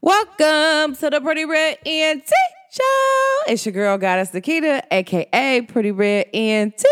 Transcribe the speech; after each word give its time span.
Welcome 0.00 0.96
to 0.96 1.10
the 1.10 1.20
Pretty 1.22 1.44
Red 1.44 1.78
ENT 1.86 2.28
Show. 2.72 2.82
It's 3.46 3.64
your 3.64 3.72
girl, 3.72 3.98
Goddess 3.98 4.34
Nikita, 4.34 4.82
aka 4.90 5.60
Pretty 5.60 5.92
Red 5.92 6.26
ENT. 6.34 6.84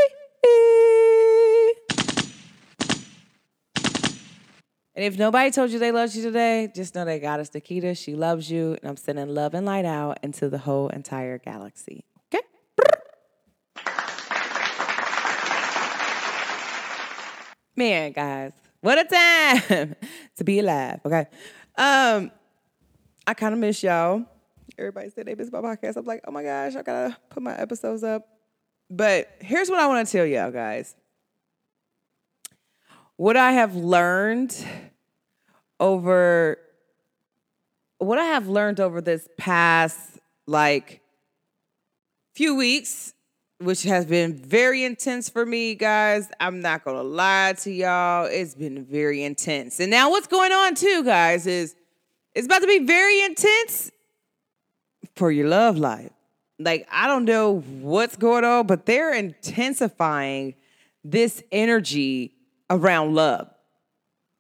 And 4.95 5.05
if 5.05 5.19
nobody 5.19 5.51
told 5.51 5.73
you 5.73 5.81
they 5.81 5.91
loved 5.91 6.15
you 6.15 6.23
today, 6.23 6.71
just 6.73 6.95
know 6.95 7.05
that 7.05 7.21
Goddess 7.21 7.53
Nikita, 7.53 7.97
she 7.97 8.15
loves 8.15 8.49
you, 8.49 8.75
and 8.81 8.89
I'm 8.89 8.97
sending 8.97 9.27
love 9.35 9.55
and 9.55 9.67
light 9.67 9.87
out 9.87 10.21
into 10.23 10.49
the 10.49 10.59
whole 10.59 10.89
entire 10.89 11.39
galaxy. 11.39 12.05
Man, 17.77 18.13
guys, 18.13 18.53
what 18.81 18.99
a 18.99 19.05
time 19.05 19.97
to 20.37 20.45
be 20.45 20.61
alive. 20.61 21.01
Okay. 21.05 21.27
Um, 21.77 22.31
I 23.27 23.35
kind 23.35 23.53
of 23.53 23.59
miss 23.59 23.83
y'all. 23.83 24.25
Everybody 24.79 25.11
said 25.11 25.27
they 25.27 25.35
miss 25.35 25.51
my 25.51 25.61
podcast. 25.61 25.97
I'm 25.97 26.05
like, 26.05 26.23
oh 26.27 26.31
my 26.31 26.43
gosh, 26.43 26.77
I 26.77 26.83
gotta 26.83 27.17
put 27.31 27.43
my 27.43 27.57
episodes 27.57 28.05
up. 28.05 28.29
But 28.91 29.29
here's 29.41 29.71
what 29.71 29.81
I 29.81 29.87
want 29.87 30.07
to 30.07 30.13
tell 30.13 30.27
y'all, 30.27 30.51
guys. 30.51 30.95
What 33.17 33.37
I 33.37 33.53
have 33.53 33.75
learned 33.75 34.55
over 35.81 36.59
what 37.99 38.19
I 38.19 38.25
have 38.25 38.49
learned 38.49 38.81
over 38.81 39.01
this 39.01 39.29
past 39.39 40.19
like 40.47 41.01
few 42.35 42.55
weeks, 42.55 43.14
which 43.59 43.83
has 43.85 44.07
been 44.07 44.35
very 44.35 44.85
intense 44.85 45.29
for 45.29 45.47
me, 45.47 45.75
guys. 45.75 46.29
I'm 46.41 46.61
not 46.61 46.85
gonna 46.85 47.03
lie 47.03 47.55
to 47.59 47.71
y'all. 47.71 48.27
It's 48.27 48.55
been 48.55 48.85
very 48.85 49.23
intense. 49.23 49.81
And 49.81 49.91
now 49.91 50.11
what's 50.11 50.27
going 50.27 50.53
on 50.53 50.75
too, 50.75 51.05
guys, 51.05 51.47
is 51.47 51.75
it's 52.35 52.47
about 52.47 52.63
to 52.63 52.67
be 52.67 52.81
very 52.81 53.23
intense 53.23 53.91
for 55.15 55.31
your 55.31 55.49
love 55.49 55.79
life. 55.79 56.11
Like, 56.59 56.87
I 56.91 57.07
don't 57.07 57.25
know 57.25 57.61
what's 57.61 58.17
going 58.17 58.45
on, 58.45 58.67
but 58.67 58.87
they're 58.87 59.13
intensifying 59.13 60.55
this 61.03 61.43
energy 61.51 62.35
around 62.71 63.15
love. 63.15 63.51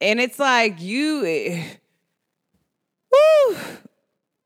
And 0.00 0.20
it's 0.20 0.38
like, 0.38 0.80
you, 0.80 1.24
eh, 1.24 1.64
woo. 3.12 3.56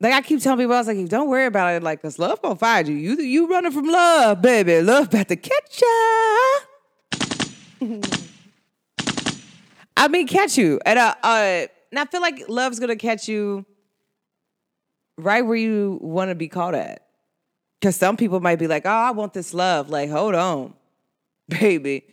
Like 0.01 0.13
I 0.13 0.21
keep 0.21 0.41
telling 0.41 0.59
people, 0.61 0.75
I 0.75 0.79
was 0.79 0.87
like, 0.87 1.09
don't 1.09 1.29
worry 1.29 1.47
about 1.47 1.75
it, 1.75 1.83
like, 1.83 2.01
cause 2.01 2.19
love 2.19 2.41
gonna 2.41 2.55
find 2.57 2.87
you. 2.87 2.95
You 2.95 3.17
you 3.17 3.49
running 3.49 3.73
from 3.73 3.87
love, 3.87 4.41
baby. 4.41 4.81
Love 4.81 5.07
about 5.09 5.29
to 5.29 5.37
catch 5.37 5.83
ya. 5.83 5.89
I 9.97 10.07
mean, 10.09 10.29
catch 10.29 10.57
you. 10.57 10.81
And 10.87 10.99
uh, 10.99 11.15
uh, 11.23 11.67
and 11.91 11.99
I 11.99 12.05
feel 12.05 12.21
like 12.21 12.49
love's 12.49 12.79
gonna 12.79 12.95
catch 12.97 13.27
you 13.29 13.67
right 15.17 15.45
where 15.45 15.57
you 15.57 15.99
want 16.01 16.31
to 16.31 16.37
be 16.37 16.47
caught 16.49 16.77
at. 16.77 17.05
Because 17.81 17.97
some 17.97 18.17
people 18.17 18.41
might 18.41 18.59
be 18.59 18.67
like, 18.69 18.87
oh, 18.87 18.91
I 18.91 19.11
want 19.11 19.33
this 19.33 19.53
love. 19.53 19.91
Like, 19.91 20.11
hold 20.11 20.37
on, 20.37 20.75
baby. 21.49 22.05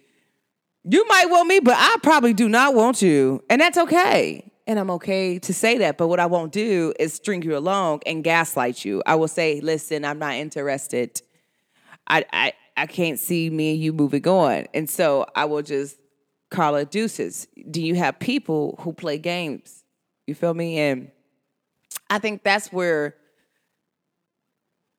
You 0.83 1.05
might 1.07 1.29
want 1.29 1.47
me, 1.47 1.59
but 1.59 1.75
I 1.77 1.97
probably 2.01 2.33
do 2.33 2.49
not 2.49 2.73
want 2.75 3.01
you. 3.01 3.43
And 3.49 3.61
that's 3.61 3.77
okay. 3.77 4.51
And 4.67 4.79
I'm 4.79 4.89
okay 4.91 5.37
to 5.39 5.53
say 5.53 5.77
that. 5.79 5.97
But 5.97 6.07
what 6.07 6.19
I 6.19 6.25
won't 6.25 6.51
do 6.51 6.93
is 6.99 7.13
string 7.13 7.43
you 7.43 7.55
along 7.55 8.01
and 8.05 8.23
gaslight 8.23 8.83
you. 8.83 9.03
I 9.05 9.15
will 9.15 9.27
say, 9.27 9.61
listen, 9.61 10.03
I'm 10.03 10.19
not 10.19 10.33
interested. 10.35 11.21
I 12.07 12.25
I, 12.33 12.53
I 12.75 12.85
can't 12.87 13.19
see 13.19 13.49
me 13.49 13.73
and 13.73 13.81
you 13.81 13.93
moving 13.93 14.27
on. 14.27 14.65
And 14.73 14.89
so 14.89 15.25
I 15.35 15.45
will 15.45 15.61
just 15.61 15.97
call 16.49 16.75
it 16.75 16.91
deuces. 16.91 17.47
Do 17.69 17.81
you 17.81 17.95
have 17.95 18.19
people 18.19 18.77
who 18.81 18.93
play 18.93 19.17
games? 19.17 19.83
You 20.27 20.35
feel 20.35 20.53
me? 20.53 20.79
And 20.79 21.11
I 22.09 22.19
think 22.19 22.43
that's 22.43 22.71
where 22.71 23.15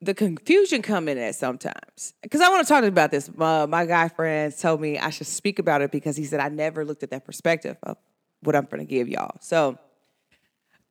the 0.01 0.13
confusion 0.13 0.81
come 0.81 1.07
in 1.07 1.17
at 1.17 1.35
sometimes. 1.35 2.13
Because 2.21 2.41
I 2.41 2.49
want 2.49 2.65
to 2.65 2.71
talk 2.71 2.83
about 2.83 3.11
this. 3.11 3.29
Uh, 3.37 3.65
my 3.67 3.85
guy 3.85 4.07
friends 4.09 4.61
told 4.61 4.79
me 4.79 4.97
I 4.97 5.09
should 5.09 5.27
speak 5.27 5.59
about 5.59 5.81
it 5.81 5.91
because 5.91 6.15
he 6.15 6.23
said 6.23 6.39
I 6.39 6.49
never 6.49 6.85
looked 6.85 7.03
at 7.03 7.09
that 7.11 7.25
perspective 7.25 7.77
of 7.83 7.97
what 8.41 8.55
I'm 8.55 8.67
to 8.67 8.85
give 8.85 9.07
y'all. 9.07 9.37
So 9.41 9.77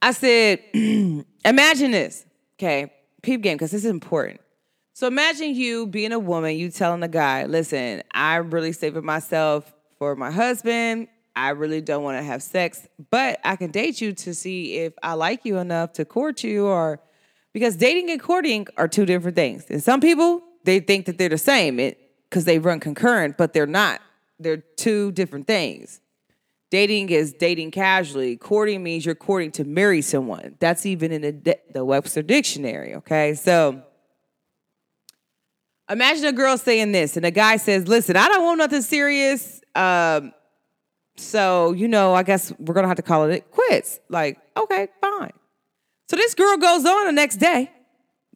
I 0.02 0.12
said, 0.12 0.60
imagine 0.74 1.90
this, 1.90 2.24
okay? 2.58 2.92
Peep 3.22 3.42
game, 3.42 3.56
because 3.56 3.70
this 3.70 3.84
is 3.84 3.90
important. 3.90 4.40
So 4.92 5.06
imagine 5.06 5.54
you 5.54 5.86
being 5.86 6.12
a 6.12 6.18
woman, 6.18 6.56
you 6.56 6.70
telling 6.70 7.02
a 7.02 7.08
guy, 7.08 7.44
listen, 7.44 8.02
I'm 8.12 8.50
really 8.50 8.72
saving 8.72 9.04
myself 9.04 9.74
for 9.98 10.16
my 10.16 10.30
husband. 10.30 11.08
I 11.34 11.50
really 11.50 11.82
don't 11.82 12.02
want 12.02 12.18
to 12.18 12.22
have 12.22 12.42
sex, 12.42 12.88
but 13.10 13.38
I 13.44 13.56
can 13.56 13.70
date 13.70 14.00
you 14.00 14.14
to 14.14 14.34
see 14.34 14.78
if 14.78 14.94
I 15.02 15.12
like 15.12 15.44
you 15.44 15.58
enough 15.58 15.92
to 15.94 16.06
court 16.06 16.42
you 16.42 16.66
or 16.66 16.98
because 17.52 17.76
dating 17.76 18.10
and 18.10 18.20
courting 18.20 18.66
are 18.78 18.88
two 18.88 19.04
different 19.04 19.36
things. 19.36 19.66
And 19.68 19.82
some 19.82 20.00
people, 20.00 20.42
they 20.64 20.80
think 20.80 21.06
that 21.06 21.18
they're 21.18 21.28
the 21.28 21.38
same 21.38 21.76
because 21.76 22.44
they 22.46 22.58
run 22.58 22.80
concurrent, 22.80 23.36
but 23.36 23.52
they're 23.52 23.66
not. 23.66 24.00
They're 24.38 24.58
two 24.76 25.12
different 25.12 25.46
things. 25.46 26.00
Dating 26.76 27.08
is 27.08 27.32
dating 27.32 27.70
casually. 27.70 28.36
Courting 28.36 28.82
means 28.82 29.06
you're 29.06 29.14
courting 29.14 29.50
to 29.52 29.64
marry 29.64 30.02
someone. 30.02 30.56
That's 30.58 30.84
even 30.84 31.10
in 31.10 31.22
the, 31.22 31.58
the 31.72 31.82
Webster 31.86 32.20
Dictionary, 32.20 32.96
okay? 32.96 33.32
So 33.32 33.82
imagine 35.88 36.26
a 36.26 36.32
girl 36.32 36.58
saying 36.58 36.92
this, 36.92 37.16
and 37.16 37.24
a 37.24 37.30
guy 37.30 37.56
says, 37.56 37.88
Listen, 37.88 38.14
I 38.14 38.28
don't 38.28 38.44
want 38.44 38.58
nothing 38.58 38.82
serious. 38.82 39.62
Um, 39.74 40.34
so, 41.16 41.72
you 41.72 41.88
know, 41.88 42.12
I 42.12 42.22
guess 42.22 42.52
we're 42.58 42.74
gonna 42.74 42.88
have 42.88 42.98
to 42.98 43.02
call 43.02 43.24
it 43.24 43.50
quits. 43.50 43.98
Like, 44.10 44.38
okay, 44.54 44.88
fine. 45.00 45.32
So 46.10 46.16
this 46.16 46.34
girl 46.34 46.58
goes 46.58 46.84
on 46.84 47.06
the 47.06 47.12
next 47.12 47.36
day, 47.36 47.70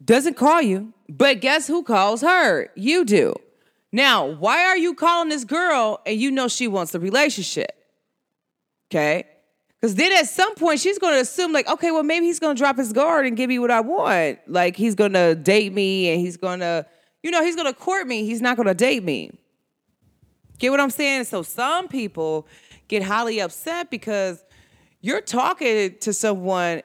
doesn't 0.03 0.39
call 0.39 0.63
you, 0.63 0.95
but 1.11 1.43
guess 1.43 1.67
who 1.67 1.83
calls 1.83 2.23
her? 2.23 2.71
You 2.75 3.05
do. 3.05 3.35
Now, 3.93 4.25
why 4.25 4.65
are 4.65 4.79
you 4.79 4.95
calling 4.95 5.29
this 5.29 5.45
girl 5.45 6.01
and 6.07 6.19
you 6.19 6.31
know 6.31 6.49
she 6.49 6.69
wants 6.69 6.93
the 6.93 7.01
relationship? 7.01 7.77
Okay. 8.91 9.25
Because 9.81 9.95
then 9.95 10.13
at 10.13 10.29
some 10.29 10.55
point 10.57 10.81
she's 10.81 10.99
going 10.99 11.15
to 11.15 11.21
assume, 11.21 11.53
like, 11.53 11.69
okay, 11.69 11.91
well, 11.91 12.03
maybe 12.03 12.27
he's 12.27 12.39
going 12.39 12.55
to 12.55 12.59
drop 12.61 12.77
his 12.77 12.93
guard 12.93 13.25
and 13.25 13.37
give 13.37 13.49
me 13.49 13.59
what 13.59 13.71
I 13.71 13.81
want. 13.81 14.39
Like, 14.47 14.77
he's 14.77 14.95
going 14.95 15.15
to 15.15 15.35
date 15.35 15.73
me 15.73 16.11
and 16.11 16.21
he's 16.21 16.37
going 16.37 16.61
to, 16.61 16.85
you 17.23 17.31
know, 17.31 17.43
he's 17.43 17.57
going 17.57 17.73
to 17.73 17.79
court 17.79 18.07
me. 18.07 18.27
He's 18.27 18.43
not 18.43 18.57
going 18.57 18.67
to 18.67 18.75
date 18.75 19.03
me. 19.03 19.31
Get 20.59 20.71
what 20.71 20.81
I'm 20.81 20.91
saying? 20.91 21.25
So 21.25 21.43
some 21.43 21.89
people 21.89 22.47
get 22.89 23.03
highly 23.03 23.41
upset 23.41 23.91
because 23.91 24.45
you're 25.01 25.23
talking 25.23 25.97
to 26.01 26.13
someone 26.13 26.83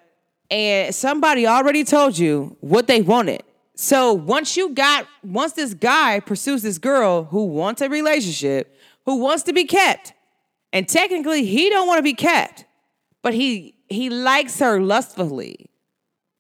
and 0.50 0.96
somebody 0.96 1.46
already 1.46 1.84
told 1.84 2.18
you 2.18 2.56
what 2.62 2.88
they 2.88 3.02
wanted. 3.02 3.44
So 3.76 4.14
once 4.14 4.56
you 4.56 4.70
got, 4.70 5.06
once 5.22 5.52
this 5.52 5.74
guy 5.74 6.22
pursues 6.22 6.62
this 6.62 6.78
girl 6.78 7.26
who 7.26 7.44
wants 7.44 7.82
a 7.82 7.90
relationship, 7.90 8.74
who 9.06 9.18
wants 9.18 9.44
to 9.44 9.54
be 9.54 9.66
kept, 9.66 10.14
and 10.76 10.90
technically 10.90 11.46
he 11.46 11.70
don't 11.70 11.88
want 11.88 12.00
to 12.00 12.04
be 12.04 12.14
kept, 12.14 12.66
but 13.24 13.34
he 13.34 13.76
he 13.88 14.10
likes 14.10 14.60
her 14.60 14.82
lustfully. 14.82 15.70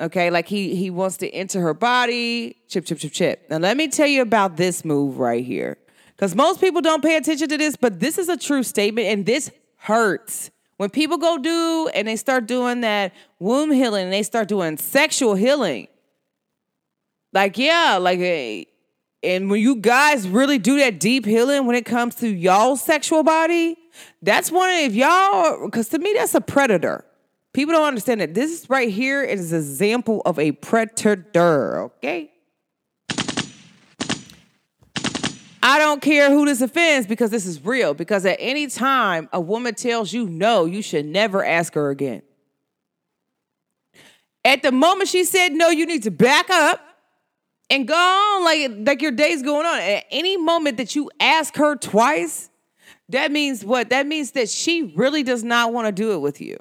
Okay, 0.01 0.29
like 0.29 0.49
he 0.49 0.75
he 0.75 0.89
wants 0.89 1.15
to 1.17 1.29
enter 1.29 1.61
her 1.61 1.73
body, 1.73 2.57
chip, 2.67 2.85
chip, 2.85 2.99
chip, 2.99 3.13
chip. 3.13 3.47
Now 3.49 3.59
let 3.59 3.77
me 3.77 3.87
tell 3.87 4.07
you 4.07 4.21
about 4.21 4.57
this 4.57 4.83
move 4.83 5.19
right 5.19 5.43
here. 5.43 5.77
Because 6.15 6.35
most 6.35 6.59
people 6.59 6.81
don't 6.81 7.01
pay 7.01 7.15
attention 7.15 7.47
to 7.47 7.57
this, 7.57 7.77
but 7.77 8.01
this 8.01 8.17
is 8.17 8.27
a 8.27 8.35
true 8.35 8.63
statement, 8.63 9.07
and 9.07 9.25
this 9.25 9.51
hurts. 9.77 10.51
When 10.77 10.89
people 10.89 11.17
go 11.17 11.37
do 11.37 11.89
and 11.93 12.05
they 12.05 12.17
start 12.17 12.45
doing 12.45 12.81
that 12.81 13.13
womb 13.39 13.71
healing 13.71 14.03
and 14.05 14.13
they 14.13 14.23
start 14.23 14.49
doing 14.49 14.75
sexual 14.77 15.35
healing, 15.35 15.87
like, 17.31 17.57
yeah, 17.57 17.97
like, 18.01 18.19
eh, 18.19 18.65
and 19.23 19.49
when 19.49 19.61
you 19.61 19.77
guys 19.77 20.27
really 20.27 20.57
do 20.57 20.77
that 20.79 20.99
deep 20.99 21.25
healing 21.25 21.65
when 21.65 21.75
it 21.75 21.85
comes 21.85 22.15
to 22.15 22.27
y'all 22.27 22.75
sexual 22.75 23.23
body, 23.23 23.77
that's 24.21 24.51
one 24.51 24.69
of, 24.69 24.79
if 24.79 24.93
y'all, 24.93 25.65
because 25.65 25.89
to 25.89 25.99
me, 25.99 26.13
that's 26.15 26.35
a 26.35 26.41
predator. 26.41 27.05
People 27.53 27.73
don't 27.73 27.87
understand 27.87 28.21
that 28.21 28.33
this 28.33 28.69
right 28.69 28.89
here 28.89 29.23
is 29.23 29.53
an 29.53 29.59
example 29.59 30.21
of 30.25 30.37
a 30.39 30.51
predator, 30.51 31.83
okay? 31.83 32.31
I 35.67 35.79
don't 35.79 35.99
care 35.99 36.29
who 36.29 36.45
this 36.45 36.61
offends 36.61 37.07
because 37.07 37.31
this 37.31 37.47
is 37.47 37.65
real. 37.65 37.95
Because 37.95 38.23
at 38.23 38.37
any 38.39 38.67
time 38.67 39.27
a 39.33 39.41
woman 39.41 39.73
tells 39.73 40.13
you 40.13 40.29
no, 40.29 40.65
you 40.65 40.83
should 40.83 41.07
never 41.07 41.43
ask 41.43 41.73
her 41.73 41.89
again. 41.89 42.21
At 44.43 44.61
the 44.61 44.71
moment 44.71 45.09
she 45.09 45.23
said 45.23 45.53
no, 45.53 45.69
you 45.69 45.87
need 45.87 46.03
to 46.03 46.11
back 46.11 46.51
up 46.51 46.81
and 47.71 47.87
go 47.87 47.95
on 47.95 48.43
like, 48.43 48.87
like 48.87 49.01
your 49.01 49.11
day's 49.11 49.41
going 49.41 49.65
on. 49.65 49.79
At 49.79 50.05
any 50.11 50.37
moment 50.37 50.77
that 50.77 50.95
you 50.95 51.09
ask 51.19 51.55
her 51.55 51.75
twice, 51.75 52.51
that 53.09 53.31
means 53.31 53.63
what? 53.63 53.89
That 53.89 54.07
means 54.07 54.31
that 54.31 54.49
she 54.49 54.93
really 54.95 55.23
does 55.23 55.43
not 55.43 55.73
want 55.73 55.87
to 55.87 55.91
do 55.91 56.13
it 56.13 56.19
with 56.19 56.41
you. 56.41 56.57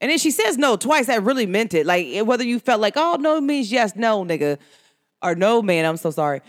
And 0.00 0.10
then 0.10 0.18
she 0.18 0.30
says 0.30 0.56
no 0.56 0.76
twice, 0.76 1.06
that 1.06 1.22
really 1.22 1.46
meant 1.46 1.74
it. 1.74 1.86
Like 1.86 2.24
whether 2.24 2.44
you 2.44 2.58
felt 2.58 2.80
like, 2.80 2.94
oh, 2.96 3.16
no 3.20 3.40
means 3.40 3.70
yes, 3.70 3.94
no, 3.94 4.24
nigga. 4.24 4.58
Or 5.22 5.34
no, 5.34 5.60
man, 5.60 5.84
I'm 5.84 5.98
so 5.98 6.10
sorry. 6.10 6.40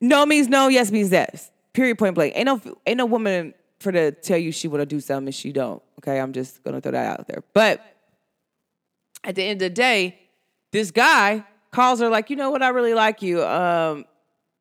No 0.00 0.26
means 0.26 0.48
no, 0.48 0.68
yes 0.68 0.90
means 0.90 1.10
yes. 1.10 1.50
Period, 1.72 1.98
point 1.98 2.14
blank. 2.14 2.34
Ain't 2.36 2.46
no 2.46 2.60
ain't 2.86 2.98
no 2.98 3.06
woman 3.06 3.54
for 3.80 3.92
to 3.92 4.12
tell 4.12 4.38
you 4.38 4.52
she 4.52 4.68
want 4.68 4.82
to 4.82 4.86
do 4.86 5.00
something 5.00 5.28
and 5.28 5.34
she 5.34 5.52
don't. 5.52 5.82
Okay, 5.98 6.20
I'm 6.20 6.32
just 6.32 6.62
gonna 6.62 6.80
throw 6.80 6.92
that 6.92 7.20
out 7.20 7.26
there. 7.26 7.42
But 7.54 7.84
at 9.24 9.34
the 9.34 9.42
end 9.42 9.62
of 9.62 9.66
the 9.66 9.70
day, 9.70 10.18
this 10.70 10.90
guy 10.90 11.44
calls 11.70 12.00
her 12.00 12.08
like, 12.08 12.28
you 12.28 12.36
know 12.36 12.50
what, 12.50 12.62
I 12.62 12.68
really 12.68 12.94
like 12.94 13.22
you. 13.22 13.42
Um, 13.42 14.04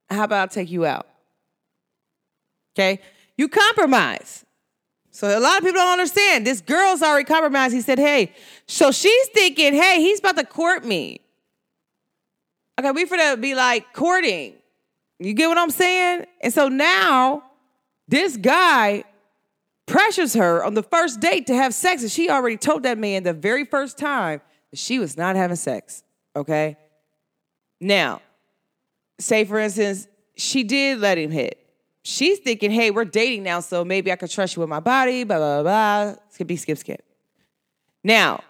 how 0.10 0.24
about 0.24 0.52
I 0.52 0.54
take 0.54 0.72
you 0.72 0.86
out? 0.86 1.08
Okay, 2.74 3.02
you 3.38 3.48
compromise. 3.48 4.46
So 5.12 5.38
a 5.38 5.40
lot 5.40 5.58
of 5.58 5.64
people 5.64 5.82
don't 5.82 5.92
understand. 5.92 6.48
This 6.48 6.62
girl's 6.62 7.02
already 7.02 7.26
compromised. 7.26 7.74
He 7.74 7.82
said, 7.82 8.00
hey, 8.00 8.34
so 8.66 8.92
she's 8.92 9.28
thinking, 9.30 9.74
hey, 9.74 10.00
he's 10.00 10.20
about 10.20 10.38
to 10.38 10.46
court 10.46 10.86
me. 10.86 11.20
Okay, 12.80 12.92
we 12.92 13.06
for 13.06 13.18
to 13.18 13.38
be 13.38 13.54
like 13.54 13.94
courting. 13.94 14.54
You 15.20 15.34
get 15.34 15.50
what 15.50 15.58
I'm 15.58 15.70
saying? 15.70 16.26
And 16.42 16.54
so 16.54 16.70
now 16.70 17.44
this 18.08 18.38
guy 18.38 19.04
pressures 19.86 20.34
her 20.34 20.64
on 20.64 20.74
the 20.74 20.84
first 20.84 21.20
date 21.20 21.48
to 21.48 21.56
have 21.56 21.74
sex, 21.74 22.02
and 22.02 22.12
she 22.12 22.30
already 22.30 22.58
told 22.58 22.84
that 22.84 22.98
man 22.98 23.24
the 23.24 23.34
very 23.34 23.66
first 23.66 23.98
time 23.98 24.42
that 24.72 24.80
she 24.80 24.98
was 24.98 25.18
not 25.18 25.36
having 25.36 25.58
sex. 25.58 26.04
Okay. 26.36 26.78
Now, 27.82 28.22
say 29.20 29.44
for 29.44 29.60
instance, 29.60 30.08
she 30.36 30.64
did 30.64 31.00
let 31.00 31.18
him 31.18 31.32
hit. 31.32 31.61
She's 32.04 32.40
thinking, 32.40 32.72
hey, 32.72 32.90
we're 32.90 33.06
dating 33.06 33.44
now, 33.44 33.60
so 33.60 33.86
maybe 33.86 34.12
I 34.12 34.16
could 34.16 34.32
trust 34.32 34.56
you 34.56 34.62
with 34.62 34.70
my 34.70 34.80
body, 34.80 35.24
blah, 35.24 35.38
blah, 35.38 35.62
blah. 35.62 36.16
Skippy, 36.30 36.56
skip, 36.56 36.78
skip. 36.80 37.04
Now, 38.04 38.44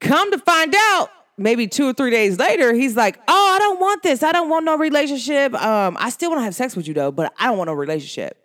come 0.00 0.30
to 0.32 0.38
find 0.38 0.74
out, 0.76 1.10
maybe 1.40 1.66
two 1.66 1.88
or 1.88 1.92
three 1.92 2.10
days 2.10 2.38
later, 2.38 2.74
he's 2.74 2.96
like, 2.96 3.18
oh, 3.26 3.52
I 3.54 3.58
don't 3.58 3.80
want 3.80 4.02
this. 4.02 4.22
I 4.22 4.32
don't 4.32 4.50
want 4.50 4.64
no 4.64 4.76
relationship. 4.76 5.54
Um, 5.54 5.96
I 5.98 6.10
still 6.10 6.30
want 6.30 6.40
to 6.40 6.44
have 6.44 6.54
sex 6.54 6.76
with 6.76 6.86
you 6.86 6.94
though, 6.94 7.10
but 7.10 7.32
I 7.38 7.46
don't 7.46 7.56
want 7.56 7.68
no 7.68 7.74
relationship. 7.74 8.36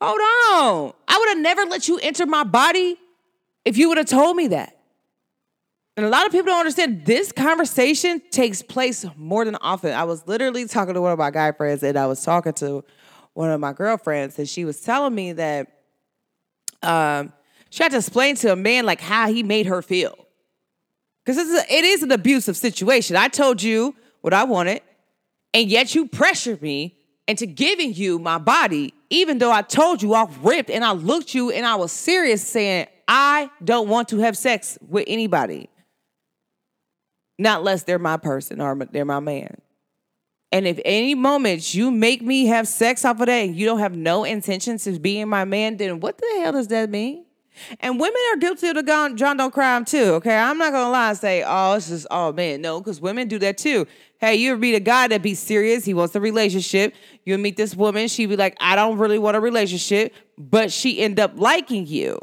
Hold 0.00 0.20
on. 0.20 0.92
I 1.08 1.18
would 1.18 1.28
have 1.28 1.38
never 1.38 1.64
let 1.64 1.88
you 1.88 1.98
enter 1.98 2.26
my 2.26 2.44
body 2.44 2.96
if 3.64 3.78
you 3.78 3.88
would 3.88 3.98
have 3.98 4.06
told 4.06 4.36
me 4.36 4.48
that. 4.48 4.76
And 5.96 6.06
a 6.06 6.08
lot 6.08 6.24
of 6.24 6.32
people 6.32 6.46
don't 6.46 6.60
understand 6.60 7.04
this 7.04 7.32
conversation 7.32 8.22
takes 8.30 8.62
place 8.62 9.04
more 9.16 9.44
than 9.44 9.56
often. 9.56 9.92
I 9.92 10.04
was 10.04 10.26
literally 10.26 10.66
talking 10.66 10.94
to 10.94 11.00
one 11.00 11.12
of 11.12 11.18
my 11.18 11.30
guy 11.30 11.52
friends 11.52 11.82
and 11.82 11.98
I 11.98 12.06
was 12.06 12.22
talking 12.22 12.52
to 12.54 12.84
one 13.40 13.50
of 13.50 13.58
my 13.58 13.72
girlfriends 13.72 14.38
and 14.38 14.46
she 14.46 14.66
was 14.66 14.78
telling 14.80 15.14
me 15.14 15.32
that 15.32 15.66
um, 16.82 17.32
she 17.70 17.82
had 17.82 17.90
to 17.90 17.96
explain 17.96 18.36
to 18.36 18.52
a 18.52 18.56
man 18.56 18.84
like 18.84 19.00
how 19.00 19.32
he 19.32 19.42
made 19.42 19.64
her 19.64 19.80
feel. 19.80 20.14
Because 21.24 21.38
it 21.48 21.84
is 21.84 22.02
an 22.02 22.12
abusive 22.12 22.56
situation. 22.56 23.16
I 23.16 23.28
told 23.28 23.62
you 23.62 23.96
what 24.20 24.34
I 24.34 24.44
wanted, 24.44 24.82
and 25.54 25.70
yet 25.70 25.94
you 25.94 26.06
pressured 26.06 26.60
me 26.60 26.98
into 27.26 27.46
giving 27.46 27.94
you 27.94 28.18
my 28.18 28.36
body, 28.36 28.92
even 29.08 29.38
though 29.38 29.52
I 29.52 29.62
told 29.62 30.02
you 30.02 30.14
off 30.14 30.36
ripped 30.42 30.68
and 30.68 30.84
I 30.84 30.92
looked 30.92 31.34
you 31.34 31.50
and 31.50 31.64
I 31.64 31.76
was 31.76 31.92
serious 31.92 32.46
saying, 32.46 32.88
I 33.08 33.50
don't 33.64 33.88
want 33.88 34.08
to 34.10 34.18
have 34.18 34.36
sex 34.36 34.78
with 34.86 35.04
anybody. 35.06 35.70
Not 37.38 37.60
unless 37.60 37.84
they're 37.84 37.98
my 37.98 38.18
person 38.18 38.60
or 38.60 38.74
they're 38.92 39.06
my 39.06 39.20
man. 39.20 39.62
And 40.52 40.66
if 40.66 40.80
any 40.84 41.14
moment 41.14 41.74
you 41.74 41.90
make 41.90 42.22
me 42.22 42.46
have 42.46 42.66
sex 42.66 43.04
off 43.04 43.20
of 43.20 43.26
that 43.26 43.30
and 43.30 43.54
you 43.54 43.66
don't 43.66 43.78
have 43.78 43.96
no 43.96 44.24
intentions 44.24 44.86
of 44.86 45.00
being 45.00 45.28
my 45.28 45.44
man, 45.44 45.76
then 45.76 46.00
what 46.00 46.18
the 46.18 46.26
hell 46.40 46.52
does 46.52 46.68
that 46.68 46.90
mean? 46.90 47.24
And 47.78 48.00
women 48.00 48.20
are 48.32 48.36
guilty 48.36 48.68
of 48.68 48.74
the 48.74 49.12
John 49.16 49.36
Doe 49.36 49.50
crime 49.50 49.84
too. 49.84 50.14
Okay, 50.14 50.36
I'm 50.36 50.58
not 50.58 50.72
gonna 50.72 50.90
lie 50.90 51.10
and 51.10 51.18
say, 51.18 51.44
oh, 51.46 51.74
it's 51.74 51.88
just 51.88 52.06
oh 52.10 52.32
man, 52.32 52.62
no, 52.62 52.80
because 52.80 53.00
women 53.00 53.28
do 53.28 53.38
that 53.40 53.58
too. 53.58 53.86
Hey, 54.18 54.36
you 54.36 54.56
meet 54.56 54.74
a 54.74 54.80
guy 54.80 55.08
that 55.08 55.22
be 55.22 55.34
serious? 55.34 55.84
He 55.84 55.94
wants 55.94 56.14
a 56.14 56.20
relationship. 56.20 56.94
You 57.24 57.38
meet 57.38 57.56
this 57.56 57.74
woman, 57.74 58.08
she 58.08 58.26
be 58.26 58.36
like, 58.36 58.56
I 58.60 58.76
don't 58.76 58.98
really 58.98 59.18
want 59.18 59.36
a 59.36 59.40
relationship, 59.40 60.14
but 60.38 60.72
she 60.72 61.00
end 61.00 61.20
up 61.20 61.32
liking 61.36 61.86
you. 61.86 62.18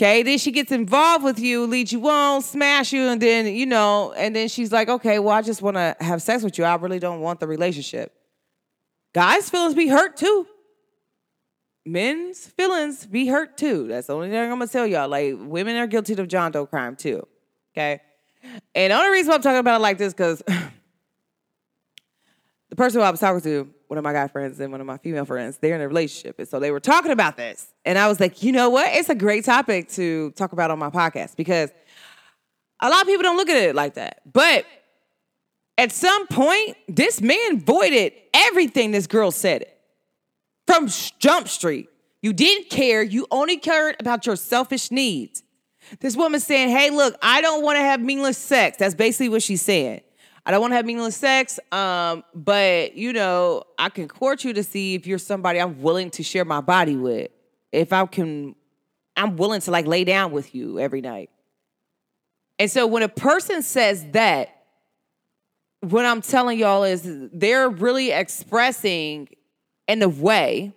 Okay, 0.00 0.22
then 0.22 0.38
she 0.38 0.50
gets 0.50 0.72
involved 0.72 1.22
with 1.24 1.38
you, 1.38 1.66
leads 1.66 1.92
you 1.92 2.08
on, 2.08 2.40
smash 2.40 2.90
you, 2.90 3.02
and 3.08 3.20
then, 3.20 3.54
you 3.54 3.66
know, 3.66 4.14
and 4.16 4.34
then 4.34 4.48
she's 4.48 4.72
like, 4.72 4.88
okay, 4.88 5.18
well, 5.18 5.34
I 5.34 5.42
just 5.42 5.60
want 5.60 5.76
to 5.76 5.94
have 6.00 6.22
sex 6.22 6.42
with 6.42 6.56
you. 6.56 6.64
I 6.64 6.74
really 6.76 6.98
don't 6.98 7.20
want 7.20 7.38
the 7.38 7.46
relationship. 7.46 8.10
Guys' 9.12 9.50
feelings 9.50 9.74
be 9.74 9.88
hurt 9.88 10.16
too. 10.16 10.46
Men's 11.84 12.46
feelings 12.46 13.04
be 13.04 13.26
hurt 13.26 13.58
too. 13.58 13.88
That's 13.88 14.06
the 14.06 14.14
only 14.14 14.30
thing 14.30 14.38
I'm 14.38 14.48
gonna 14.48 14.68
tell 14.68 14.86
y'all. 14.86 15.06
Like, 15.06 15.34
women 15.38 15.76
are 15.76 15.86
guilty 15.86 16.14
of 16.14 16.28
John 16.28 16.50
Doe 16.50 16.64
crime 16.64 16.96
too. 16.96 17.26
Okay. 17.74 18.00
And 18.74 18.92
the 18.92 18.96
only 18.96 19.10
reason 19.10 19.28
why 19.28 19.34
I'm 19.34 19.42
talking 19.42 19.58
about 19.58 19.80
it 19.80 19.82
like 19.82 19.98
this, 19.98 20.14
because 20.14 20.42
the 22.70 22.76
person 22.76 23.00
who 23.00 23.04
I 23.04 23.10
was 23.10 23.20
talking 23.20 23.42
to, 23.42 23.68
one 23.90 23.98
of 23.98 24.04
my 24.04 24.12
guy 24.12 24.28
friends 24.28 24.60
and 24.60 24.70
one 24.70 24.80
of 24.80 24.86
my 24.86 24.98
female 24.98 25.24
friends, 25.24 25.58
they're 25.58 25.74
in 25.74 25.80
a 25.80 25.88
relationship. 25.88 26.38
And 26.38 26.48
so 26.48 26.60
they 26.60 26.70
were 26.70 26.78
talking 26.78 27.10
about 27.10 27.36
this. 27.36 27.74
And 27.84 27.98
I 27.98 28.06
was 28.06 28.20
like, 28.20 28.40
you 28.40 28.52
know 28.52 28.70
what? 28.70 28.88
It's 28.94 29.08
a 29.08 29.16
great 29.16 29.44
topic 29.44 29.88
to 29.90 30.30
talk 30.32 30.52
about 30.52 30.70
on 30.70 30.78
my 30.78 30.90
podcast 30.90 31.34
because 31.34 31.70
a 32.80 32.88
lot 32.88 33.00
of 33.00 33.08
people 33.08 33.24
don't 33.24 33.36
look 33.36 33.48
at 33.48 33.56
it 33.56 33.74
like 33.74 33.94
that. 33.94 34.20
But 34.32 34.64
at 35.76 35.90
some 35.90 36.28
point, 36.28 36.76
this 36.86 37.20
man 37.20 37.58
voided 37.58 38.12
everything 38.32 38.92
this 38.92 39.08
girl 39.08 39.32
said 39.32 39.66
from 40.68 40.86
Jump 41.18 41.48
Street. 41.48 41.88
You 42.22 42.32
didn't 42.32 42.70
care. 42.70 43.02
You 43.02 43.26
only 43.32 43.56
cared 43.56 43.96
about 43.98 44.24
your 44.24 44.36
selfish 44.36 44.92
needs. 44.92 45.42
This 45.98 46.16
woman 46.16 46.38
saying, 46.38 46.68
hey, 46.68 46.90
look, 46.90 47.16
I 47.22 47.40
don't 47.40 47.64
want 47.64 47.76
to 47.76 47.82
have 47.82 48.00
meaningless 48.00 48.38
sex. 48.38 48.76
That's 48.76 48.94
basically 48.94 49.30
what 49.30 49.42
she's 49.42 49.62
saying. 49.62 50.02
I 50.50 50.52
don't 50.52 50.62
want 50.62 50.72
to 50.72 50.76
have 50.78 50.84
meaningless 50.84 51.16
sex, 51.16 51.60
um, 51.70 52.24
but 52.34 52.96
you 52.96 53.12
know, 53.12 53.62
I 53.78 53.88
can 53.88 54.08
court 54.08 54.42
you 54.42 54.52
to 54.54 54.64
see 54.64 54.96
if 54.96 55.06
you're 55.06 55.16
somebody 55.16 55.60
I'm 55.60 55.80
willing 55.80 56.10
to 56.10 56.24
share 56.24 56.44
my 56.44 56.60
body 56.60 56.96
with. 56.96 57.30
If 57.70 57.92
I 57.92 58.04
can, 58.06 58.56
I'm 59.16 59.36
willing 59.36 59.60
to 59.60 59.70
like 59.70 59.86
lay 59.86 60.02
down 60.02 60.32
with 60.32 60.52
you 60.52 60.80
every 60.80 61.02
night. 61.02 61.30
And 62.58 62.68
so 62.68 62.84
when 62.88 63.04
a 63.04 63.08
person 63.08 63.62
says 63.62 64.04
that, 64.10 64.48
what 65.82 66.04
I'm 66.04 66.20
telling 66.20 66.58
y'all 66.58 66.82
is 66.82 67.02
they're 67.04 67.68
really 67.68 68.10
expressing 68.10 69.28
in 69.86 70.02
a 70.02 70.08
way, 70.08 70.72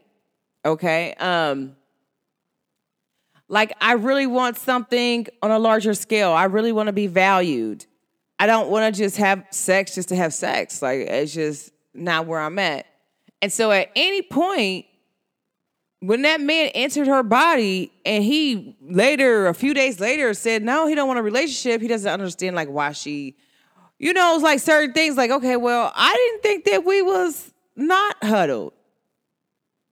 okay, 0.64 1.16
um, 1.16 1.76
like 3.48 3.74
I 3.82 3.94
really 3.94 4.28
want 4.28 4.58
something 4.58 5.26
on 5.42 5.50
a 5.50 5.58
larger 5.58 5.96
scale. 5.96 6.32
I 6.32 6.44
really 6.44 6.72
want 6.72 6.90
to 6.90 6.94
be 6.94 7.08
valued. 7.08 7.88
I 8.44 8.46
don't 8.46 8.70
want 8.70 8.94
to 8.94 9.02
just 9.02 9.16
have 9.16 9.46
sex 9.52 9.96
just 9.96 10.10
to 10.10 10.18
have 10.18 10.34
sex. 10.34 10.82
Like 10.82 11.00
it's 11.00 11.34
just 11.34 11.72
not 11.94 12.28
where 12.28 12.42
I'm 12.42 12.60
at. 12.60 12.86
And 13.42 13.54
so 13.54 13.72
at 13.72 13.90
any 13.96 14.22
point, 14.22 14.86
when 16.02 16.24
that 16.24 16.42
man 16.42 16.68
entered 16.76 17.08
her 17.08 17.24
body 17.24 17.94
and 18.06 18.22
he 18.22 18.76
later, 18.82 19.48
a 19.48 19.54
few 19.54 19.74
days 19.74 20.02
later, 20.02 20.34
said, 20.34 20.62
no, 20.62 20.88
he 20.88 20.94
don't 20.94 21.08
want 21.08 21.20
a 21.20 21.24
relationship, 21.24 21.80
he 21.80 21.88
doesn't 21.88 22.12
understand 22.12 22.54
like 22.54 22.68
why 22.68 22.92
she, 22.92 23.38
you 23.98 24.12
know, 24.12 24.36
it's 24.36 24.44
like 24.44 24.60
certain 24.60 24.92
things 24.92 25.16
like, 25.16 25.32
okay, 25.32 25.56
well, 25.56 25.94
I 25.96 26.14
didn't 26.14 26.44
think 26.44 26.66
that 26.66 26.84
we 26.84 27.02
was 27.02 27.54
not 27.78 28.22
huddled. 28.22 28.74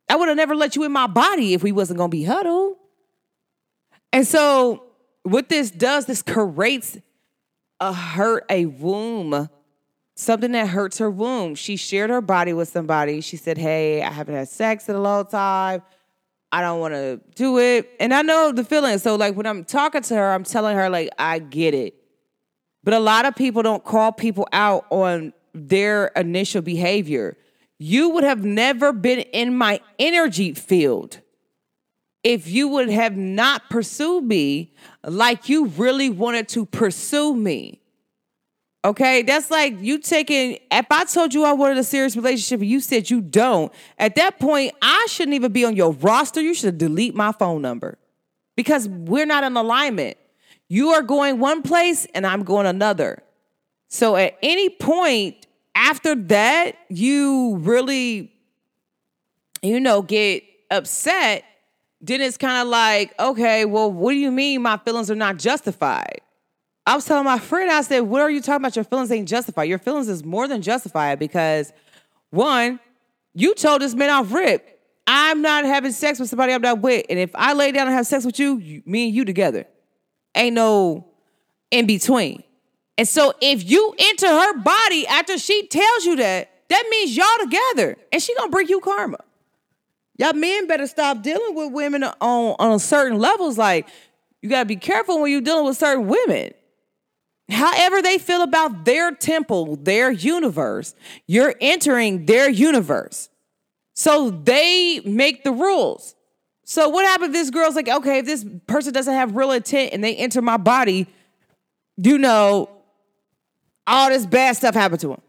I 0.10 0.18
would 0.18 0.28
have 0.28 0.36
never 0.36 0.56
let 0.56 0.76
you 0.76 0.84
in 0.84 0.92
my 0.92 1.08
body 1.08 1.54
if 1.54 1.64
we 1.64 1.72
wasn't 1.72 2.00
gonna 2.00 2.10
be 2.10 2.26
huddled. 2.26 2.76
And 4.12 4.28
so 4.28 4.84
what 5.24 5.48
this 5.48 5.72
does, 5.72 6.06
this 6.06 6.22
creates 6.22 6.98
a 7.82 7.92
hurt 7.92 8.46
a 8.50 8.68
womb, 8.68 9.50
something 10.16 10.54
that 10.54 10.70
hurts 10.70 11.00
her 11.00 11.10
womb. 11.10 11.56
She 11.56 11.76
shared 11.76 12.10
her 12.10 12.22
body 12.22 12.54
with 12.54 12.70
somebody. 12.70 13.20
She 13.20 13.36
said, 13.36 13.58
Hey, 13.58 14.02
I 14.02 14.12
haven't 14.12 14.36
had 14.36 14.48
sex 14.48 14.88
in 14.88 14.96
a 14.96 15.02
long 15.02 15.26
time. 15.26 15.82
I 16.54 16.62
don't 16.62 16.80
want 16.80 16.94
to 16.94 17.20
do 17.36 17.60
it. 17.60 17.90
And 18.00 18.14
I 18.14 18.22
know 18.22 18.52
the 18.52 18.64
feeling. 18.64 18.98
So, 19.00 19.16
like, 19.16 19.36
when 19.36 19.46
I'm 19.46 19.64
talking 19.66 20.02
to 20.04 20.16
her, 20.16 20.32
I'm 20.32 20.44
telling 20.44 20.76
her, 20.76 20.90
like, 20.90 21.10
I 21.18 21.40
get 21.40 21.74
it. 21.74 21.96
But 22.84 22.94
a 22.94 23.00
lot 23.00 23.26
of 23.26 23.36
people 23.36 23.64
don't 23.64 23.84
call 23.84 24.12
people 24.12 24.48
out 24.52 24.86
on 24.90 25.34
their 25.54 26.08
initial 26.08 26.62
behavior. 26.62 27.38
You 27.80 28.10
would 28.10 28.24
have 28.24 28.44
never 28.44 28.92
been 28.94 29.20
in 29.20 29.58
my 29.58 29.80
energy 29.98 30.54
field 30.54 31.22
if 32.24 32.48
you 32.48 32.68
would 32.68 32.90
have 32.90 33.18
not 33.18 33.70
pursued 33.70 34.24
me 34.24 34.74
like 35.04 35.50
you 35.50 35.68
really 35.68 36.10
wanted 36.10 36.48
to 36.50 36.66
pursue 36.66 37.36
me. 37.36 37.82
Okay, 38.84 39.22
that's 39.22 39.52
like 39.52 39.80
you 39.80 40.00
taking. 40.00 40.58
If 40.72 40.88
I 40.90 41.06
told 41.06 41.34
you 41.34 41.44
I 41.44 41.54
wanted 41.54 41.78
a 41.78 41.84
serious 41.84 42.16
relationship 42.16 42.62
and 42.62 42.70
you 42.70 42.80
said 42.80 43.10
you 43.12 43.22
don't, 43.22 43.72
at 44.00 44.16
that 44.16 44.40
point, 44.40 44.74
I 44.82 45.06
shouldn't 45.08 45.36
even 45.36 45.52
be 45.52 45.66
on 45.66 45.76
your 45.76 45.94
roster. 45.94 46.42
You 46.42 46.56
should 46.56 46.80
delete 46.80 47.14
my 47.14 47.32
phone 47.32 47.62
number 47.62 48.00
because 48.56 48.88
we're 48.90 49.28
not 49.28 49.44
in 49.44 49.56
alignment. 49.56 50.18
You 50.68 50.90
are 50.90 51.04
going 51.04 51.40
one 51.40 51.62
place 51.62 52.08
and 52.16 52.26
I'm 52.26 52.44
going 52.44 52.66
another. 52.66 53.22
So 53.88 54.16
at 54.16 54.38
any 54.42 54.70
point 54.70 55.46
after 55.76 56.16
that, 56.16 56.76
you 56.90 57.58
really, 57.58 58.34
you 59.62 59.80
know, 59.80 60.02
get 60.02 60.44
upset 60.72 61.44
then 62.02 62.20
it's 62.20 62.38
kind 62.38 62.62
of 62.62 62.68
like, 62.68 63.14
okay, 63.20 63.66
well, 63.66 63.92
what 63.92 64.12
do 64.12 64.18
you 64.18 64.32
mean 64.32 64.62
my 64.62 64.78
feelings 64.78 65.12
are 65.12 65.16
not 65.16 65.38
justified? 65.38 66.22
I 66.86 66.96
was 66.96 67.06
telling 67.06 67.26
my 67.26 67.38
friend, 67.38 67.72
I 67.72 67.82
said, 67.82 68.02
what 68.02 68.22
are 68.22 68.32
you 68.32 68.42
talking 68.42 68.64
about? 68.64 68.76
Your 68.76 68.86
feelings 68.86 69.12
ain't 69.12 69.30
justified. 69.30 69.66
Your 69.66 69.78
feelings 69.78 70.10
is 70.10 70.24
more 70.26 70.48
than 70.48 70.64
justified 70.64 71.20
because 71.20 71.72
one, 72.32 72.80
you 73.34 73.54
told 73.54 73.82
this 73.82 73.94
man 73.94 74.10
off 74.10 74.32
rip. 74.32 74.68
I'm 75.06 75.42
not 75.42 75.66
having 75.66 75.92
sex 75.92 76.20
with 76.20 76.30
somebody 76.30 76.54
I'm 76.54 76.62
not 76.62 76.80
with. 76.80 77.06
And 77.10 77.20
if 77.20 77.32
I 77.36 77.54
lay 77.54 77.72
down 77.72 77.88
and 77.88 77.96
have 77.96 78.08
sex 78.08 78.26
with 78.26 78.40
you, 78.40 78.58
you 78.58 78.82
me 78.86 79.06
and 79.06 79.16
you 79.16 79.26
together. 79.26 79.68
Ain't 80.36 80.56
no 80.56 81.06
in 81.70 81.86
between. 81.86 82.44
And 82.98 83.08
so 83.08 83.34
if 83.42 83.70
you 83.70 83.94
enter 83.98 84.28
her 84.28 84.58
body 84.60 85.06
after 85.08 85.38
she 85.38 85.68
tells 85.68 86.06
you 86.06 86.16
that, 86.18 86.52
that 86.70 86.88
means 86.90 87.16
y'all 87.16 87.26
together. 87.44 87.98
And 88.12 88.22
she 88.22 88.36
gonna 88.36 88.50
bring 88.50 88.68
you 88.68 88.80
karma. 88.80 89.20
Y'all 90.22 90.34
men 90.34 90.68
better 90.68 90.86
stop 90.86 91.24
dealing 91.24 91.56
with 91.56 91.72
women 91.72 92.04
on, 92.04 92.56
on 92.60 92.78
certain 92.78 93.18
levels. 93.18 93.58
Like, 93.58 93.88
you 94.44 94.50
gotta 94.50 94.68
be 94.68 94.76
careful 94.76 95.20
when 95.20 95.32
you're 95.32 95.42
dealing 95.42 95.66
with 95.66 95.78
certain 95.78 96.06
women. 96.06 96.54
However, 97.50 98.04
they 98.04 98.20
feel 98.20 98.44
about 98.44 98.86
their 98.86 99.12
temple, 99.16 99.78
their 99.78 100.12
universe, 100.12 100.94
you're 101.26 101.56
entering 101.60 102.28
their 102.28 102.52
universe. 102.52 103.30
So 103.96 104.30
they 104.30 105.00
make 105.04 105.44
the 105.44 105.52
rules. 105.52 106.14
So 106.66 106.88
what 106.90 107.04
happens 107.04 107.30
if 107.30 107.34
this 107.34 107.50
girl's 107.50 107.76
like, 107.76 107.90
okay, 107.90 108.20
if 108.20 108.28
this 108.28 108.46
person 108.68 108.94
doesn't 108.94 109.16
have 109.16 109.36
real 109.36 109.52
intent 109.52 109.92
and 109.92 110.04
they 110.04 110.16
enter 110.16 110.44
my 110.44 110.58
body, 110.58 111.08
you 111.98 112.20
know, 112.20 112.70
all 113.88 114.10
this 114.10 114.28
bad 114.28 114.56
stuff 114.56 114.76
happened 114.76 115.02
to 115.02 115.08
them. 115.08 115.22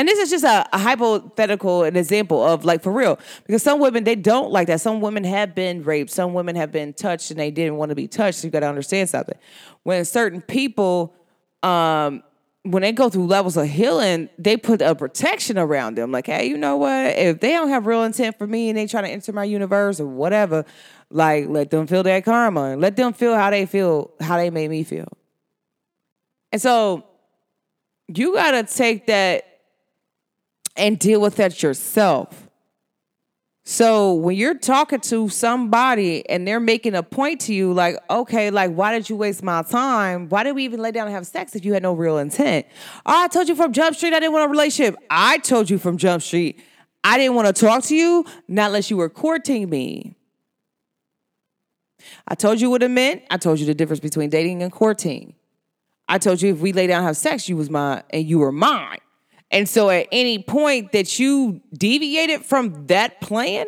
And 0.00 0.08
this 0.08 0.18
is 0.18 0.30
just 0.30 0.44
a, 0.44 0.66
a, 0.72 0.78
hypothetical, 0.78 1.84
an 1.84 1.94
example 1.94 2.42
of 2.42 2.64
like 2.64 2.82
for 2.82 2.90
real, 2.90 3.18
because 3.46 3.62
some 3.62 3.80
women 3.80 4.02
they 4.04 4.14
don't 4.14 4.50
like 4.50 4.66
that. 4.68 4.80
Some 4.80 5.02
women 5.02 5.24
have 5.24 5.54
been 5.54 5.82
raped, 5.82 6.08
some 6.08 6.32
women 6.32 6.56
have 6.56 6.72
been 6.72 6.94
touched, 6.94 7.30
and 7.30 7.38
they 7.38 7.50
didn't 7.50 7.76
want 7.76 7.90
to 7.90 7.94
be 7.94 8.08
touched. 8.08 8.38
So 8.38 8.46
you 8.46 8.50
got 8.50 8.60
to 8.60 8.66
understand 8.66 9.10
something. 9.10 9.36
When 9.82 10.06
certain 10.06 10.40
people, 10.40 11.14
um, 11.62 12.22
when 12.62 12.80
they 12.80 12.92
go 12.92 13.10
through 13.10 13.26
levels 13.26 13.58
of 13.58 13.68
healing, 13.68 14.30
they 14.38 14.56
put 14.56 14.80
a 14.80 14.94
protection 14.94 15.58
around 15.58 15.98
them. 15.98 16.10
Like, 16.10 16.28
hey, 16.28 16.46
you 16.46 16.56
know 16.56 16.78
what? 16.78 17.18
If 17.18 17.40
they 17.40 17.52
don't 17.52 17.68
have 17.68 17.84
real 17.84 18.02
intent 18.02 18.38
for 18.38 18.46
me 18.46 18.70
and 18.70 18.78
they 18.78 18.86
try 18.86 19.02
to 19.02 19.08
enter 19.08 19.34
my 19.34 19.44
universe 19.44 20.00
or 20.00 20.06
whatever, 20.06 20.64
like 21.10 21.46
let 21.46 21.68
them 21.68 21.86
feel 21.86 22.04
that 22.04 22.24
karma 22.24 22.74
let 22.74 22.96
them 22.96 23.12
feel 23.12 23.36
how 23.36 23.50
they 23.50 23.66
feel, 23.66 24.12
how 24.18 24.38
they 24.38 24.48
made 24.48 24.70
me 24.70 24.82
feel. 24.82 25.08
And 26.52 26.62
so 26.62 27.04
you 28.08 28.32
gotta 28.32 28.62
take 28.62 29.06
that 29.08 29.44
and 30.76 30.98
deal 30.98 31.20
with 31.20 31.36
that 31.36 31.62
yourself. 31.62 32.48
So 33.64 34.14
when 34.14 34.36
you're 34.36 34.58
talking 34.58 35.00
to 35.00 35.28
somebody 35.28 36.28
and 36.28 36.46
they're 36.46 36.60
making 36.60 36.94
a 36.94 37.02
point 37.02 37.42
to 37.42 37.54
you, 37.54 37.72
like, 37.72 37.96
okay, 38.08 38.50
like, 38.50 38.72
why 38.72 38.92
did 38.92 39.08
you 39.08 39.16
waste 39.16 39.42
my 39.42 39.62
time? 39.62 40.28
Why 40.28 40.42
did 40.42 40.52
we 40.56 40.64
even 40.64 40.80
lay 40.80 40.90
down 40.90 41.06
and 41.06 41.14
have 41.14 41.26
sex 41.26 41.54
if 41.54 41.64
you 41.64 41.74
had 41.74 41.82
no 41.82 41.92
real 41.92 42.18
intent? 42.18 42.66
Oh, 43.06 43.22
I 43.22 43.28
told 43.28 43.48
you 43.48 43.54
from 43.54 43.72
Jump 43.72 43.96
Street 43.96 44.12
I 44.12 44.20
didn't 44.20 44.32
want 44.32 44.46
a 44.46 44.48
relationship. 44.48 44.96
I 45.08 45.38
told 45.38 45.70
you 45.70 45.78
from 45.78 45.98
Jump 45.98 46.22
Street 46.22 46.60
I 47.04 47.16
didn't 47.16 47.34
want 47.34 47.46
to 47.46 47.52
talk 47.52 47.84
to 47.84 47.96
you, 47.96 48.24
not 48.48 48.66
unless 48.66 48.90
you 48.90 48.96
were 48.96 49.08
courting 49.08 49.70
me. 49.70 50.16
I 52.26 52.34
told 52.34 52.60
you 52.60 52.70
what 52.70 52.82
it 52.82 52.90
meant. 52.90 53.22
I 53.30 53.36
told 53.36 53.60
you 53.60 53.66
the 53.66 53.74
difference 53.74 54.00
between 54.00 54.30
dating 54.30 54.62
and 54.62 54.72
courting. 54.72 55.34
I 56.08 56.18
told 56.18 56.42
you 56.42 56.52
if 56.52 56.58
we 56.58 56.72
lay 56.72 56.86
down 56.86 56.98
and 56.98 57.06
have 57.06 57.16
sex, 57.16 57.48
you 57.48 57.56
was 57.56 57.70
mine 57.70 58.02
and 58.10 58.26
you 58.26 58.38
were 58.38 58.52
mine. 58.52 58.98
And 59.50 59.68
so 59.68 59.90
at 59.90 60.06
any 60.12 60.38
point 60.38 60.92
that 60.92 61.18
you 61.18 61.60
deviated 61.72 62.44
from 62.44 62.86
that 62.86 63.20
plan, 63.20 63.66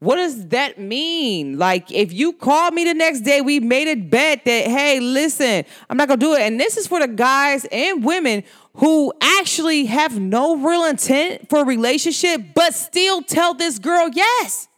what 0.00 0.16
does 0.16 0.48
that 0.48 0.78
mean? 0.78 1.58
Like, 1.58 1.92
if 1.92 2.12
you 2.12 2.32
call 2.32 2.70
me 2.70 2.84
the 2.84 2.94
next 2.94 3.20
day, 3.20 3.42
we 3.42 3.60
made 3.60 3.86
a 3.86 3.96
bet 3.96 4.46
that, 4.46 4.66
hey, 4.66 4.98
listen, 4.98 5.64
I'm 5.90 5.96
not 5.98 6.08
gonna 6.08 6.18
do 6.18 6.34
it. 6.34 6.40
And 6.40 6.58
this 6.58 6.78
is 6.78 6.86
for 6.86 7.00
the 7.00 7.08
guys 7.08 7.66
and 7.70 8.02
women 8.02 8.42
who 8.74 9.12
actually 9.20 9.84
have 9.86 10.18
no 10.18 10.56
real 10.56 10.84
intent 10.84 11.50
for 11.50 11.60
a 11.60 11.64
relationship, 11.64 12.40
but 12.54 12.72
still 12.72 13.20
tell 13.20 13.52
this 13.52 13.78
girl 13.78 14.08
yes. 14.08 14.68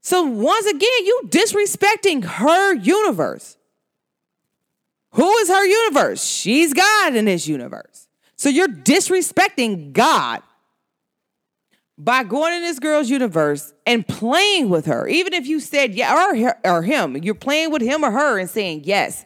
So, 0.00 0.22
once 0.22 0.66
again, 0.66 1.06
you 1.06 1.22
disrespecting 1.28 2.24
her 2.24 2.74
universe. 2.74 3.56
Who 5.12 5.30
is 5.36 5.48
her 5.48 5.64
universe? 5.64 6.24
She's 6.24 6.74
God 6.74 7.14
in 7.14 7.26
this 7.26 7.46
universe. 7.46 8.01
So 8.42 8.48
you're 8.48 8.66
disrespecting 8.66 9.92
God 9.92 10.42
by 11.96 12.24
going 12.24 12.54
in 12.54 12.62
this 12.62 12.80
girl's 12.80 13.08
universe 13.08 13.72
and 13.86 14.04
playing 14.04 14.68
with 14.68 14.86
her. 14.86 15.06
Even 15.06 15.32
if 15.32 15.46
you 15.46 15.60
said 15.60 15.94
yeah 15.94 16.26
or, 16.26 16.56
or 16.64 16.82
him, 16.82 17.16
you're 17.18 17.36
playing 17.36 17.70
with 17.70 17.82
him 17.82 18.02
or 18.02 18.10
her 18.10 18.40
and 18.40 18.50
saying 18.50 18.82
yes 18.82 19.24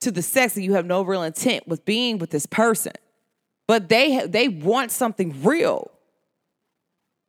to 0.00 0.10
the 0.10 0.20
sex 0.20 0.56
and 0.56 0.64
you 0.64 0.72
have 0.72 0.84
no 0.84 1.02
real 1.02 1.22
intent 1.22 1.68
with 1.68 1.84
being 1.84 2.18
with 2.18 2.30
this 2.30 2.44
person. 2.44 2.94
But 3.68 3.88
they 3.88 4.26
they 4.26 4.48
want 4.48 4.90
something 4.90 5.44
real. 5.44 5.92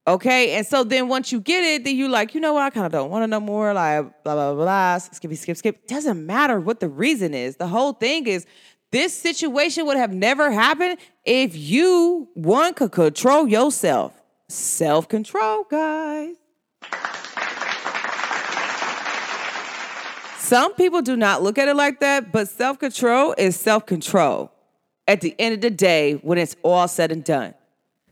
Okay. 0.08 0.54
And 0.54 0.66
so 0.66 0.84
then 0.84 1.08
once 1.08 1.32
you 1.32 1.40
get 1.40 1.64
it, 1.64 1.84
then 1.84 1.98
you're 1.98 2.10
like, 2.10 2.34
you 2.34 2.42
know 2.42 2.54
what? 2.54 2.64
I 2.64 2.72
kind 2.72 2.88
of 2.88 2.92
don't 2.92 3.12
want 3.12 3.22
to 3.22 3.28
know 3.28 3.42
more. 3.42 3.76
Like, 3.76 4.24
blah, 4.24 4.34
blah, 4.34 4.54
blah, 4.56 4.64
blah. 4.64 4.98
Skip, 4.98 5.36
skip, 5.36 5.58
skip. 5.58 5.86
Doesn't 5.86 6.26
matter 6.26 6.60
what 6.60 6.80
the 6.80 6.90
reason 6.90 7.36
is. 7.36 7.58
The 7.58 7.68
whole 7.68 7.94
thing 7.94 8.26
is 8.26 8.48
this 8.92 9.14
situation 9.14 9.86
would 9.86 9.98
have 9.98 10.14
never 10.14 10.52
happened 10.52 10.98
if 11.26 11.56
you, 11.56 12.30
one, 12.36 12.74
could 12.74 12.92
control 12.92 13.48
yourself. 13.48 14.14
Self 14.48 15.10
control, 15.10 15.66
guys. 15.70 16.36
Some 20.38 20.74
people 20.76 21.02
do 21.02 21.18
not 21.18 21.44
look 21.44 21.58
at 21.58 21.68
it 21.68 21.76
like 21.76 22.00
that, 22.00 22.32
but 22.32 22.48
self 22.48 22.80
control 22.80 23.36
is 23.38 23.60
self 23.60 23.86
control 23.86 24.50
at 25.06 25.20
the 25.20 25.36
end 25.38 25.56
of 25.56 25.62
the 25.62 25.70
day 25.70 26.14
when 26.14 26.38
it's 26.38 26.56
all 26.64 26.88
said 26.88 27.12
and 27.12 27.24
done. 27.24 27.54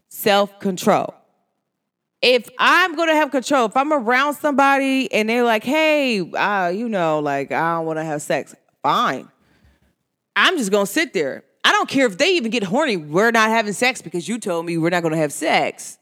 Self 0.10 0.60
control. 0.60 1.14
If 2.22 2.50
I'm 2.60 2.96
gonna 2.98 3.16
have 3.16 3.32
control, 3.32 3.68
if 3.68 3.78
I'm 3.78 3.94
around 3.94 4.34
somebody 4.34 5.10
and 5.14 5.30
they're 5.30 5.46
like, 5.46 5.64
hey, 5.64 6.20
uh, 6.20 6.68
you 6.68 6.90
know, 6.90 7.20
like, 7.20 7.54
I 7.54 7.76
don't 7.76 7.86
wanna 7.86 8.04
have 8.04 8.22
sex, 8.22 8.54
fine. 8.84 9.30
I'm 10.36 10.58
just 10.58 10.72
gonna 10.72 10.86
sit 10.86 11.14
there. 11.14 11.44
I 11.64 11.72
don't 11.72 11.90
care 11.90 12.06
if 12.06 12.18
they 12.18 12.36
even 12.36 12.52
get 12.52 12.64
horny. 12.64 12.98
We're 12.98 13.32
not 13.32 13.50
having 13.50 13.74
sex 13.74 14.02
because 14.02 14.28
you 14.28 14.38
told 14.38 14.66
me 14.66 14.78
we're 14.78 14.90
not 14.90 15.04
gonna 15.04 15.18
have 15.18 15.34
sex. 15.34 15.98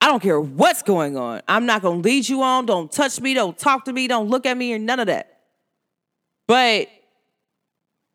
I 0.00 0.06
don't 0.06 0.20
care 0.20 0.40
what's 0.40 0.82
going 0.82 1.16
on. 1.16 1.42
I'm 1.46 1.64
not 1.64 1.82
gonna 1.82 2.00
lead 2.00 2.28
you 2.28 2.42
on. 2.42 2.66
Don't 2.66 2.90
touch 2.90 3.20
me. 3.20 3.34
Don't 3.34 3.56
talk 3.56 3.84
to 3.84 3.92
me. 3.92 4.08
Don't 4.08 4.28
look 4.28 4.46
at 4.46 4.56
me 4.56 4.74
or 4.74 4.78
none 4.78 5.00
of 5.00 5.06
that. 5.06 5.38
But 6.48 6.88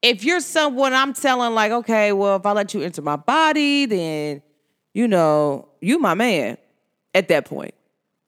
if 0.01 0.23
you're 0.23 0.41
someone 0.41 0.93
I'm 0.93 1.13
telling, 1.13 1.53
like, 1.55 1.71
okay, 1.71 2.11
well, 2.11 2.35
if 2.35 2.45
I 2.45 2.51
let 2.51 2.73
you 2.73 2.81
enter 2.81 3.01
my 3.01 3.15
body, 3.15 3.85
then 3.85 4.41
you 4.93 5.07
know, 5.07 5.69
you 5.79 5.99
my 5.99 6.13
man 6.13 6.57
at 7.13 7.29
that 7.29 7.45
point 7.45 7.73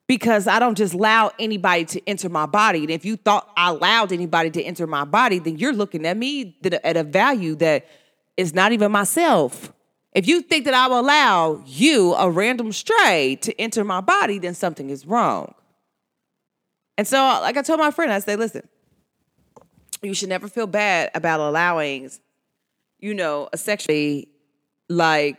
because 0.10 0.48
I 0.48 0.58
don't 0.58 0.76
just 0.76 0.96
allow 0.96 1.32
anybody 1.38 1.86
to 1.86 2.10
enter 2.10 2.30
my 2.30 2.48
body. 2.48 2.80
And 2.80 2.90
if 2.90 3.06
you 3.06 3.16
thought 3.16 3.48
I 3.56 3.70
allowed 3.70 4.12
anybody 4.12 4.50
to 4.50 4.64
enter 4.64 4.88
my 4.88 5.06
body, 5.06 5.38
then 5.38 5.60
you're 5.60 5.72
looking 5.72 6.04
at 6.08 6.18
me 6.18 6.58
at 6.84 6.98
a 6.98 7.04
value 7.04 7.54
that 7.58 7.86
is 8.36 8.52
not 8.52 8.72
even 8.72 8.92
myself. 8.92 9.72
If 10.14 10.28
you 10.28 10.42
think 10.42 10.66
that 10.66 10.74
I 10.74 10.88
will 10.88 11.02
allow 11.02 11.62
you, 11.64 12.16
a 12.16 12.28
random 12.28 12.72
stray, 12.72 13.38
to 13.42 13.62
enter 13.62 13.84
my 13.84 14.02
body, 14.02 14.40
then 14.40 14.56
something 14.56 14.90
is 14.90 15.06
wrong. 15.06 15.54
And 16.98 17.08
so, 17.08 17.20
like 17.20 17.56
I 17.56 17.62
told 17.62 17.80
my 17.80 17.92
friend, 17.92 18.12
I 18.12 18.18
said, 18.18 18.40
listen, 18.40 18.68
you 20.02 20.16
should 20.16 20.30
never 20.30 20.48
feel 20.48 20.66
bad 20.66 21.12
about 21.14 21.40
allowing, 21.40 22.10
you 22.98 23.14
know, 23.14 23.48
a 23.54 23.58
sexually, 23.58 24.30
like, 24.90 25.38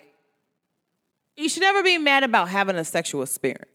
you 1.37 1.49
should 1.49 1.63
never 1.63 1.83
be 1.83 1.99
mad 1.99 2.23
about 2.23 2.49
having 2.49 2.77
a 2.77 2.85
sexual 2.85 3.25
experience. 3.25 3.70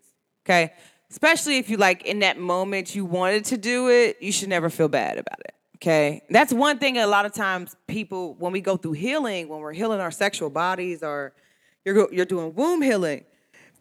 Okay. 0.46 0.74
Especially 1.10 1.58
if 1.58 1.70
you 1.70 1.78
like 1.78 2.04
in 2.04 2.20
that 2.20 2.38
moment 2.38 2.94
you 2.94 3.06
wanted 3.06 3.46
to 3.46 3.58
do 3.58 3.90
it, 3.90 4.18
you 4.22 4.32
should 4.32 4.50
never 4.50 4.70
feel 4.70 4.88
bad 4.88 5.18
about 5.18 5.40
it. 5.40 5.56
Okay. 5.78 6.24
That's 6.30 6.54
one 6.54 6.78
thing 6.78 6.98
a 6.98 7.08
lot 7.08 7.26
of 7.26 7.34
times 7.34 7.76
people, 7.88 8.36
when 8.36 8.52
we 8.52 8.62
go 8.62 8.78
through 8.78 8.94
healing, 8.94 9.48
when 9.50 9.60
we're 9.60 9.74
healing 9.74 10.00
our 10.00 10.12
sexual 10.12 10.50
bodies 10.50 11.04
or 11.04 11.34
you're, 11.84 12.12
you're 12.14 12.26
doing 12.26 12.54
womb 12.54 12.82
healing, 12.82 13.26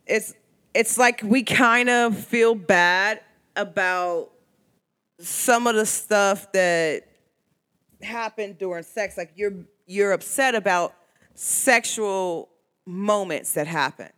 it's, 0.07 0.35
it's 0.75 0.99
like 0.99 1.23
we 1.23 1.43
kind 1.43 1.89
of 1.89 2.17
feel 2.17 2.55
bad 2.55 3.21
about 3.57 4.31
some 5.21 5.67
of 5.67 5.75
the 5.77 5.87
stuff 5.87 6.51
that 6.53 7.05
happened 8.03 8.59
during 8.59 8.83
sex. 8.83 9.17
Like 9.17 9.33
you're, 9.37 9.55
you're 9.87 10.13
upset 10.13 10.55
about 10.55 10.95
sexual 11.35 12.49
moments 12.87 13.53
that 13.53 13.67
happen 13.67 14.11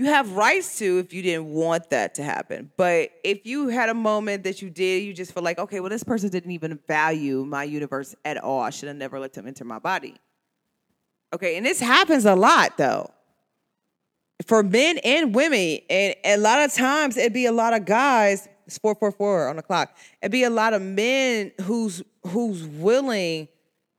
you 0.00 0.06
have 0.06 0.32
rights 0.32 0.78
to 0.78 0.96
if 0.96 1.12
you 1.12 1.20
didn't 1.20 1.44
want 1.44 1.90
that 1.90 2.14
to 2.14 2.22
happen. 2.22 2.70
But 2.78 3.10
if 3.22 3.44
you 3.44 3.68
had 3.68 3.90
a 3.90 3.94
moment 3.94 4.44
that 4.44 4.62
you 4.62 4.70
did, 4.70 5.02
you 5.02 5.12
just 5.12 5.34
feel 5.34 5.42
like, 5.42 5.58
okay, 5.58 5.78
well, 5.80 5.90
this 5.90 6.02
person 6.02 6.30
didn't 6.30 6.52
even 6.52 6.78
value 6.88 7.44
my 7.44 7.64
universe 7.64 8.14
at 8.24 8.38
all. 8.38 8.62
I 8.62 8.70
should 8.70 8.88
have 8.88 8.96
never 8.96 9.20
let 9.20 9.34
them 9.34 9.46
enter 9.46 9.66
my 9.66 9.78
body. 9.78 10.14
Okay, 11.34 11.58
and 11.58 11.66
this 11.66 11.80
happens 11.80 12.24
a 12.24 12.34
lot 12.34 12.78
though. 12.78 13.10
For 14.46 14.62
men 14.62 14.96
and 15.04 15.34
women, 15.34 15.80
and 15.90 16.14
a 16.24 16.38
lot 16.38 16.62
of 16.62 16.72
times 16.72 17.18
it'd 17.18 17.34
be 17.34 17.44
a 17.44 17.52
lot 17.52 17.74
of 17.74 17.84
guys. 17.84 18.48
It's 18.66 18.78
four 18.78 18.94
four 18.94 19.12
four 19.12 19.48
on 19.48 19.56
the 19.56 19.62
clock. 19.62 19.94
It'd 20.22 20.32
be 20.32 20.44
a 20.44 20.50
lot 20.50 20.72
of 20.72 20.80
men 20.80 21.52
who's 21.60 22.02
who's 22.26 22.66
willing 22.66 23.48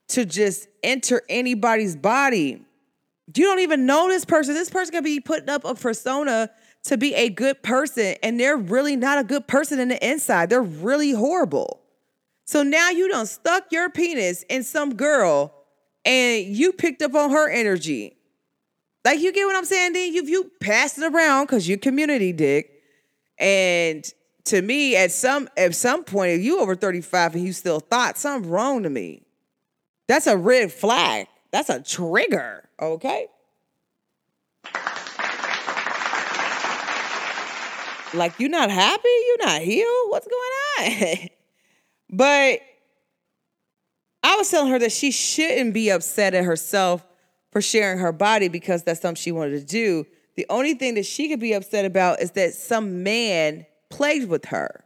to 0.08 0.26
just 0.26 0.68
enter 0.82 1.22
anybody's 1.30 1.96
body 1.96 2.66
You 3.36 3.46
don't 3.46 3.60
even 3.60 3.86
know 3.86 4.08
this 4.08 4.26
person. 4.26 4.54
This 4.54 4.70
person 4.70 4.94
could 4.94 5.04
be 5.04 5.20
putting 5.20 5.50
up 5.50 5.64
a 5.66 5.76
persona 5.76 6.50
to 6.84 6.98
be 6.98 7.14
a 7.14 7.30
good 7.30 7.62
person, 7.62 8.16
and 8.24 8.40
they're 8.40 8.58
really 8.58 8.96
not 8.96 9.20
a 9.20 9.24
good 9.24 9.48
person 9.48 9.80
in 9.80 9.90
the 9.90 10.08
inside. 10.08 10.50
They're 10.50 10.62
really 10.62 11.12
horrible. 11.12 11.82
So 12.46 12.64
now 12.64 12.90
you 12.90 13.08
done 13.08 13.28
stuck 13.28 13.72
your 13.72 13.90
penis 13.90 14.44
in 14.50 14.64
some 14.64 14.96
girl 14.96 15.54
and 16.04 16.46
you 16.46 16.74
picked 16.74 17.02
up 17.02 17.16
on 17.16 17.32
her 17.32 17.50
energy. 17.50 18.18
Like 19.06 19.20
you 19.20 19.32
get 19.32 19.46
what 19.46 19.56
I'm 19.56 19.66
saying? 19.66 19.94
Then 19.94 20.14
you 20.14 20.26
you 20.26 20.52
passed 20.60 20.98
it 20.98 21.14
around 21.14 21.46
because 21.46 21.68
you're 21.68 21.78
community 21.78 22.34
dick. 22.34 22.84
And 23.38 24.04
to 24.46 24.62
me, 24.62 24.96
at 24.96 25.12
some 25.12 25.50
at 25.58 25.76
some 25.76 26.04
point, 26.04 26.32
if 26.34 26.42
you 26.42 26.60
over 26.60 26.76
35 26.76 27.36
and 27.36 27.46
you 27.46 27.54
still 27.54 27.80
thought 27.80 28.18
something 28.18 28.50
wrong 28.50 28.84
to 28.84 28.90
me, 28.90 29.24
that's 30.08 30.28
a 30.28 30.38
red 30.38 30.72
flag. 30.72 31.28
That's 31.52 31.70
a 31.70 31.82
trigger. 31.82 32.70
Okay. 32.82 33.28
Like 38.14 38.40
you're 38.40 38.50
not 38.50 38.70
happy, 38.70 39.10
you're 39.28 39.46
not 39.46 39.62
healed. 39.62 40.10
What's 40.10 40.28
going 40.28 41.22
on? 41.22 41.30
but 42.10 42.60
I 44.24 44.36
was 44.36 44.50
telling 44.50 44.72
her 44.72 44.80
that 44.80 44.92
she 44.92 45.12
shouldn't 45.12 45.74
be 45.74 45.90
upset 45.90 46.34
at 46.34 46.44
herself 46.44 47.06
for 47.52 47.62
sharing 47.62 48.00
her 48.00 48.12
body 48.12 48.48
because 48.48 48.84
that's 48.84 49.02
something 49.02 49.22
she 49.22 49.32
wanted 49.32 49.60
to 49.60 49.66
do. 49.66 50.06
The 50.36 50.46
only 50.50 50.74
thing 50.74 50.96
that 50.96 51.06
she 51.06 51.30
could 51.30 51.40
be 51.40 51.54
upset 51.54 51.86
about 51.86 52.22
is 52.22 52.32
that 52.32 52.54
some 52.54 53.04
man 53.04 53.66
played 53.90 54.30
with 54.30 54.46
her. 54.46 54.86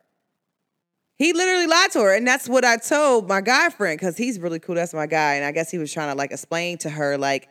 He 1.17 1.31
literally 1.31 1.67
lied 1.67 1.91
to 1.91 1.99
her. 2.01 2.13
And 2.13 2.27
that's 2.27 2.49
what 2.49 2.65
I 2.65 2.77
told 2.77 3.27
my 3.27 3.41
guy 3.41 3.69
friend, 3.69 3.97
because 3.97 4.17
he's 4.17 4.39
really 4.39 4.59
cool. 4.59 4.75
That's 4.75 4.93
my 4.93 5.05
guy. 5.05 5.35
And 5.35 5.45
I 5.45 5.51
guess 5.51 5.71
he 5.71 5.77
was 5.77 5.93
trying 5.93 6.11
to 6.11 6.17
like 6.17 6.31
explain 6.31 6.77
to 6.79 6.89
her, 6.89 7.17
like, 7.17 7.47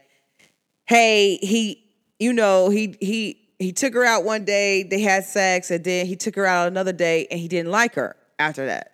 hey, 0.84 1.36
he, 1.36 1.84
you 2.18 2.32
know, 2.32 2.68
he 2.70 2.96
he 3.00 3.40
he 3.58 3.72
took 3.72 3.94
her 3.94 4.04
out 4.04 4.24
one 4.24 4.44
day, 4.44 4.82
they 4.82 5.00
had 5.00 5.24
sex, 5.24 5.70
and 5.70 5.84
then 5.84 6.06
he 6.06 6.16
took 6.16 6.34
her 6.36 6.46
out 6.46 6.68
another 6.68 6.92
day 6.92 7.26
and 7.30 7.40
he 7.40 7.48
didn't 7.48 7.70
like 7.70 7.94
her 7.94 8.16
after 8.38 8.66
that. 8.66 8.92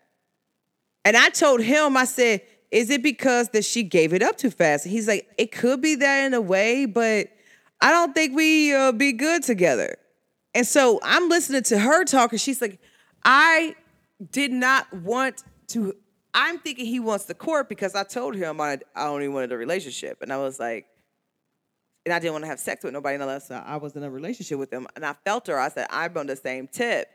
And 1.05 1.17
I 1.17 1.31
told 1.31 1.63
him, 1.63 1.97
I 1.97 2.05
said, 2.05 2.43
is 2.71 2.91
it 2.91 3.03
because 3.03 3.49
that 3.51 3.65
she 3.65 3.83
gave 3.83 4.13
it 4.13 4.23
up 4.23 4.37
too 4.37 4.51
fast? 4.51 4.87
He's 4.87 5.09
like, 5.09 5.29
it 5.39 5.51
could 5.51 5.81
be 5.81 5.97
that 5.97 6.27
in 6.27 6.35
a 6.35 6.41
way, 6.41 6.87
but 6.87 7.29
I 7.81 7.91
don't 7.91 8.15
think 8.15 8.37
we 8.37 8.75
uh, 8.75 8.93
be 8.93 9.13
good 9.13 9.43
together. 9.43 9.97
And 10.55 10.67
so 10.67 11.01
I'm 11.03 11.29
listening 11.29 11.63
to 11.65 11.79
her 11.79 12.05
talk, 12.05 12.33
and 12.33 12.41
she's 12.41 12.61
like, 12.61 12.79
I 13.25 13.75
did 14.31 14.53
not 14.53 14.93
want 14.93 15.43
to. 15.69 15.95
I'm 16.33 16.59
thinking 16.59 16.87
he 16.87 17.01
wants 17.01 17.25
the 17.25 17.35
court 17.35 17.69
because 17.69 17.95
I 17.95 18.05
told 18.05 18.37
him 18.37 18.61
I, 18.61 18.79
I 18.95 19.07
only 19.07 19.29
wanted 19.29 19.53
a 19.53 19.57
relationship. 19.57 20.23
And 20.23 20.33
I 20.33 20.37
was 20.37 20.61
like, 20.61 20.87
and 22.05 22.15
I 22.15 22.19
didn't 22.19 22.33
want 22.33 22.45
to 22.45 22.49
have 22.49 22.61
sex 22.61 22.83
with 22.83 22.93
nobody 22.93 23.17
unless 23.17 23.51
I 23.51 23.77
was 23.77 23.95
in 23.95 24.03
a 24.03 24.11
relationship 24.11 24.59
with 24.59 24.73
him. 24.73 24.87
And 24.97 25.05
I 25.05 25.15
felt 25.25 25.47
her. 25.49 25.59
I 25.59 25.69
said, 25.69 25.87
I'm 25.91 26.17
on 26.17 26.27
the 26.27 26.37
same 26.37 26.67
tip. 26.67 27.09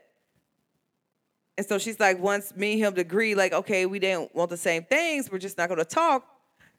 And 1.58 1.66
so 1.66 1.78
she's 1.78 1.98
like, 1.98 2.20
once 2.20 2.54
me 2.54 2.74
and 2.74 2.82
him 2.82 2.98
agree, 2.98 3.34
like, 3.34 3.52
okay, 3.52 3.86
we 3.86 3.98
didn't 3.98 4.34
want 4.34 4.50
the 4.50 4.56
same 4.56 4.84
things, 4.84 5.30
we're 5.30 5.38
just 5.38 5.56
not 5.56 5.68
gonna 5.68 5.84
talk. 5.84 6.24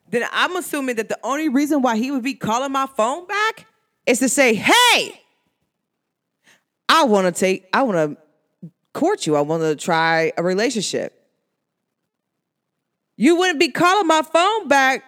Then 0.08 0.24
I'm 0.32 0.56
assuming 0.56 0.96
that 0.96 1.08
the 1.08 1.18
only 1.22 1.48
reason 1.48 1.82
why 1.82 1.96
he 1.96 2.10
would 2.10 2.22
be 2.22 2.34
calling 2.34 2.72
my 2.72 2.86
phone 2.86 3.26
back 3.26 3.66
is 4.06 4.20
to 4.20 4.28
say, 4.28 4.54
hey, 4.54 5.20
I 6.88 7.04
wanna 7.04 7.32
take, 7.32 7.68
I 7.72 7.82
wanna 7.82 8.16
court 8.94 9.26
you. 9.26 9.36
I 9.36 9.40
wanna 9.40 9.74
try 9.74 10.32
a 10.36 10.42
relationship. 10.42 11.14
You 13.16 13.36
wouldn't 13.36 13.58
be 13.58 13.70
calling 13.70 14.06
my 14.06 14.22
phone 14.22 14.68
back 14.68 15.02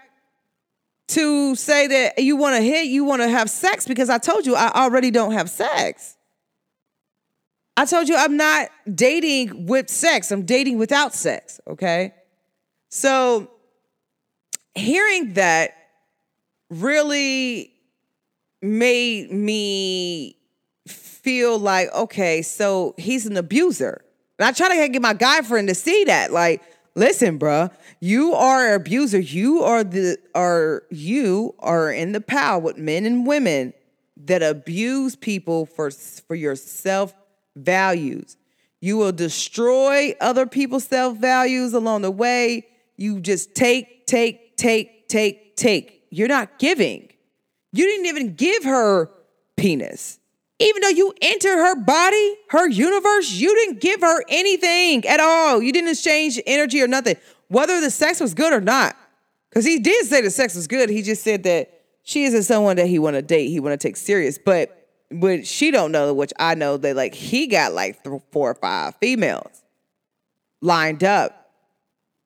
to 1.11 1.55
say 1.55 1.87
that 1.87 2.19
you 2.23 2.37
wanna 2.37 2.61
hit, 2.61 2.87
you 2.87 3.05
wanna 3.05 3.29
have 3.29 3.51
sex 3.51 3.87
because 3.87 4.11
I 4.11 4.19
told 4.19 4.47
you 4.47 4.55
I 4.55 4.71
already 4.71 5.11
don't 5.11 5.33
have 5.33 5.51
sex. 5.51 6.17
I 7.77 7.85
told 7.85 8.09
you 8.09 8.17
I'm 8.17 8.37
not 8.37 8.69
dating 8.93 9.67
with 9.67 9.89
sex, 9.89 10.31
I'm 10.31 10.45
dating 10.45 10.79
without 10.79 11.15
sex, 11.15 11.61
okay? 11.67 12.15
So 12.89 13.51
hearing 14.75 15.35
that 15.35 15.75
really 16.69 17.73
made 18.63 19.31
me 19.33 20.37
feel 20.87 21.59
like, 21.59 21.93
okay, 21.93 22.43
so 22.43 22.95
he's 22.99 23.27
an 23.27 23.37
abuser. 23.37 24.05
And 24.39 24.47
I 24.47 24.53
try 24.53 24.69
to 24.69 24.89
get 24.89 25.03
my 25.03 25.15
guy 25.15 25.43
friend 25.43 25.69
to 25.69 25.75
see 25.75 26.05
that. 26.05 26.33
Like, 26.33 26.63
listen, 26.95 27.39
bruh, 27.39 27.71
you 28.01 28.33
are 28.35 28.69
an 28.69 28.75
abuser. 28.75 29.19
You 29.19 29.63
are 29.63 29.85
the 29.85 30.19
are 30.35 30.85
you 30.91 31.55
are 31.59 31.91
in 31.93 32.13
the 32.13 32.21
power 32.21 32.61
with 32.61 32.77
men 32.77 33.05
and 33.05 33.27
women 33.27 33.73
that 34.17 34.43
abuse 34.43 35.17
people 35.17 35.67
for 35.67 35.91
for 35.91 36.35
your 36.35 36.57
self 36.57 37.15
values. 37.57 38.37
You 38.81 38.97
will 38.97 39.13
destroy 39.13 40.15
other 40.21 40.47
people's 40.47 40.85
self 40.85 41.17
values 41.17 41.73
along 41.75 42.03
the 42.03 42.11
way. 42.11 42.67
You 42.97 43.21
just 43.21 43.55
take, 43.55 44.07
take, 44.07 44.57
take, 44.57 45.09
take, 45.09 45.57
take. 45.57 46.07
You're 46.11 46.29
not 46.29 46.59
giving. 46.59 47.09
You 47.73 47.85
didn't 47.85 48.07
even 48.07 48.35
give 48.35 48.65
her 48.65 49.11
penis. 49.57 50.20
Even 50.61 50.83
though 50.83 50.89
you 50.89 51.15
entered 51.23 51.57
her 51.57 51.75
body, 51.75 52.37
her 52.51 52.69
universe, 52.69 53.33
you 53.33 53.55
didn't 53.55 53.81
give 53.81 54.03
her 54.03 54.23
anything 54.29 55.07
at 55.07 55.19
all. 55.19 55.63
You 55.63 55.73
didn't 55.73 55.89
exchange 55.89 56.39
energy 56.47 56.83
or 56.83 56.87
nothing, 56.87 57.17
whether 57.49 57.81
the 57.81 57.91
sex 57.91 58.21
was 58.21 58.35
good 58.35 58.53
or 58.53 58.61
not. 58.61 58.95
Because 59.49 59.65
he 59.65 59.79
did 59.79 60.07
say 60.07 60.21
the 60.21 60.31
sex 60.31 60.55
was 60.55 60.67
good. 60.67 60.91
He 60.91 61.03
just 61.03 61.25
said 61.25 61.43
that 61.45 61.81
she 62.03 62.25
isn't 62.25 62.43
someone 62.43 62.77
that 62.77 62.87
he 62.87 62.99
want 62.99 63.17
to 63.17 63.23
date, 63.23 63.49
he 63.49 63.59
want 63.59 63.81
to 63.81 63.89
take 63.89 63.97
serious. 63.97 64.39
But 64.39 64.77
but 65.11 65.45
she 65.45 65.73
don't 65.73 65.91
know, 65.91 66.15
which 66.15 66.33
I 66.39 66.55
know 66.55 66.77
that 66.77 66.95
like 66.95 67.15
he 67.15 67.47
got 67.47 67.73
like 67.73 68.05
four 68.31 68.51
or 68.51 68.55
five 68.55 68.95
females 69.01 69.65
lined 70.61 71.03
up. 71.03 71.37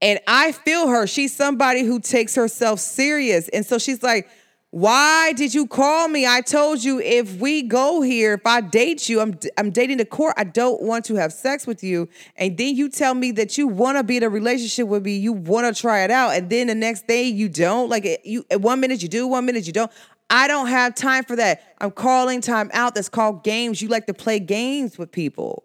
And 0.03 0.21
I 0.27 0.53
feel 0.53 0.89
her. 0.89 1.07
She's 1.07 1.35
somebody 1.35 1.83
who 1.83 1.99
takes 1.99 2.35
herself 2.35 2.81
serious. 2.81 3.49
And 3.49 3.65
so 3.65 3.79
she's 3.79 4.03
like, 4.03 4.29
why 4.75 5.33
did 5.35 5.55
you 5.55 5.69
call 5.69 6.09
me? 6.09 6.27
I 6.27 6.41
told 6.41 6.83
you 6.83 6.99
if 6.99 7.37
we 7.37 7.63
go 7.63 8.03
here, 8.03 8.33
if 8.35 8.45
I 8.45 8.61
date 8.61 9.09
you, 9.09 9.21
I'm 9.21 9.39
I'm 9.57 9.71
dating 9.71 9.99
the 9.99 10.05
court. 10.05 10.35
I 10.37 10.43
don't 10.43 10.83
want 10.83 11.05
to 11.05 11.15
have 11.15 11.33
sex 11.33 11.65
with 11.65 11.85
you. 11.85 12.09
And 12.35 12.57
then 12.59 12.75
you 12.75 12.89
tell 12.89 13.15
me 13.15 13.31
that 13.33 13.57
you 13.57 13.69
want 13.69 13.99
to 13.99 14.03
be 14.03 14.17
in 14.17 14.25
a 14.25 14.29
relationship 14.29 14.89
with 14.89 15.05
me. 15.05 15.17
You 15.17 15.33
want 15.33 15.73
to 15.73 15.81
try 15.81 16.03
it 16.03 16.11
out, 16.11 16.31
and 16.31 16.51
then 16.51 16.67
the 16.67 16.75
next 16.75 17.07
day 17.07 17.23
you 17.23 17.49
don't. 17.49 17.89
Like 17.89 18.21
you, 18.25 18.45
one 18.51 18.81
minute 18.81 19.01
you 19.01 19.07
do, 19.07 19.29
one 19.29 19.47
minute 19.47 19.65
you 19.69 19.73
don't. 19.73 19.93
I 20.29 20.49
don't 20.49 20.67
have 20.67 20.97
time 20.97 21.23
for 21.23 21.37
that. 21.37 21.77
I'm 21.79 21.93
calling 21.93 22.41
time 22.41 22.69
out. 22.75 22.97
That's 22.97 23.09
called 23.09 23.45
games. 23.45 23.81
You 23.81 23.87
like 23.87 24.07
to 24.07 24.15
play 24.15 24.41
games 24.41 24.99
with 24.99 25.13
people. 25.13 25.63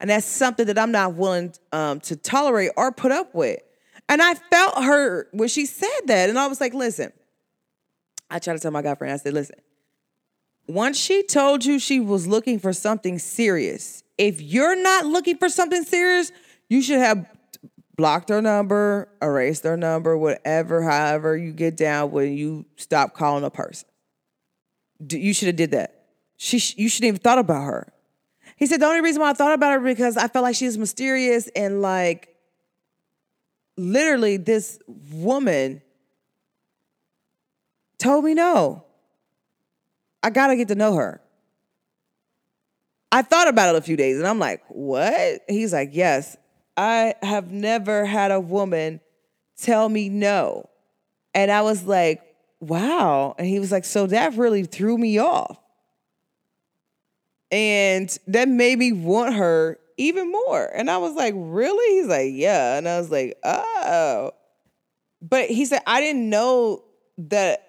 And 0.00 0.08
that's 0.08 0.24
something 0.24 0.64
that 0.68 0.78
I'm 0.78 0.90
not 0.90 1.16
willing 1.16 1.52
um, 1.72 2.00
to 2.00 2.16
tolerate 2.16 2.70
or 2.78 2.92
put 2.92 3.12
up 3.12 3.34
with. 3.34 3.60
And 4.08 4.22
I 4.22 4.36
felt 4.36 4.82
hurt 4.82 5.28
when 5.32 5.50
she 5.50 5.66
said 5.66 6.06
that. 6.06 6.30
And 6.30 6.38
I 6.38 6.46
was 6.46 6.62
like, 6.62 6.72
listen, 6.72 7.12
I 8.30 8.38
tried 8.38 8.54
to 8.54 8.60
tell 8.60 8.70
my 8.70 8.82
guy 8.82 8.94
friend, 8.94 9.12
I 9.12 9.16
said, 9.16 9.34
listen, 9.34 9.56
once 10.66 10.98
she 10.98 11.22
told 11.22 11.64
you 11.64 11.78
she 11.78 11.98
was 11.98 12.26
looking 12.26 12.58
for 12.58 12.72
something 12.72 13.18
serious, 13.18 14.02
if 14.18 14.40
you're 14.40 14.80
not 14.80 15.06
looking 15.06 15.38
for 15.38 15.48
something 15.48 15.84
serious, 15.84 16.30
you 16.68 16.82
should 16.82 16.98
have 16.98 17.26
blocked 17.96 18.28
her 18.28 18.42
number, 18.42 19.08
erased 19.22 19.62
their 19.62 19.76
number, 19.76 20.16
whatever, 20.16 20.82
however 20.82 21.36
you 21.36 21.52
get 21.52 21.76
down 21.76 22.10
when 22.10 22.36
you 22.36 22.66
stop 22.76 23.14
calling 23.14 23.44
a 23.44 23.50
person. 23.50 23.88
You 25.10 25.32
should 25.32 25.46
have 25.46 25.56
did 25.56 25.70
that. 25.72 26.06
She, 26.36 26.56
you 26.80 26.88
shouldn't 26.88 27.08
even 27.08 27.20
thought 27.20 27.38
about 27.38 27.64
her. 27.64 27.92
He 28.56 28.66
said 28.66 28.80
the 28.80 28.86
only 28.86 29.00
reason 29.00 29.20
why 29.20 29.30
I 29.30 29.32
thought 29.32 29.54
about 29.54 29.72
her 29.72 29.80
because 29.80 30.16
I 30.16 30.28
felt 30.28 30.42
like 30.42 30.56
she 30.56 30.66
was 30.66 30.78
mysterious 30.78 31.48
and 31.54 31.80
like 31.80 32.34
literally 33.76 34.36
this 34.36 34.78
woman 34.86 35.80
told 37.98 38.24
me 38.24 38.34
no. 38.34 38.84
I 40.22 40.30
gotta 40.30 40.56
get 40.56 40.68
to 40.68 40.74
know 40.74 40.94
her. 40.94 41.20
I 43.10 43.22
thought 43.22 43.48
about 43.48 43.74
it 43.74 43.78
a 43.78 43.82
few 43.82 43.96
days 43.96 44.18
and 44.18 44.26
I'm 44.26 44.38
like, 44.38 44.62
what? 44.68 45.42
He's 45.48 45.72
like, 45.72 45.90
yes. 45.92 46.36
I 46.76 47.14
have 47.22 47.50
never 47.50 48.04
had 48.04 48.30
a 48.30 48.40
woman 48.40 49.00
tell 49.56 49.88
me 49.88 50.08
no. 50.08 50.68
And 51.34 51.50
I 51.50 51.62
was 51.62 51.84
like, 51.84 52.22
wow. 52.60 53.34
And 53.38 53.46
he 53.46 53.58
was 53.58 53.72
like, 53.72 53.84
so 53.84 54.06
that 54.06 54.34
really 54.34 54.64
threw 54.64 54.96
me 54.96 55.18
off. 55.18 55.58
And 57.50 58.16
that 58.26 58.48
made 58.48 58.78
me 58.78 58.92
want 58.92 59.34
her 59.34 59.78
even 59.96 60.30
more. 60.30 60.70
And 60.74 60.90
I 60.90 60.98
was 60.98 61.14
like, 61.14 61.34
really? 61.36 62.00
He's 62.00 62.08
like, 62.08 62.30
yeah. 62.32 62.76
And 62.76 62.88
I 62.88 62.98
was 62.98 63.10
like, 63.10 63.38
oh. 63.42 64.32
But 65.22 65.48
he 65.48 65.64
said, 65.64 65.80
I 65.86 66.00
didn't 66.00 66.28
know 66.28 66.84
that 67.18 67.67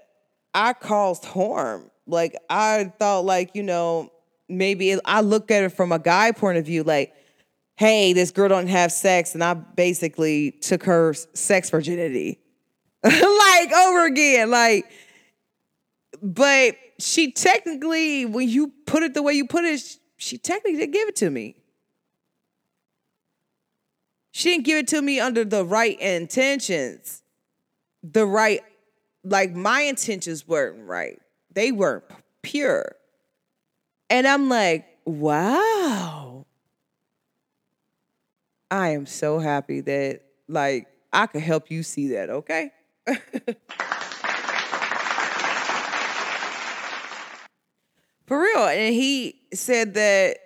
I 0.53 0.73
caused 0.73 1.25
harm. 1.25 1.91
Like, 2.07 2.35
I 2.49 2.91
thought, 2.97 3.25
like, 3.25 3.51
you 3.53 3.63
know, 3.63 4.11
maybe 4.47 4.97
I 5.05 5.21
look 5.21 5.51
at 5.51 5.63
it 5.63 5.69
from 5.69 5.91
a 5.91 5.99
guy 5.99 6.31
point 6.31 6.57
of 6.57 6.65
view, 6.65 6.83
like, 6.83 7.13
hey, 7.75 8.13
this 8.13 8.31
girl 8.31 8.49
don't 8.49 8.67
have 8.67 8.91
sex, 8.91 9.33
and 9.35 9.43
I 9.43 9.53
basically 9.53 10.51
took 10.51 10.83
her 10.83 11.13
sex 11.13 11.69
virginity. 11.69 12.39
like 13.03 13.71
over 13.71 14.05
again. 14.05 14.51
Like, 14.51 14.91
but 16.21 16.75
she 16.99 17.31
technically, 17.31 18.25
when 18.25 18.49
you 18.49 18.73
put 18.85 19.03
it 19.03 19.13
the 19.13 19.23
way 19.23 19.33
you 19.33 19.47
put 19.47 19.63
it, 19.63 19.81
she 20.17 20.37
technically 20.37 20.77
did 20.77 20.91
give 20.91 21.07
it 21.07 21.15
to 21.17 21.29
me. 21.29 21.55
She 24.31 24.49
didn't 24.49 24.65
give 24.65 24.77
it 24.77 24.87
to 24.89 25.01
me 25.01 25.19
under 25.19 25.43
the 25.43 25.65
right 25.65 25.99
intentions. 25.99 27.23
The 28.03 28.25
right, 28.25 28.61
like 29.23 29.53
my 29.53 29.81
intentions 29.81 30.47
weren't 30.47 30.87
right. 30.87 31.19
They 31.53 31.71
weren't 31.71 32.03
pure. 32.41 32.95
And 34.09 34.27
I'm 34.27 34.49
like, 34.49 34.85
wow. 35.05 36.45
I 38.71 38.89
am 38.89 39.05
so 39.05 39.39
happy 39.39 39.81
that 39.81 40.21
like 40.47 40.87
I 41.11 41.25
could 41.25 41.41
help 41.41 41.71
you 41.71 41.83
see 41.83 42.09
that, 42.09 42.29
okay? 42.29 42.71
For 48.27 48.39
real. 48.39 48.67
And 48.67 48.93
he 48.93 49.41
said 49.53 49.95
that 49.95 50.37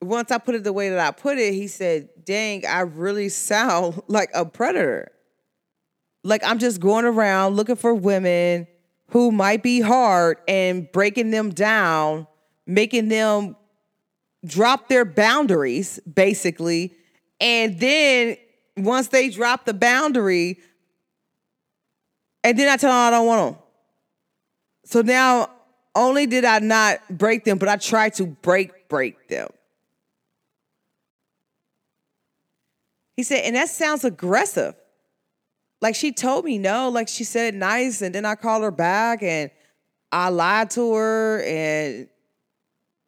once 0.00 0.30
I 0.30 0.38
put 0.38 0.54
it 0.54 0.64
the 0.64 0.72
way 0.72 0.88
that 0.88 0.98
I 0.98 1.10
put 1.10 1.36
it, 1.38 1.52
he 1.52 1.66
said, 1.66 2.08
dang, 2.24 2.64
I 2.66 2.80
really 2.80 3.28
sound 3.28 4.00
like 4.08 4.30
a 4.34 4.46
predator. 4.46 5.12
Like 6.24 6.42
I'm 6.44 6.58
just 6.58 6.80
going 6.80 7.04
around 7.04 7.56
looking 7.56 7.76
for 7.76 7.94
women 7.94 8.66
who 9.10 9.30
might 9.30 9.62
be 9.62 9.80
hard 9.80 10.38
and 10.46 10.90
breaking 10.92 11.30
them 11.30 11.50
down, 11.50 12.26
making 12.66 13.08
them 13.08 13.56
drop 14.44 14.88
their 14.88 15.04
boundaries, 15.04 15.98
basically. 16.00 16.94
And 17.40 17.78
then 17.80 18.36
once 18.76 19.08
they 19.08 19.30
drop 19.30 19.64
the 19.64 19.74
boundary, 19.74 20.58
and 22.44 22.58
then 22.58 22.68
I 22.68 22.76
tell 22.76 22.90
them 22.90 22.98
I 22.98 23.10
don't 23.10 23.26
want 23.26 23.54
them. 23.54 23.62
So 24.84 25.02
now 25.02 25.50
only 25.94 26.26
did 26.26 26.44
I 26.44 26.58
not 26.60 27.00
break 27.10 27.44
them, 27.44 27.58
but 27.58 27.68
I 27.68 27.76
tried 27.76 28.14
to 28.14 28.26
break 28.26 28.88
break 28.88 29.28
them. 29.28 29.48
He 33.16 33.22
said, 33.24 33.40
and 33.40 33.56
that 33.56 33.68
sounds 33.68 34.04
aggressive. 34.04 34.74
Like 35.80 35.94
she 35.94 36.12
told 36.12 36.44
me 36.44 36.58
no, 36.58 36.88
like 36.88 37.08
she 37.08 37.24
said 37.24 37.54
nice, 37.54 38.02
and 38.02 38.14
then 38.14 38.24
I 38.24 38.34
called 38.34 38.62
her 38.62 38.70
back 38.70 39.22
and 39.22 39.50
I 40.10 40.30
lied 40.30 40.70
to 40.70 40.94
her, 40.94 41.42
and 41.42 42.08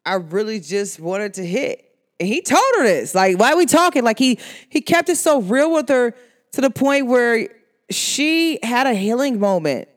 I 0.05 0.15
really 0.15 0.59
just 0.59 0.99
wanted 0.99 1.33
to 1.35 1.45
hit. 1.45 1.87
And 2.19 2.29
he 2.29 2.41
told 2.41 2.63
her 2.77 2.83
this. 2.83 3.15
Like, 3.15 3.39
why 3.39 3.53
are 3.53 3.57
we 3.57 3.65
talking? 3.65 4.03
Like 4.03 4.19
he 4.19 4.39
he 4.69 4.81
kept 4.81 5.09
it 5.09 5.17
so 5.17 5.41
real 5.41 5.73
with 5.73 5.89
her 5.89 6.13
to 6.53 6.61
the 6.61 6.69
point 6.69 7.07
where 7.07 7.49
she 7.89 8.59
had 8.63 8.87
a 8.87 8.93
healing 8.93 9.39
moment 9.39 9.89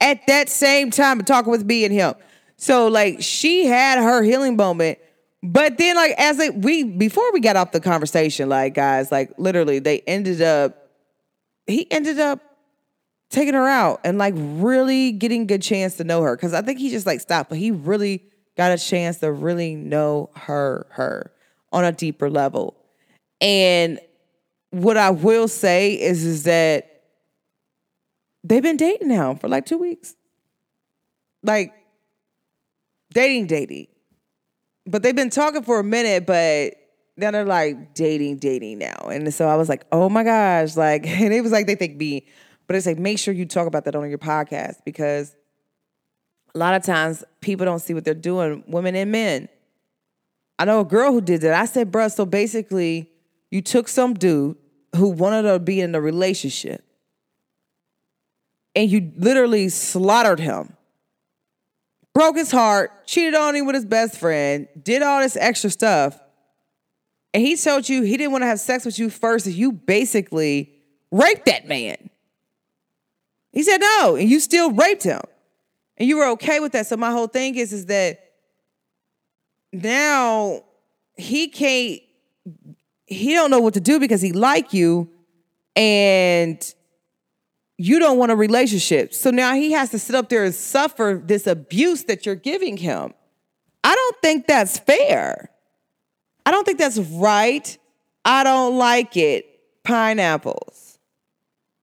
at 0.00 0.26
that 0.26 0.48
same 0.48 0.90
time 0.90 1.20
talking 1.22 1.50
with 1.50 1.64
me 1.64 1.84
and 1.84 1.92
him. 1.92 2.14
So 2.56 2.88
like 2.88 3.18
she 3.20 3.66
had 3.66 3.98
her 3.98 4.22
healing 4.22 4.56
moment. 4.56 4.98
But 5.42 5.78
then 5.78 5.94
like 5.96 6.12
as 6.18 6.38
it 6.40 6.54
we 6.56 6.82
before 6.82 7.30
we 7.32 7.40
got 7.40 7.56
off 7.56 7.72
the 7.72 7.80
conversation, 7.80 8.48
like 8.48 8.74
guys, 8.74 9.12
like 9.12 9.32
literally 9.38 9.78
they 9.78 10.00
ended 10.00 10.42
up 10.42 10.85
he 11.66 11.90
ended 11.90 12.18
up 12.18 12.40
taking 13.30 13.54
her 13.54 13.68
out 13.68 14.00
and 14.04 14.18
like 14.18 14.34
really 14.36 15.12
getting 15.12 15.42
a 15.42 15.46
good 15.46 15.62
chance 15.62 15.96
to 15.96 16.04
know 16.04 16.22
her. 16.22 16.36
Cause 16.36 16.54
I 16.54 16.62
think 16.62 16.78
he 16.78 16.90
just 16.90 17.06
like 17.06 17.20
stopped, 17.20 17.50
but 17.50 17.58
he 17.58 17.70
really 17.70 18.22
got 18.56 18.72
a 18.72 18.78
chance 18.78 19.18
to 19.18 19.32
really 19.32 19.74
know 19.74 20.30
her, 20.34 20.86
her 20.90 21.32
on 21.72 21.84
a 21.84 21.92
deeper 21.92 22.30
level. 22.30 22.76
And 23.40 24.00
what 24.70 24.96
I 24.96 25.10
will 25.10 25.48
say 25.48 25.94
is, 25.94 26.24
is 26.24 26.44
that 26.44 27.02
they've 28.44 28.62
been 28.62 28.76
dating 28.76 29.08
now 29.08 29.34
for 29.34 29.48
like 29.48 29.66
two 29.66 29.78
weeks. 29.78 30.14
Like 31.42 31.72
dating, 33.12 33.46
dating. 33.46 33.88
But 34.86 35.02
they've 35.02 35.16
been 35.16 35.30
talking 35.30 35.62
for 35.62 35.80
a 35.80 35.84
minute, 35.84 36.26
but 36.26 36.74
then 37.16 37.32
they're 37.32 37.44
like 37.44 37.94
dating, 37.94 38.36
dating 38.38 38.78
now. 38.78 39.08
And 39.10 39.32
so 39.32 39.48
I 39.48 39.56
was 39.56 39.68
like, 39.68 39.86
oh 39.92 40.08
my 40.08 40.22
gosh. 40.22 40.76
Like, 40.76 41.06
and 41.06 41.32
it 41.32 41.42
was 41.42 41.52
like 41.52 41.66
they 41.66 41.74
think 41.74 41.96
me. 41.96 42.26
But 42.66 42.76
it's 42.76 42.86
like, 42.86 42.98
make 42.98 43.18
sure 43.18 43.32
you 43.32 43.46
talk 43.46 43.66
about 43.66 43.84
that 43.84 43.94
on 43.94 44.08
your 44.08 44.18
podcast 44.18 44.84
because 44.84 45.34
a 46.54 46.58
lot 46.58 46.74
of 46.74 46.82
times 46.82 47.22
people 47.40 47.64
don't 47.64 47.78
see 47.78 47.94
what 47.94 48.04
they're 48.04 48.14
doing, 48.14 48.64
women 48.66 48.96
and 48.96 49.12
men. 49.12 49.48
I 50.58 50.64
know 50.64 50.80
a 50.80 50.84
girl 50.84 51.12
who 51.12 51.20
did 51.20 51.42
that. 51.42 51.54
I 51.54 51.66
said, 51.66 51.92
bruh, 51.92 52.10
so 52.10 52.26
basically, 52.26 53.10
you 53.50 53.60
took 53.62 53.88
some 53.88 54.14
dude 54.14 54.56
who 54.96 55.10
wanted 55.10 55.42
to 55.42 55.58
be 55.58 55.80
in 55.80 55.94
a 55.94 56.00
relationship 56.00 56.82
and 58.74 58.90
you 58.90 59.12
literally 59.16 59.68
slaughtered 59.70 60.38
him. 60.38 60.74
Broke 62.14 62.36
his 62.36 62.50
heart, 62.50 63.06
cheated 63.06 63.34
on 63.34 63.54
him 63.54 63.66
with 63.66 63.74
his 63.74 63.84
best 63.84 64.18
friend, 64.18 64.68
did 64.80 65.02
all 65.02 65.20
this 65.20 65.36
extra 65.36 65.70
stuff. 65.70 66.18
And 67.34 67.44
he 67.44 67.56
told 67.56 67.88
you 67.88 68.02
he 68.02 68.16
didn't 68.16 68.32
want 68.32 68.42
to 68.42 68.46
have 68.46 68.60
sex 68.60 68.84
with 68.84 68.98
you 68.98 69.10
first, 69.10 69.46
you 69.46 69.72
basically 69.72 70.72
raped 71.10 71.46
that 71.46 71.68
man. 71.68 72.10
He 73.52 73.62
said 73.62 73.78
no, 73.78 74.16
and 74.16 74.28
you 74.28 74.40
still 74.40 74.70
raped 74.70 75.02
him. 75.02 75.20
And 75.96 76.08
you 76.08 76.18
were 76.18 76.28
okay 76.32 76.60
with 76.60 76.72
that. 76.72 76.86
So 76.86 76.96
my 76.96 77.10
whole 77.10 77.26
thing 77.26 77.54
is, 77.54 77.72
is 77.72 77.86
that 77.86 78.20
now 79.72 80.64
he 81.16 81.48
can't, 81.48 82.00
he 83.06 83.32
don't 83.32 83.50
know 83.50 83.60
what 83.60 83.74
to 83.74 83.80
do 83.80 83.98
because 83.98 84.20
he 84.20 84.32
like 84.32 84.72
you. 84.72 85.10
And 85.74 86.74
you 87.78 87.98
don't 87.98 88.18
want 88.18 88.32
a 88.32 88.36
relationship. 88.36 89.12
So 89.12 89.30
now 89.30 89.54
he 89.54 89.72
has 89.72 89.90
to 89.90 89.98
sit 89.98 90.14
up 90.14 90.28
there 90.28 90.44
and 90.44 90.54
suffer 90.54 91.20
this 91.22 91.46
abuse 91.46 92.04
that 92.04 92.24
you're 92.24 92.34
giving 92.34 92.76
him. 92.76 93.12
I 93.84 93.94
don't 93.94 94.16
think 94.22 94.46
that's 94.46 94.78
fair. 94.78 95.50
I 96.46 96.52
don't 96.52 96.64
think 96.64 96.78
that's 96.78 96.98
right. 96.98 97.76
I 98.24 98.44
don't 98.44 98.78
like 98.78 99.16
it. 99.16 99.46
Pineapples. 99.82 100.98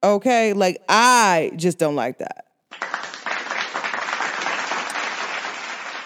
Okay? 0.02 0.54
Like, 0.54 0.82
I 0.88 1.52
just 1.58 1.78
don't 1.78 1.96
like 1.96 2.20
that. 2.20 2.46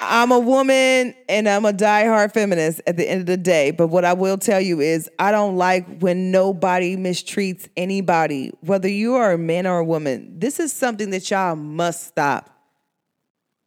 I'm 0.09 0.31
a 0.31 0.39
woman 0.39 1.13
and 1.27 1.49
I'm 1.49 1.65
a 1.65 1.73
diehard 1.73 2.33
feminist 2.33 2.81
at 2.87 2.97
the 2.97 3.07
end 3.07 3.21
of 3.21 3.25
the 3.27 3.37
day. 3.37 3.71
But 3.71 3.87
what 3.87 4.05
I 4.05 4.13
will 4.13 4.37
tell 4.37 4.61
you 4.61 4.79
is, 4.79 5.09
I 5.19 5.31
don't 5.31 5.57
like 5.57 5.99
when 5.99 6.31
nobody 6.31 6.95
mistreats 6.95 7.67
anybody, 7.77 8.51
whether 8.61 8.87
you 8.87 9.15
are 9.15 9.33
a 9.33 9.37
man 9.37 9.67
or 9.67 9.79
a 9.79 9.85
woman. 9.85 10.39
This 10.39 10.59
is 10.59 10.73
something 10.73 11.11
that 11.11 11.29
y'all 11.29 11.55
must 11.55 12.07
stop. 12.07 12.56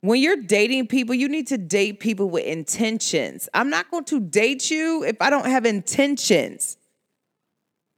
When 0.03 0.21
you're 0.21 0.37
dating 0.37 0.87
people, 0.87 1.15
you 1.15 1.29
need 1.29 1.47
to 1.49 1.59
date 1.59 2.01
people 2.01 2.31
with 2.31 2.45
intentions. 2.45 3.49
I'm 3.53 3.69
not 3.69 3.91
going 3.91 4.05
to 4.05 4.21
date 4.21 4.71
you 4.71 5.05
if 5.05 5.17
I 5.21 5.29
don't 5.29 5.47
have 5.47 5.67
intentions. 5.67 6.79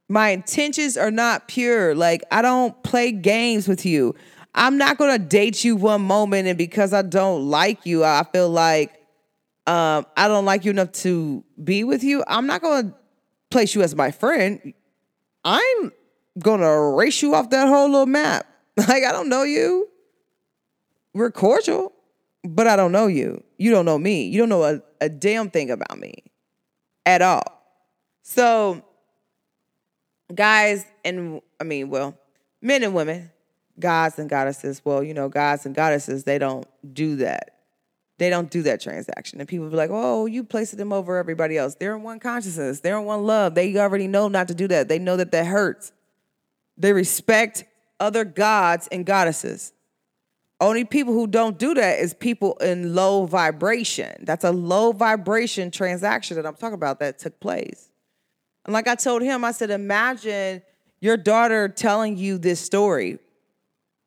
My 0.09 0.29
intentions 0.29 0.97
are 0.97 1.11
not 1.11 1.47
pure. 1.47 1.95
Like, 1.95 2.23
I 2.29 2.41
don't 2.41 2.81
play 2.83 3.11
games 3.11 3.67
with 3.67 3.85
you. 3.85 4.15
I'm 4.55 4.77
not 4.77 4.97
gonna 4.97 5.17
date 5.17 5.63
you 5.63 5.75
one 5.75 6.01
moment 6.01 6.47
and 6.47 6.57
because 6.57 6.93
I 6.93 7.01
don't 7.01 7.49
like 7.49 7.85
you, 7.85 8.03
I 8.03 8.23
feel 8.31 8.49
like 8.49 8.91
um, 9.65 10.05
I 10.15 10.27
don't 10.27 10.45
like 10.45 10.65
you 10.65 10.71
enough 10.71 10.91
to 10.91 11.43
be 11.63 11.83
with 11.83 12.03
you. 12.03 12.23
I'm 12.27 12.45
not 12.45 12.61
gonna 12.61 12.93
place 13.49 13.73
you 13.73 13.81
as 13.81 13.95
my 13.95 14.11
friend. 14.11 14.73
I'm 15.43 15.91
gonna 16.37 16.69
erase 16.71 17.21
you 17.21 17.33
off 17.33 17.49
that 17.49 17.67
whole 17.67 17.89
little 17.89 18.05
map. 18.05 18.45
Like 18.75 19.03
I 19.03 19.11
don't 19.11 19.29
know 19.29 19.43
you. 19.43 19.87
We're 21.13 21.31
cordial, 21.31 21.93
but 22.43 22.67
I 22.67 22.75
don't 22.75 22.91
know 22.91 23.07
you. 23.07 23.43
You 23.57 23.71
don't 23.71 23.85
know 23.85 23.97
me. 23.97 24.27
You 24.27 24.39
don't 24.39 24.49
know 24.49 24.63
a, 24.63 24.81
a 24.99 25.09
damn 25.09 25.49
thing 25.49 25.69
about 25.69 25.97
me 25.97 26.23
at 27.05 27.21
all. 27.21 27.43
So, 28.23 28.83
guys, 30.33 30.85
and 31.05 31.41
I 31.59 31.63
mean, 31.63 31.89
well, 31.89 32.17
men 32.61 32.83
and 32.83 32.93
women, 32.93 33.31
gods 33.79 34.17
and 34.17 34.29
goddesses. 34.29 34.81
Well, 34.83 35.03
you 35.03 35.13
know, 35.13 35.29
gods 35.29 35.65
and 35.65 35.75
goddesses, 35.75 36.23
they 36.23 36.37
don't 36.39 36.65
do 36.93 37.17
that. 37.17 37.49
They 38.19 38.29
don't 38.29 38.49
do 38.49 38.61
that 38.63 38.79
transaction. 38.79 39.39
And 39.39 39.49
people 39.49 39.69
be 39.69 39.75
like, 39.75 39.89
oh, 39.91 40.27
you 40.27 40.43
placed 40.43 40.77
them 40.77 40.93
over 40.93 41.17
everybody 41.17 41.57
else. 41.57 41.75
They're 41.75 41.95
in 41.95 42.03
one 42.03 42.19
consciousness. 42.19 42.79
They're 42.79 42.97
in 42.97 43.05
one 43.05 43.23
love. 43.23 43.55
They 43.55 43.75
already 43.77 44.07
know 44.07 44.27
not 44.27 44.47
to 44.49 44.55
do 44.55 44.67
that. 44.67 44.87
They 44.87 44.99
know 44.99 45.17
that 45.17 45.31
that 45.31 45.47
hurts. 45.47 45.91
They 46.77 46.93
respect 46.93 47.65
other 47.99 48.23
gods 48.23 48.87
and 48.91 49.05
goddesses. 49.05 49.73
Only 50.59 50.85
people 50.85 51.13
who 51.13 51.27
don't 51.27 51.57
do 51.57 51.73
that 51.73 51.99
is 51.99 52.13
people 52.13 52.53
in 52.55 52.95
low 52.95 53.25
vibration. 53.25 54.23
That's 54.23 54.43
a 54.43 54.51
low 54.51 54.91
vibration 54.91 55.71
transaction 55.71 56.37
that 56.37 56.45
I'm 56.45 56.55
talking 56.55 56.75
about 56.75 56.99
that 56.99 57.19
took 57.19 57.39
place. 57.39 57.89
And 58.65 58.73
like 58.73 58.87
I 58.87 58.95
told 58.95 59.23
him, 59.23 59.43
I 59.43 59.51
said, 59.51 59.71
imagine 59.71 60.61
your 61.01 61.17
daughter 61.17 61.67
telling 61.67 62.17
you 62.17 62.37
this 62.37 62.59
story 62.59 63.19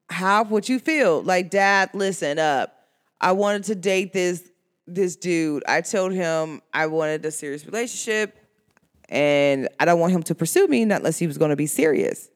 how 0.09 0.45
would 0.45 0.69
you 0.69 0.79
feel? 0.79 1.23
Like, 1.23 1.51
dad, 1.51 1.91
listen 1.93 2.39
up. 2.39 2.73
I 3.21 3.33
wanted 3.33 3.65
to 3.65 3.75
date 3.75 4.13
this 4.13 4.49
this 4.87 5.17
dude. 5.17 5.65
I 5.67 5.81
told 5.81 6.13
him 6.13 6.63
I 6.73 6.87
wanted 6.87 7.25
a 7.25 7.33
serious 7.33 7.67
relationship 7.67 8.39
and 9.09 9.69
I 9.81 9.85
don't 9.85 9.99
want 9.99 10.13
him 10.13 10.23
to 10.25 10.35
pursue 10.35 10.69
me 10.69 10.83
unless 10.83 11.19
he 11.19 11.27
was 11.27 11.39
going 11.39 11.51
to 11.51 11.57
be 11.57 11.67
serious. 11.67 12.29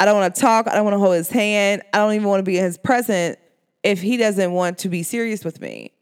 I 0.00 0.06
don't 0.06 0.18
want 0.18 0.34
to 0.34 0.40
talk. 0.40 0.66
I 0.66 0.74
don't 0.74 0.84
want 0.84 0.94
to 0.94 0.98
hold 0.98 1.14
his 1.14 1.28
hand. 1.28 1.82
I 1.92 1.98
don't 1.98 2.14
even 2.14 2.26
want 2.26 2.40
to 2.40 2.44
be 2.44 2.56
in 2.56 2.64
his 2.64 2.78
presence 2.78 3.36
if 3.82 4.00
he 4.00 4.16
doesn't 4.16 4.50
want 4.52 4.78
to 4.78 4.88
be 4.88 5.02
serious 5.02 5.44
with 5.44 5.60
me. 5.60 5.92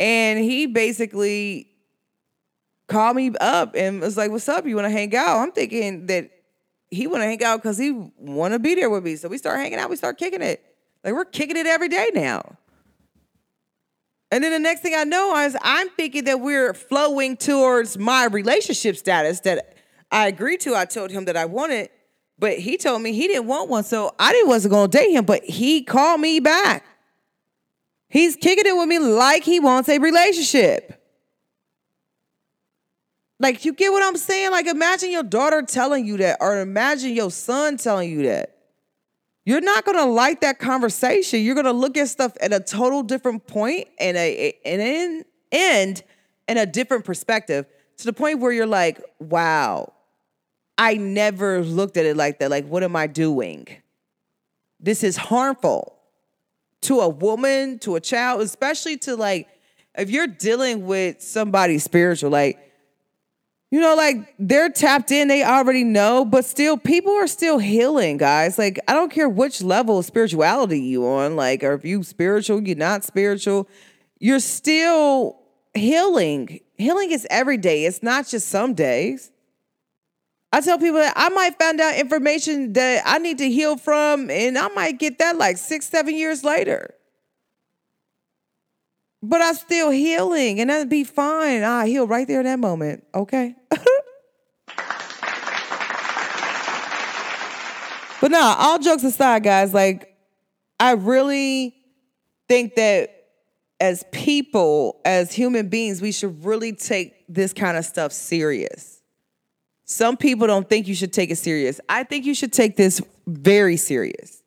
And 0.00 0.40
he 0.40 0.66
basically 0.66 1.68
called 2.88 3.16
me 3.16 3.30
up 3.40 3.76
and 3.76 4.00
was 4.00 4.16
like, 4.16 4.32
"What's 4.32 4.48
up? 4.48 4.66
You 4.66 4.74
want 4.74 4.86
to 4.86 4.90
hang 4.90 5.14
out?" 5.14 5.38
I'm 5.38 5.52
thinking 5.52 6.06
that 6.06 6.30
he 6.90 7.06
want 7.06 7.22
to 7.22 7.26
hang 7.26 7.42
out 7.44 7.62
because 7.62 7.78
he 7.78 7.92
want 8.18 8.54
to 8.54 8.58
be 8.58 8.74
there 8.74 8.90
with 8.90 9.04
me. 9.04 9.14
So 9.14 9.28
we 9.28 9.38
start 9.38 9.58
hanging 9.60 9.78
out. 9.78 9.88
We 9.88 9.96
start 9.96 10.18
kicking 10.18 10.42
it. 10.42 10.64
Like 11.04 11.14
we're 11.14 11.24
kicking 11.24 11.56
it 11.56 11.66
every 11.66 11.88
day 11.88 12.10
now. 12.12 12.56
And 14.32 14.42
then 14.42 14.50
the 14.50 14.58
next 14.58 14.80
thing 14.80 14.94
I 14.96 15.04
know 15.04 15.36
is 15.36 15.56
I'm 15.62 15.88
thinking 15.90 16.24
that 16.24 16.40
we're 16.40 16.74
flowing 16.74 17.36
towards 17.36 17.96
my 17.96 18.24
relationship 18.24 18.96
status 18.96 19.38
that 19.40 19.76
I 20.10 20.26
agreed 20.26 20.60
to. 20.62 20.74
I 20.74 20.86
told 20.86 21.12
him 21.12 21.26
that 21.26 21.36
I 21.36 21.44
wanted, 21.44 21.90
but 22.44 22.58
he 22.58 22.76
told 22.76 23.00
me 23.00 23.14
he 23.14 23.26
didn't 23.26 23.46
want 23.46 23.70
one. 23.70 23.84
So 23.84 24.14
I 24.18 24.30
didn't 24.32 24.48
wasn't 24.48 24.72
gonna 24.72 24.88
date 24.88 25.12
him, 25.12 25.24
but 25.24 25.42
he 25.44 25.82
called 25.82 26.20
me 26.20 26.40
back. 26.40 26.84
He's 28.06 28.36
kicking 28.36 28.66
it 28.66 28.76
with 28.76 28.86
me 28.86 28.98
like 28.98 29.44
he 29.44 29.60
wants 29.60 29.88
a 29.88 29.96
relationship. 29.96 31.02
Like, 33.40 33.64
you 33.64 33.72
get 33.72 33.92
what 33.92 34.02
I'm 34.02 34.18
saying? 34.18 34.50
Like, 34.50 34.66
imagine 34.66 35.10
your 35.10 35.22
daughter 35.22 35.62
telling 35.62 36.04
you 36.04 36.18
that, 36.18 36.36
or 36.38 36.60
imagine 36.60 37.14
your 37.14 37.30
son 37.30 37.78
telling 37.78 38.10
you 38.10 38.24
that. 38.24 38.58
You're 39.46 39.62
not 39.62 39.86
gonna 39.86 40.04
like 40.04 40.42
that 40.42 40.58
conversation. 40.58 41.40
You're 41.40 41.54
gonna 41.54 41.72
look 41.72 41.96
at 41.96 42.08
stuff 42.08 42.34
at 42.42 42.52
a 42.52 42.60
total 42.60 43.02
different 43.02 43.46
point 43.46 43.88
and 43.98 44.18
a 44.18 44.52
and 44.66 44.82
an 44.82 45.24
end 45.50 46.02
in 46.46 46.58
a 46.58 46.66
different 46.66 47.06
perspective 47.06 47.64
to 47.96 48.04
the 48.04 48.12
point 48.12 48.40
where 48.40 48.52
you're 48.52 48.66
like, 48.66 49.00
wow, 49.18 49.94
I 50.76 50.94
never 50.94 51.62
looked 51.62 51.96
at 51.96 52.06
it 52.06 52.16
like 52.16 52.38
that. 52.40 52.50
Like, 52.50 52.66
what 52.66 52.82
am 52.82 52.96
I 52.96 53.06
doing? 53.06 53.68
This 54.80 55.04
is 55.04 55.16
harmful 55.16 55.96
to 56.82 57.00
a 57.00 57.08
woman, 57.08 57.78
to 57.80 57.96
a 57.96 58.00
child, 58.00 58.42
especially 58.42 58.96
to 58.98 59.16
like, 59.16 59.48
if 59.96 60.10
you're 60.10 60.26
dealing 60.26 60.86
with 60.86 61.22
somebody 61.22 61.78
spiritual, 61.78 62.30
like, 62.30 62.60
you 63.70 63.80
know, 63.80 63.94
like 63.94 64.34
they're 64.38 64.68
tapped 64.68 65.10
in, 65.10 65.28
they 65.28 65.42
already 65.42 65.84
know, 65.84 66.24
but 66.24 66.44
still, 66.44 66.76
people 66.76 67.12
are 67.12 67.26
still 67.26 67.58
healing, 67.58 68.18
guys. 68.18 68.58
Like, 68.58 68.78
I 68.86 68.92
don't 68.92 69.10
care 69.10 69.28
which 69.28 69.62
level 69.62 69.98
of 69.98 70.04
spirituality 70.04 70.80
you 70.80 71.06
on, 71.06 71.36
like, 71.36 71.64
or 71.64 71.72
if 71.72 71.84
you 71.84 72.02
spiritual, 72.02 72.62
you're 72.62 72.76
not 72.76 73.02
spiritual, 73.04 73.68
you're 74.18 74.40
still 74.40 75.38
healing. 75.74 76.60
Healing 76.76 77.10
is 77.10 77.26
every 77.30 77.56
day. 77.56 77.84
It's 77.84 78.02
not 78.02 78.28
just 78.28 78.48
some 78.48 78.74
days. 78.74 79.30
I 80.54 80.60
tell 80.60 80.78
people 80.78 81.00
that 81.00 81.14
I 81.16 81.30
might 81.30 81.58
find 81.58 81.80
out 81.80 81.96
information 81.96 82.74
that 82.74 83.02
I 83.04 83.18
need 83.18 83.38
to 83.38 83.50
heal 83.50 83.76
from, 83.76 84.30
and 84.30 84.56
I 84.56 84.68
might 84.68 85.00
get 85.00 85.18
that 85.18 85.36
like 85.36 85.56
six, 85.56 85.88
seven 85.88 86.14
years 86.14 86.44
later. 86.44 86.94
But 89.20 89.42
I'm 89.42 89.56
still 89.56 89.90
healing, 89.90 90.60
and 90.60 90.70
that'd 90.70 90.88
be 90.88 91.02
fine. 91.02 91.64
I 91.64 91.88
heal 91.88 92.06
right 92.06 92.28
there 92.28 92.38
in 92.38 92.46
that 92.46 92.60
moment. 92.60 93.02
Okay. 93.12 93.56
but 98.20 98.30
nah, 98.30 98.54
all 98.56 98.78
jokes 98.78 99.02
aside, 99.02 99.42
guys, 99.42 99.74
like 99.74 100.16
I 100.78 100.92
really 100.92 101.74
think 102.48 102.76
that 102.76 103.10
as 103.80 104.04
people, 104.12 105.00
as 105.04 105.32
human 105.32 105.68
beings, 105.68 106.00
we 106.00 106.12
should 106.12 106.44
really 106.44 106.74
take 106.74 107.24
this 107.28 107.52
kind 107.52 107.76
of 107.76 107.84
stuff 107.84 108.12
serious. 108.12 108.93
Some 109.84 110.16
people 110.16 110.46
don't 110.46 110.68
think 110.68 110.88
you 110.88 110.94
should 110.94 111.12
take 111.12 111.30
it 111.30 111.36
serious. 111.36 111.80
I 111.88 112.04
think 112.04 112.24
you 112.24 112.34
should 112.34 112.52
take 112.52 112.76
this 112.76 113.00
very 113.26 113.76
serious. 113.76 114.42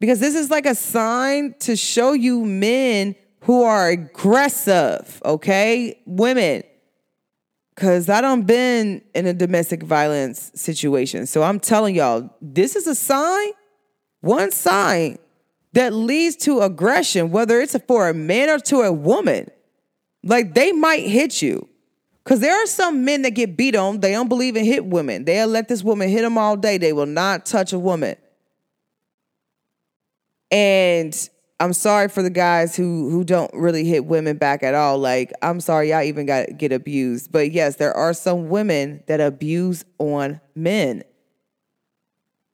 Because 0.00 0.20
this 0.20 0.34
is 0.34 0.50
like 0.50 0.66
a 0.66 0.74
sign 0.74 1.54
to 1.60 1.76
show 1.76 2.12
you 2.12 2.44
men 2.44 3.16
who 3.40 3.62
are 3.62 3.88
aggressive, 3.88 5.20
okay? 5.24 6.00
Women. 6.06 6.62
Cause 7.76 8.08
I 8.08 8.20
don't 8.20 8.44
been 8.44 9.02
in 9.14 9.26
a 9.26 9.32
domestic 9.32 9.84
violence 9.84 10.50
situation. 10.54 11.26
So 11.26 11.44
I'm 11.44 11.60
telling 11.60 11.94
y'all, 11.94 12.28
this 12.42 12.74
is 12.74 12.88
a 12.88 12.94
sign, 12.94 13.52
one 14.20 14.50
sign 14.50 15.18
that 15.74 15.92
leads 15.92 16.34
to 16.36 16.60
aggression, 16.60 17.30
whether 17.30 17.60
it's 17.60 17.76
for 17.86 18.08
a 18.08 18.14
man 18.14 18.50
or 18.50 18.58
to 18.58 18.80
a 18.80 18.92
woman. 18.92 19.48
Like 20.24 20.54
they 20.54 20.72
might 20.72 21.06
hit 21.06 21.40
you. 21.40 21.68
Because 22.28 22.40
there 22.40 22.62
are 22.62 22.66
some 22.66 23.06
men 23.06 23.22
that 23.22 23.30
get 23.30 23.56
beat 23.56 23.74
on. 23.74 24.00
They 24.00 24.12
don't 24.12 24.28
believe 24.28 24.54
in 24.54 24.66
hit 24.66 24.84
women. 24.84 25.24
They'll 25.24 25.48
let 25.48 25.66
this 25.66 25.82
woman 25.82 26.10
hit 26.10 26.20
them 26.20 26.36
all 26.36 26.58
day. 26.58 26.76
They 26.76 26.92
will 26.92 27.06
not 27.06 27.46
touch 27.46 27.72
a 27.72 27.78
woman. 27.78 28.16
And 30.50 31.30
I'm 31.58 31.72
sorry 31.72 32.10
for 32.10 32.22
the 32.22 32.28
guys 32.28 32.76
who 32.76 33.08
who 33.08 33.24
don't 33.24 33.50
really 33.54 33.84
hit 33.84 34.04
women 34.04 34.36
back 34.36 34.62
at 34.62 34.74
all. 34.74 34.98
Like 34.98 35.32
I'm 35.40 35.58
sorry 35.58 35.88
y'all 35.88 36.02
even 36.02 36.26
got 36.26 36.58
get 36.58 36.70
abused. 36.70 37.32
But 37.32 37.50
yes, 37.50 37.76
there 37.76 37.94
are 37.94 38.12
some 38.12 38.50
women 38.50 39.02
that 39.06 39.22
abuse 39.22 39.86
on 39.96 40.42
men. 40.54 41.04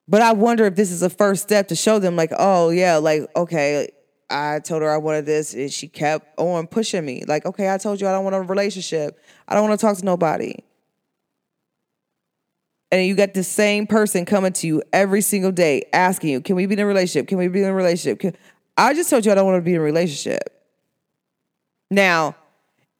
But 0.06 0.22
I 0.22 0.34
wonder 0.34 0.66
if 0.66 0.76
this 0.76 0.92
is 0.92 1.02
a 1.02 1.10
first 1.10 1.42
step 1.42 1.66
to 1.66 1.74
show 1.74 1.98
them 1.98 2.14
like, 2.14 2.30
oh 2.38 2.70
yeah, 2.70 2.98
like 2.98 3.22
okay, 3.34 3.88
I 4.30 4.60
told 4.60 4.82
her 4.82 4.90
I 4.90 4.96
wanted 4.96 5.26
this 5.26 5.54
and 5.54 5.72
she 5.72 5.88
kept 5.88 6.38
on 6.38 6.66
pushing 6.66 7.04
me. 7.04 7.24
Like, 7.26 7.46
okay, 7.46 7.72
I 7.72 7.78
told 7.78 8.00
you 8.00 8.08
I 8.08 8.12
don't 8.12 8.24
want 8.24 8.36
a 8.36 8.40
relationship. 8.40 9.20
I 9.46 9.54
don't 9.54 9.68
want 9.68 9.78
to 9.78 9.86
talk 9.86 9.96
to 9.98 10.04
nobody. 10.04 10.56
And 12.90 13.06
you 13.06 13.14
got 13.14 13.34
the 13.34 13.42
same 13.42 13.86
person 13.86 14.24
coming 14.24 14.52
to 14.54 14.66
you 14.66 14.82
every 14.92 15.20
single 15.20 15.52
day 15.52 15.82
asking 15.92 16.30
you, 16.30 16.40
can 16.40 16.54
we 16.54 16.66
be 16.66 16.74
in 16.74 16.78
a 16.78 16.86
relationship? 16.86 17.26
Can 17.28 17.38
we 17.38 17.48
be 17.48 17.62
in 17.62 17.68
a 17.68 17.74
relationship? 17.74 18.20
Can... 18.20 18.36
I 18.76 18.94
just 18.94 19.10
told 19.10 19.26
you 19.26 19.32
I 19.32 19.34
don't 19.34 19.46
want 19.46 19.58
to 19.58 19.62
be 19.62 19.74
in 19.74 19.80
a 19.80 19.84
relationship. 19.84 20.50
Now, 21.90 22.36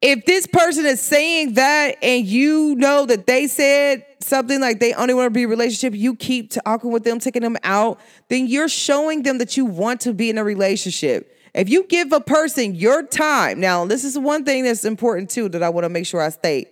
if 0.03 0.27
this 0.27 0.47
person 0.47 0.85
is 0.85 1.01
saying 1.01 1.55
that 1.55 1.97
and 2.03 2.27
you 2.27 2.75
know 2.75 3.07
that 3.07 3.27
they 3.27 3.47
said 3.47 4.05
something 4.21 4.61
like 4.61 4.81
they 4.81 4.93
only 4.95 5.15
want 5.15 5.27
to 5.27 5.31
be 5.31 5.43
in 5.43 5.47
a 5.47 5.51
relationship, 5.51 5.95
you 5.95 6.15
keep 6.15 6.51
talking 6.51 6.91
with 6.91 7.05
them, 7.05 7.19
taking 7.19 7.43
them 7.43 7.57
out, 7.63 7.99
then 8.29 8.47
you're 8.47 8.69
showing 8.69 9.23
them 9.23 9.39
that 9.39 9.57
you 9.57 9.65
want 9.65 10.01
to 10.03 10.13
be 10.13 10.29
in 10.29 10.39
a 10.39 10.45
relationship. 10.45 11.35
If 11.55 11.69
you 11.69 11.85
give 11.85 12.13
a 12.13 12.21
person 12.21 12.75
your 12.75 13.05
time, 13.05 13.61
now 13.61 13.87
this 13.87 14.05
is 14.05 14.19
one 14.19 14.45
thing 14.45 14.65
that's 14.65 14.85
important 14.85 15.31
too 15.31 15.49
that 15.51 15.63
I 15.63 15.69
want 15.69 15.85
to 15.85 15.89
make 15.89 16.07
sure 16.07 16.21
I 16.21 16.31
state. 16.31 16.69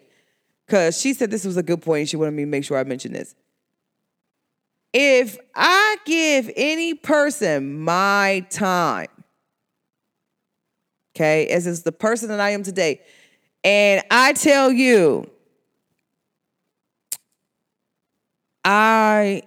Because 0.66 1.00
she 1.00 1.14
said 1.14 1.30
this 1.30 1.44
was 1.44 1.56
a 1.56 1.62
good 1.62 1.82
point. 1.82 2.08
She 2.08 2.16
wanted 2.16 2.32
me 2.32 2.42
to 2.42 2.48
make 2.48 2.64
sure 2.64 2.78
I 2.78 2.84
mention 2.84 3.12
this. 3.12 3.34
If 4.92 5.38
I 5.54 5.96
give 6.04 6.50
any 6.56 6.94
person 6.94 7.80
my 7.80 8.44
time, 8.50 9.08
okay, 11.14 11.46
as 11.48 11.66
is 11.66 11.82
the 11.82 11.92
person 11.92 12.28
that 12.28 12.40
I 12.40 12.50
am 12.50 12.62
today, 12.62 13.00
and 13.64 14.02
I 14.10 14.32
tell 14.32 14.72
you, 14.72 15.30
I 18.64 19.42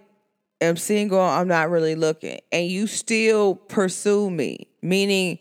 am 0.62 0.78
single, 0.78 1.20
I'm 1.20 1.48
not 1.48 1.70
really 1.70 1.96
looking, 1.96 2.40
and 2.52 2.68
you 2.68 2.88
still 2.88 3.56
pursue 3.56 4.30
me, 4.30 4.68
meaning 4.82 5.40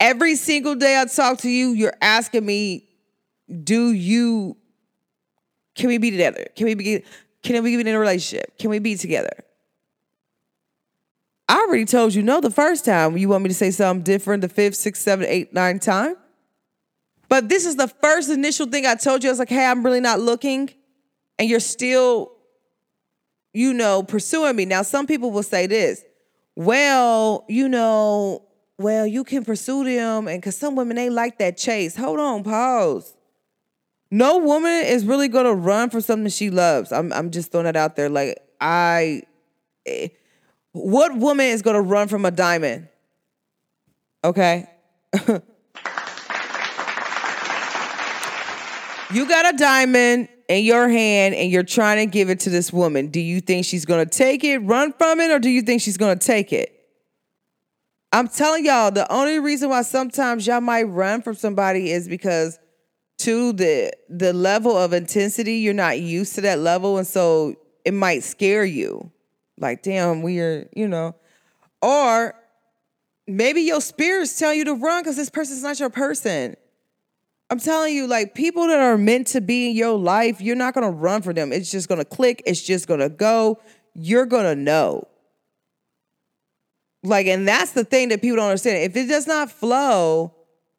every 0.00 0.36
single 0.36 0.74
day 0.74 1.00
I 1.00 1.04
talk 1.04 1.38
to 1.38 1.48
you, 1.50 1.70
you're 1.70 1.94
asking 2.00 2.44
me, 2.46 2.88
do 3.64 3.92
you, 3.92 4.56
can 5.74 5.88
we 5.88 5.98
be 5.98 6.10
together? 6.10 6.46
Can 6.56 6.66
we 6.66 6.74
be, 6.74 7.04
can 7.42 7.62
we 7.62 7.76
be 7.76 7.80
in 7.80 7.94
a 7.94 7.98
relationship? 7.98 8.56
Can 8.58 8.70
we 8.70 8.78
be 8.78 8.96
together? 8.96 9.44
I 11.48 11.66
already 11.66 11.84
told 11.84 12.14
you 12.14 12.22
no 12.22 12.40
the 12.40 12.50
first 12.50 12.84
time. 12.84 13.16
You 13.16 13.28
want 13.28 13.42
me 13.42 13.48
to 13.48 13.54
say 13.54 13.70
something 13.70 14.02
different 14.04 14.40
the 14.40 14.48
fifth, 14.48 14.76
sixth, 14.76 15.02
seventh, 15.02 15.28
eighth, 15.28 15.52
ninth 15.52 15.82
time? 15.82 16.16
But 17.28 17.48
this 17.48 17.66
is 17.66 17.76
the 17.76 17.88
first 17.88 18.30
initial 18.30 18.66
thing 18.66 18.86
I 18.86 18.94
told 18.94 19.22
you. 19.22 19.30
I 19.30 19.32
was 19.32 19.38
like, 19.38 19.48
hey, 19.48 19.66
I'm 19.66 19.82
really 19.84 20.00
not 20.00 20.20
looking. 20.20 20.70
And 21.38 21.48
you're 21.48 21.60
still 21.60 22.32
you 23.52 23.72
know, 23.74 24.02
pursuing 24.02 24.56
me. 24.56 24.64
Now, 24.64 24.82
some 24.82 25.06
people 25.06 25.30
will 25.30 25.42
say 25.42 25.66
this, 25.66 26.02
well, 26.56 27.44
you 27.48 27.68
know, 27.68 28.42
well, 28.78 29.06
you 29.06 29.24
can 29.24 29.44
pursue 29.44 29.84
them, 29.84 30.28
and 30.28 30.40
because 30.40 30.56
some 30.56 30.74
women, 30.76 30.96
they 30.96 31.10
like 31.10 31.38
that 31.38 31.56
chase. 31.56 31.96
Hold 31.96 32.20
on, 32.20 32.42
pause. 32.42 33.14
No 34.10 34.38
woman 34.38 34.84
is 34.84 35.06
really 35.06 35.28
gonna 35.28 35.54
run 35.54 35.88
for 35.88 36.00
something 36.00 36.28
she 36.28 36.50
loves. 36.50 36.92
I'm, 36.92 37.12
I'm 37.12 37.30
just 37.30 37.50
throwing 37.50 37.64
that 37.64 37.76
out 37.76 37.96
there. 37.96 38.08
Like, 38.10 38.38
I, 38.60 39.22
eh, 39.86 40.08
what 40.72 41.16
woman 41.16 41.46
is 41.46 41.62
gonna 41.62 41.80
run 41.80 42.08
from 42.08 42.24
a 42.24 42.30
diamond? 42.30 42.88
Okay. 44.24 44.68
you 49.12 49.26
got 49.26 49.54
a 49.54 49.56
diamond 49.56 50.28
in 50.48 50.64
your 50.64 50.88
hand 50.88 51.34
and 51.34 51.50
you're 51.50 51.62
trying 51.62 52.06
to 52.06 52.10
give 52.10 52.30
it 52.30 52.40
to 52.40 52.50
this 52.50 52.72
woman, 52.72 53.08
do 53.08 53.20
you 53.20 53.40
think 53.40 53.64
she's 53.64 53.84
going 53.84 54.04
to 54.04 54.10
take 54.10 54.44
it, 54.44 54.58
run 54.58 54.92
from 54.92 55.20
it, 55.20 55.30
or 55.30 55.38
do 55.38 55.48
you 55.48 55.62
think 55.62 55.82
she's 55.82 55.96
going 55.96 56.18
to 56.18 56.26
take 56.26 56.52
it? 56.52 56.72
I'm 58.12 58.28
telling 58.28 58.66
y'all, 58.66 58.90
the 58.90 59.10
only 59.10 59.38
reason 59.38 59.70
why 59.70 59.82
sometimes 59.82 60.46
y'all 60.46 60.60
might 60.60 60.82
run 60.84 61.22
from 61.22 61.34
somebody 61.34 61.90
is 61.90 62.08
because 62.08 62.58
to 63.18 63.52
the 63.52 63.92
the 64.08 64.32
level 64.32 64.76
of 64.76 64.92
intensity, 64.92 65.56
you're 65.56 65.72
not 65.72 66.00
used 66.00 66.34
to 66.34 66.40
that 66.42 66.58
level, 66.58 66.98
and 66.98 67.06
so 67.06 67.54
it 67.84 67.94
might 67.94 68.22
scare 68.22 68.64
you. 68.64 69.10
Like, 69.58 69.82
damn, 69.82 70.22
we're, 70.22 70.68
you 70.74 70.88
know, 70.88 71.14
or 71.80 72.34
maybe 73.26 73.62
your 73.62 73.80
spirits 73.80 74.38
tell 74.38 74.52
you 74.52 74.64
to 74.64 74.74
run 74.74 75.02
because 75.02 75.16
this 75.16 75.30
person's 75.30 75.62
not 75.62 75.78
your 75.80 75.90
person. 75.90 76.56
I'm 77.52 77.58
telling 77.58 77.94
you, 77.94 78.06
like 78.06 78.34
people 78.34 78.66
that 78.68 78.80
are 78.80 78.96
meant 78.96 79.26
to 79.26 79.42
be 79.42 79.68
in 79.68 79.76
your 79.76 79.98
life, 79.98 80.40
you're 80.40 80.56
not 80.56 80.72
gonna 80.72 80.90
run 80.90 81.20
for 81.20 81.34
them. 81.34 81.52
It's 81.52 81.70
just 81.70 81.86
gonna 81.86 82.02
click, 82.02 82.42
it's 82.46 82.62
just 82.62 82.88
gonna 82.88 83.10
go. 83.10 83.60
You're 83.92 84.24
gonna 84.24 84.54
know. 84.54 85.06
Like, 87.02 87.26
and 87.26 87.46
that's 87.46 87.72
the 87.72 87.84
thing 87.84 88.08
that 88.08 88.22
people 88.22 88.36
don't 88.36 88.46
understand. 88.46 88.78
If 88.84 88.96
it 88.96 89.06
does 89.06 89.26
not 89.26 89.50
flow, 89.50 90.34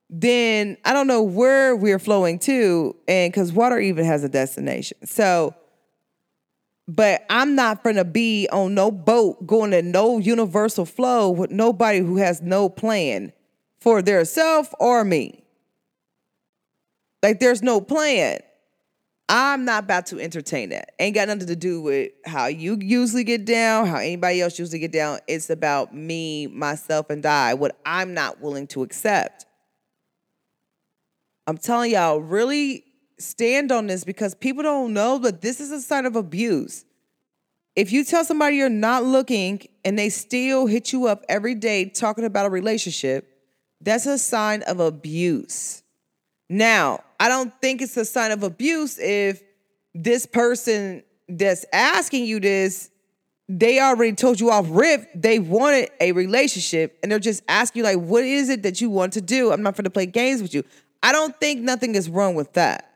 then 0.09 0.77
I 0.83 0.93
don't 0.93 1.05
know 1.05 1.21
where 1.21 1.75
we're 1.75 1.99
flowing 1.99 2.39
to, 2.39 2.95
and 3.07 3.31
because 3.31 3.53
water 3.53 3.77
even 3.77 4.05
has 4.05 4.23
a 4.23 4.29
destination. 4.29 4.97
So, 5.05 5.53
but 6.87 7.23
I'm 7.29 7.53
not 7.53 7.83
gonna 7.83 8.03
be 8.03 8.49
on 8.51 8.73
no 8.73 8.89
boat 8.89 9.45
going 9.45 9.69
to 9.69 9.83
no 9.83 10.17
universal 10.17 10.85
flow 10.85 11.29
with 11.29 11.51
nobody 11.51 11.99
who 11.99 12.17
has 12.17 12.41
no 12.41 12.67
plan 12.67 13.31
for 13.79 14.01
their 14.01 14.25
self 14.25 14.73
or 14.79 15.05
me. 15.05 15.42
Like, 17.23 17.39
there's 17.39 17.63
no 17.63 17.81
plan. 17.81 18.39
I'm 19.29 19.63
not 19.63 19.85
about 19.85 20.07
to 20.07 20.19
entertain 20.19 20.69
that. 20.69 20.91
Ain't 20.99 21.15
got 21.15 21.29
nothing 21.29 21.47
to 21.47 21.55
do 21.55 21.81
with 21.81 22.11
how 22.25 22.47
you 22.47 22.77
usually 22.79 23.23
get 23.23 23.45
down, 23.45 23.87
how 23.87 23.97
anybody 23.97 24.41
else 24.41 24.59
usually 24.59 24.79
get 24.79 24.91
down. 24.91 25.19
It's 25.27 25.49
about 25.49 25.95
me, 25.95 26.47
myself, 26.47 27.09
and 27.09 27.25
I, 27.25 27.53
what 27.53 27.79
I'm 27.85 28.13
not 28.13 28.41
willing 28.41 28.67
to 28.67 28.83
accept. 28.83 29.45
I'm 31.47 31.57
telling 31.57 31.91
y'all, 31.91 32.19
really 32.19 32.83
stand 33.17 33.71
on 33.71 33.87
this 33.87 34.03
because 34.03 34.35
people 34.35 34.63
don't 34.63 34.93
know 34.93 35.17
that 35.19 35.41
this 35.41 35.61
is 35.61 35.71
a 35.71 35.81
sign 35.81 36.05
of 36.05 36.15
abuse. 36.17 36.83
If 37.75 37.91
you 37.91 38.03
tell 38.03 38.25
somebody 38.25 38.57
you're 38.57 38.69
not 38.69 39.03
looking 39.03 39.65
and 39.85 39.97
they 39.97 40.09
still 40.09 40.67
hit 40.67 40.91
you 40.91 41.07
up 41.07 41.23
every 41.29 41.55
day 41.55 41.85
talking 41.85 42.25
about 42.25 42.45
a 42.45 42.49
relationship, 42.49 43.27
that's 43.81 44.05
a 44.05 44.17
sign 44.17 44.61
of 44.63 44.79
abuse. 44.79 45.82
Now, 46.53 47.03
I 47.19 47.29
don't 47.29 47.51
think 47.63 47.81
it's 47.81 47.97
a 47.97 48.05
sign 48.05 48.31
of 48.31 48.43
abuse 48.43 48.99
if 48.99 49.41
this 49.95 50.27
person 50.27 51.01
that's 51.27 51.65
asking 51.73 52.25
you 52.25 52.39
this, 52.39 52.91
they 53.49 53.79
already 53.79 54.13
told 54.13 54.39
you 54.39 54.51
off 54.51 54.67
rip 54.69 55.09
they 55.15 55.39
wanted 55.39 55.89
a 55.99 56.11
relationship 56.11 56.99
and 57.01 57.11
they're 57.11 57.17
just 57.17 57.41
asking 57.47 57.79
you 57.79 57.83
like, 57.83 57.97
what 57.97 58.23
is 58.23 58.49
it 58.49 58.61
that 58.61 58.81
you 58.81 58.91
want 58.91 59.13
to 59.13 59.21
do? 59.21 59.51
I'm 59.51 59.63
not 59.63 59.75
going 59.75 59.85
to 59.85 59.89
play 59.89 60.05
games 60.05 60.43
with 60.43 60.53
you. 60.53 60.63
I 61.01 61.11
don't 61.11 61.35
think 61.39 61.61
nothing 61.61 61.95
is 61.95 62.07
wrong 62.07 62.35
with 62.35 62.53
that. 62.53 62.87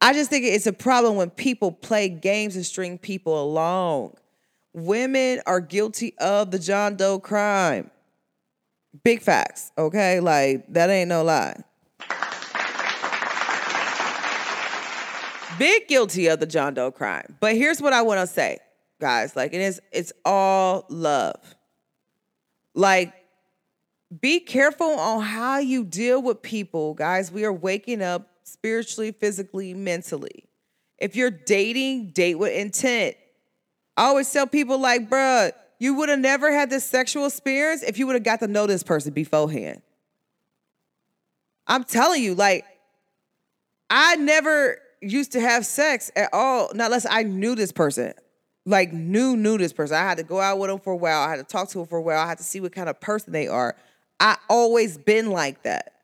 I 0.00 0.14
just 0.14 0.30
think 0.30 0.46
it's 0.46 0.66
a 0.66 0.72
problem 0.72 1.16
when 1.16 1.28
people 1.28 1.72
play 1.72 2.08
games 2.08 2.56
and 2.56 2.64
string 2.64 2.96
people 2.96 3.42
along. 3.42 4.16
Women 4.72 5.42
are 5.44 5.60
guilty 5.60 6.14
of 6.16 6.52
the 6.52 6.58
John 6.58 6.96
Doe 6.96 7.18
crime. 7.18 7.90
Big 9.04 9.20
facts, 9.20 9.72
okay? 9.76 10.20
Like, 10.20 10.72
that 10.72 10.88
ain't 10.88 11.10
no 11.10 11.22
lie. 11.22 11.64
Big 15.58 15.88
guilty 15.88 16.28
of 16.28 16.40
the 16.40 16.46
John 16.46 16.74
Doe 16.74 16.90
crime. 16.90 17.36
But 17.40 17.56
here's 17.56 17.82
what 17.82 17.92
I 17.92 18.02
want 18.02 18.20
to 18.20 18.26
say, 18.26 18.58
guys. 19.00 19.34
Like, 19.34 19.52
it 19.52 19.60
is, 19.60 19.80
it's 19.92 20.12
all 20.24 20.86
love. 20.88 21.56
Like, 22.74 23.12
be 24.20 24.40
careful 24.40 24.90
on 24.98 25.22
how 25.22 25.58
you 25.58 25.84
deal 25.84 26.22
with 26.22 26.40
people, 26.42 26.94
guys. 26.94 27.30
We 27.30 27.44
are 27.44 27.52
waking 27.52 28.02
up 28.02 28.28
spiritually, 28.44 29.12
physically, 29.12 29.74
mentally. 29.74 30.44
If 30.96 31.14
you're 31.14 31.30
dating, 31.30 32.12
date 32.12 32.36
with 32.36 32.52
intent. 32.52 33.16
I 33.96 34.04
always 34.04 34.32
tell 34.32 34.46
people, 34.46 34.78
like, 34.78 35.10
bruh, 35.10 35.52
you 35.78 35.94
would 35.94 36.08
have 36.08 36.18
never 36.18 36.52
had 36.52 36.70
this 36.70 36.84
sexual 36.84 37.26
experience 37.26 37.82
if 37.82 37.98
you 37.98 38.06
would 38.06 38.14
have 38.14 38.24
got 38.24 38.40
to 38.40 38.46
know 38.46 38.66
this 38.66 38.82
person 38.82 39.12
beforehand. 39.12 39.82
I'm 41.66 41.84
telling 41.84 42.22
you, 42.22 42.34
like, 42.34 42.64
I 43.90 44.16
never 44.16 44.78
used 45.00 45.32
to 45.32 45.40
have 45.40 45.66
sex 45.66 46.10
at 46.16 46.30
all, 46.32 46.70
not 46.74 46.86
unless 46.86 47.06
I 47.08 47.22
knew 47.22 47.54
this 47.54 47.72
person. 47.72 48.14
Like, 48.64 48.92
knew, 48.92 49.36
knew 49.36 49.56
this 49.56 49.72
person. 49.72 49.96
I 49.96 50.00
had 50.00 50.18
to 50.18 50.24
go 50.24 50.40
out 50.40 50.58
with 50.58 50.68
them 50.68 50.78
for 50.78 50.92
a 50.92 50.96
while. 50.96 51.22
I 51.22 51.30
had 51.30 51.36
to 51.36 51.44
talk 51.44 51.68
to 51.70 51.78
them 51.78 51.86
for 51.86 51.98
a 51.98 52.02
while. 52.02 52.18
I 52.18 52.26
had 52.26 52.38
to 52.38 52.44
see 52.44 52.60
what 52.60 52.72
kind 52.72 52.88
of 52.88 53.00
person 53.00 53.32
they 53.32 53.48
are. 53.48 53.76
I 54.20 54.36
always 54.48 54.98
been 54.98 55.30
like 55.30 55.62
that. 55.62 55.94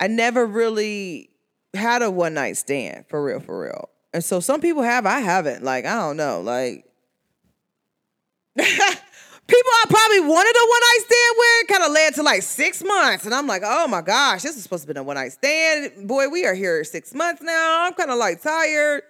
I 0.00 0.08
never 0.08 0.46
really 0.46 1.30
had 1.74 2.02
a 2.02 2.10
one 2.10 2.34
night 2.34 2.56
stand 2.56 3.04
for 3.08 3.22
real, 3.22 3.38
for 3.38 3.60
real. 3.60 3.90
And 4.12 4.24
so 4.24 4.40
some 4.40 4.60
people 4.60 4.82
have, 4.82 5.06
I 5.06 5.20
haven't. 5.20 5.62
Like, 5.62 5.84
I 5.84 5.94
don't 5.94 6.16
know. 6.16 6.40
Like, 6.40 6.84
people 9.50 9.70
I 9.72 9.84
probably 9.88 10.20
wanted 10.20 10.56
a 10.56 10.64
one 10.68 10.80
night 10.80 10.98
stand 11.00 11.36
with 11.36 11.68
kind 11.68 11.84
of 11.84 11.92
led 11.92 12.14
to 12.14 12.22
like 12.22 12.42
six 12.42 12.84
months. 12.84 13.24
And 13.24 13.34
I'm 13.34 13.46
like, 13.46 13.62
oh 13.64 13.88
my 13.88 14.00
gosh, 14.00 14.42
this 14.42 14.56
is 14.56 14.62
supposed 14.62 14.86
to 14.86 14.94
be 14.94 14.98
a 14.98 15.02
one 15.02 15.16
night 15.16 15.32
stand. 15.32 16.06
Boy, 16.06 16.28
we 16.28 16.46
are 16.46 16.54
here 16.54 16.84
six 16.84 17.12
months 17.14 17.42
now. 17.42 17.86
I'm 17.86 17.94
kind 17.94 18.10
of 18.10 18.18
like 18.18 18.40
tired. 18.40 19.02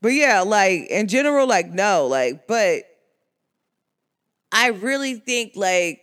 But 0.00 0.10
yeah, 0.10 0.42
like 0.42 0.86
in 0.90 1.08
general, 1.08 1.46
like, 1.46 1.70
no, 1.70 2.06
like, 2.06 2.46
but 2.46 2.84
I 4.52 4.68
really 4.68 5.14
think 5.14 5.52
like 5.56 6.02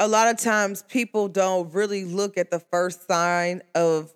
a 0.00 0.08
lot 0.08 0.28
of 0.28 0.38
times 0.38 0.82
people 0.88 1.28
don't 1.28 1.72
really 1.72 2.04
look 2.04 2.36
at 2.36 2.50
the 2.50 2.58
first 2.58 3.06
sign 3.06 3.62
of 3.74 4.12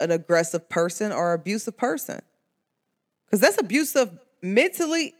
an 0.00 0.10
aggressive 0.10 0.68
person 0.68 1.12
or 1.12 1.32
abusive 1.32 1.76
person. 1.76 2.20
Because 3.24 3.40
that's 3.40 3.58
abusive 3.58 4.18
mentally 4.42 5.14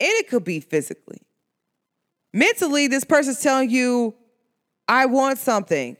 and 0.00 0.10
it 0.12 0.28
could 0.28 0.44
be 0.44 0.60
physically. 0.60 1.23
Mentally, 2.34 2.88
this 2.88 3.04
person's 3.04 3.40
telling 3.40 3.70
you, 3.70 4.12
I 4.88 5.06
want 5.06 5.38
something. 5.38 5.96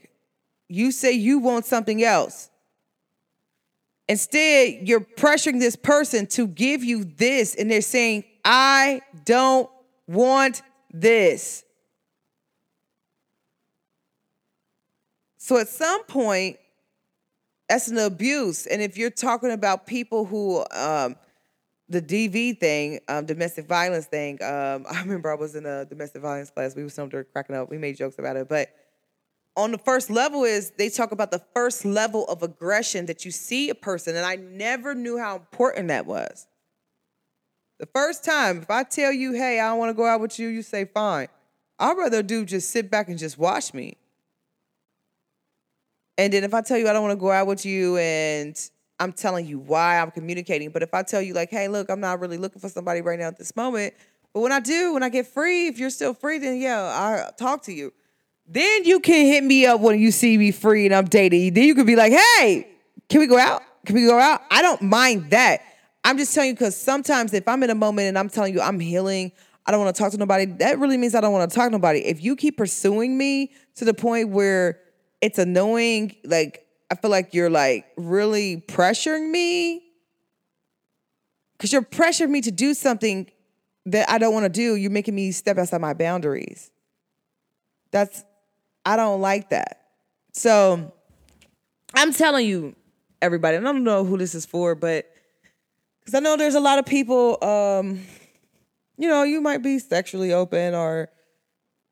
You 0.69 0.91
say 0.91 1.13
you 1.13 1.39
want 1.39 1.65
something 1.65 2.03
else. 2.03 2.51
Instead, 4.09 4.81
you're 4.89 5.01
pressuring 5.01 5.61
this 5.61 5.77
person 5.77 6.27
to 6.27 6.49
give 6.49 6.83
you 6.83 7.05
this, 7.05 7.55
and 7.55 7.71
they're 7.71 7.81
saying, 7.81 8.25
I 8.45 9.01
don't 9.25 9.71
want 10.09 10.63
this. 10.93 11.65
So 15.39 15.59
at 15.59 15.69
some 15.69 16.03
point, 16.07 16.57
that's 17.69 17.87
an 17.87 17.99
abuse. 17.99 18.67
And 18.67 18.83
if 18.83 18.99
you're 18.99 19.09
talking 19.09 19.53
about 19.53 19.87
people 19.87 20.25
who, 20.25 20.65
um, 20.73 21.15
the 21.89 22.01
DV 22.01 22.59
thing, 22.59 23.01
um, 23.09 23.27
domestic 23.27 23.67
violence 23.67 24.07
thing, 24.07 24.43
um, 24.43 24.87
I 24.91 25.01
remember 25.01 25.31
I 25.31 25.35
was 25.35 25.55
in 25.55 25.67
a 25.67 25.85
domestic 25.85 26.23
violence 26.23 26.51
class. 26.51 26.75
We 26.75 26.83
were 26.83 26.91
somewhere 26.91 27.25
cracking 27.25 27.57
up. 27.57 27.71
We 27.71 27.79
made 27.79 27.97
jokes 27.97 28.19
about 28.19 28.37
it. 28.37 28.49
But 28.49 28.71
on 29.57 29.71
the 29.71 29.79
first 29.79 30.11
level 30.11 30.45
is 30.45 30.71
they 30.71 30.89
talk 30.89 31.13
about 31.13 31.31
the 31.31 31.43
first 31.55 31.85
level 31.85 32.27
of 32.27 32.43
aggression 32.43 33.07
that 33.07 33.25
you 33.25 33.31
see 33.31 33.71
a 33.71 33.75
person. 33.75 34.17
And 34.17 34.27
I 34.27 34.37
never 34.37 34.95
knew 34.95 35.19
how 35.19 35.37
important 35.37 35.89
that 35.89 36.07
was. 36.07 36.47
The 37.79 37.87
first 37.87 38.25
time, 38.25 38.59
if 38.63 38.71
I 38.71 38.85
tell 38.85 39.13
you, 39.13 39.33
hey, 39.33 39.61
I 39.61 39.69
don't 39.69 39.79
want 39.79 39.91
to 39.91 39.95
go 39.95 40.07
out 40.07 40.21
with 40.21 40.39
you, 40.39 40.49
you 40.49 40.63
say, 40.63 40.85
fine. 40.85 41.29
I'd 41.79 41.97
rather 41.97 42.23
do 42.23 42.45
just 42.45 42.71
sit 42.71 42.91
back 42.91 43.09
and 43.09 43.19
just 43.19 43.37
watch 43.37 43.75
me. 43.75 43.97
And 46.17 46.33
then 46.33 46.45
if 46.45 46.55
I 46.55 46.63
tell 46.63 46.79
you 46.79 46.89
I 46.89 46.93
don't 46.93 47.03
want 47.03 47.13
to 47.13 47.21
go 47.21 47.33
out 47.33 47.49
with 47.49 47.67
you 47.67 47.97
and 47.97 48.57
I'm 49.01 49.13
telling 49.13 49.47
you 49.47 49.59
why 49.59 49.99
I'm 50.01 50.11
communicating, 50.11 50.71
but 50.71 50.83
if 50.83 50.95
I 50.95 51.03
tell 51.03 51.21
you 51.21 51.35
like, 51.35 51.51
hey, 51.51 51.69
look, 51.69 51.91
I'm 51.91 52.01
not 52.01 52.21
really 52.21 52.39
looking 52.39 52.61
for 52.61 52.69
somebody 52.69 53.01
right 53.01 53.19
now 53.19 53.27
at 53.27 53.39
this 53.39 53.55
moment, 53.57 53.95
but 54.33 54.41
when 54.41 54.53
I 54.53 54.61
do, 54.61 54.95
when 54.95 55.03
I 55.03 55.09
get 55.09 55.27
free, 55.27 55.67
if 55.67 55.79
you're 55.79 55.91
still 55.91 56.15
free, 56.15 56.39
then 56.39 56.61
yeah, 56.61 56.81
I'll 56.81 57.33
talk 57.33 57.63
to 57.65 57.73
you. 57.73 57.93
Then 58.47 58.85
you 58.85 59.01
can 59.01 59.27
hit 59.27 59.43
me 59.43 59.67
up 59.67 59.81
when 59.81 59.99
you 59.99 60.11
see 60.11 60.37
me 60.37 60.53
free 60.53 60.87
and 60.87 60.95
I'm 60.95 61.07
dating. 61.07 61.55
Then 61.55 61.65
you 61.65 61.75
could 61.75 61.87
be 61.87 61.97
like, 61.97 62.13
hey, 62.13 62.69
can 63.09 63.21
we 63.21 63.27
go 63.27 63.39
out? 63.39 63.63
Can 63.87 63.97
we 63.97 64.07
go 64.07 64.19
out? 64.19 64.43
I 64.51 64.63
don't 64.63 64.83
mind 64.83 65.31
that. 65.31 65.63
I'm 66.05 66.19
just 66.19 66.35
telling 66.35 66.51
you 66.51 66.55
because 66.55 66.77
sometimes 66.77 67.33
if 67.33 67.49
I'm 67.49 67.63
in 67.63 67.71
a 67.71 67.75
moment 67.75 68.09
and 68.09 68.19
I'm 68.19 68.29
telling 68.29 68.53
you 68.53 68.61
I'm 68.61 68.79
healing, 68.79 69.33
I 69.67 69.71
don't 69.71 69.83
want 69.83 69.97
to 69.97 70.01
talk 70.03 70.13
to 70.13 70.19
nobody, 70.19 70.45
that 70.45 70.79
really 70.79 70.99
means 70.99 71.15
I 71.15 71.21
don't 71.21 71.33
want 71.33 71.51
to 71.51 71.55
talk 71.55 71.69
to 71.69 71.71
nobody. 71.71 72.01
If 72.01 72.23
you 72.23 72.37
keep 72.37 72.59
pursuing 72.59 73.17
me 73.17 73.53
to 73.77 73.85
the 73.85 73.95
point 73.95 74.29
where 74.29 74.79
it's 75.25 75.39
annoying. 75.39 76.15
Like, 76.25 76.64
I 76.95 76.97
feel 76.97 77.11
like 77.11 77.35
you're 77.35 77.51
like 77.51 77.87
really 77.97 78.63
pressuring 78.69 79.29
me 79.29 79.83
because 81.59 81.73
you're 81.73 81.83
pressuring 81.83 82.29
me 82.29 82.41
to 82.43 82.53
do 82.53 82.73
something 82.73 83.29
that 83.87 84.09
I 84.09 84.19
don't 84.19 84.33
want 84.33 84.45
to 84.45 84.49
do. 84.49 84.77
You're 84.77 84.93
making 84.93 85.17
me 85.17 85.33
step 85.33 85.59
outside 85.59 85.81
my 85.81 85.93
boundaries. 85.93 86.71
That's, 87.91 88.23
I 88.87 88.95
don't 88.95 89.21
like 89.21 89.51
that. 89.51 89.81
So 90.35 90.93
I'm 91.95 92.13
telling 92.13 92.47
you, 92.47 92.77
everybody, 93.21 93.57
and 93.57 93.67
I 93.67 93.73
don't 93.73 93.83
know 93.83 94.05
who 94.05 94.17
this 94.17 94.37
is 94.37 94.47
for, 94.47 94.77
but 94.77 95.11
because 95.99 96.15
I 96.15 96.21
know 96.21 96.37
there's 96.37 96.55
a 96.55 96.61
lot 96.61 96.79
of 96.79 96.87
people, 96.87 97.43
um, 97.43 98.03
you 98.97 99.09
know, 99.09 99.25
you 99.25 99.41
might 99.41 99.65
be 99.65 99.81
sexually 99.81 100.33
open 100.33 100.77
or 100.77 101.09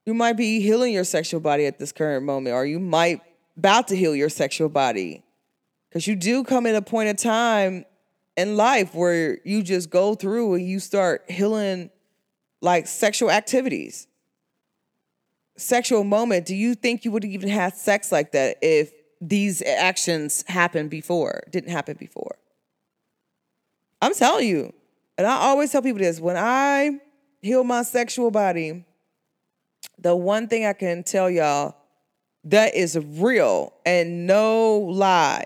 you 0.07 0.15
might 0.15 0.35
be 0.35 0.61
healing 0.61 0.93
your 0.93 1.03
sexual 1.03 1.41
body 1.41 1.67
at 1.67 1.81
this 1.81 1.91
current 1.91 2.25
moment, 2.25 2.55
or 2.55 2.65
you 2.65 2.79
might 2.79 3.21
about 3.57 3.89
to 3.89 3.97
heal 3.97 4.15
your 4.15 4.29
sexual 4.29 4.69
body. 4.69 5.25
Because 5.89 6.07
you 6.07 6.17
do 6.17 6.43
come 6.45 6.67
at 6.67 6.75
a 6.75 6.83
point 6.83 7.11
of 7.11 7.17
time 7.17 7.85
in 8.37 8.57
life 8.57 8.95
where 8.95 9.39
you 9.45 9.63
just 9.63 9.91
go 9.91 10.15
through 10.15 10.55
and 10.55 10.67
you 10.67 10.81
start 10.81 11.25
healing 11.29 11.91
like 12.61 12.87
sexual 12.87 13.31
activities. 13.31 14.07
sexual 15.57 16.03
moment, 16.03 16.47
do 16.47 16.57
you 16.57 16.75
think 16.75 17.05
you 17.05 17.11
would 17.11 17.25
even 17.25 17.49
have 17.49 17.75
sex 17.75 18.11
like 18.11 18.33
that 18.33 18.57
if 18.63 18.91
these 19.21 19.63
actions 19.63 20.43
happened 20.49 20.91
before, 20.91 21.43
didn't 21.51 21.71
happen 21.71 21.97
before? 21.99 22.37
I'm 24.01 24.15
telling 24.15 24.49
you. 24.49 24.73
And 25.19 25.27
I 25.27 25.35
always 25.35 25.71
tell 25.71 25.83
people 25.83 26.01
this 26.01 26.19
when 26.19 26.37
I 26.37 26.99
heal 27.43 27.63
my 27.65 27.83
sexual 27.83 28.31
body, 28.31 28.85
the 29.99 30.17
one 30.17 30.49
thing 30.49 30.65
I 30.65 30.73
can 30.73 31.05
tell 31.05 31.31
y'all 31.31 31.77
that 32.45 32.75
is 32.75 32.99
real 32.99 33.73
and 33.87 34.27
no 34.27 34.79
lie 34.79 35.45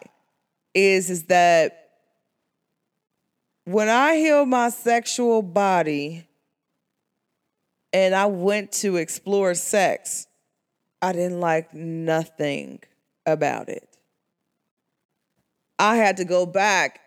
is 0.74 1.10
is 1.10 1.24
that 1.24 1.90
when 3.64 3.88
I 3.88 4.16
healed 4.16 4.48
my 4.48 4.70
sexual 4.70 5.42
body 5.42 6.26
and 7.92 8.14
I 8.14 8.26
went 8.26 8.72
to 8.72 8.96
explore 8.96 9.54
sex, 9.54 10.26
I 11.02 11.12
didn't 11.12 11.40
like 11.40 11.74
nothing 11.74 12.80
about 13.24 13.68
it. 13.68 13.88
I 15.78 15.96
had 15.96 16.18
to 16.18 16.24
go 16.24 16.46
back 16.46 17.00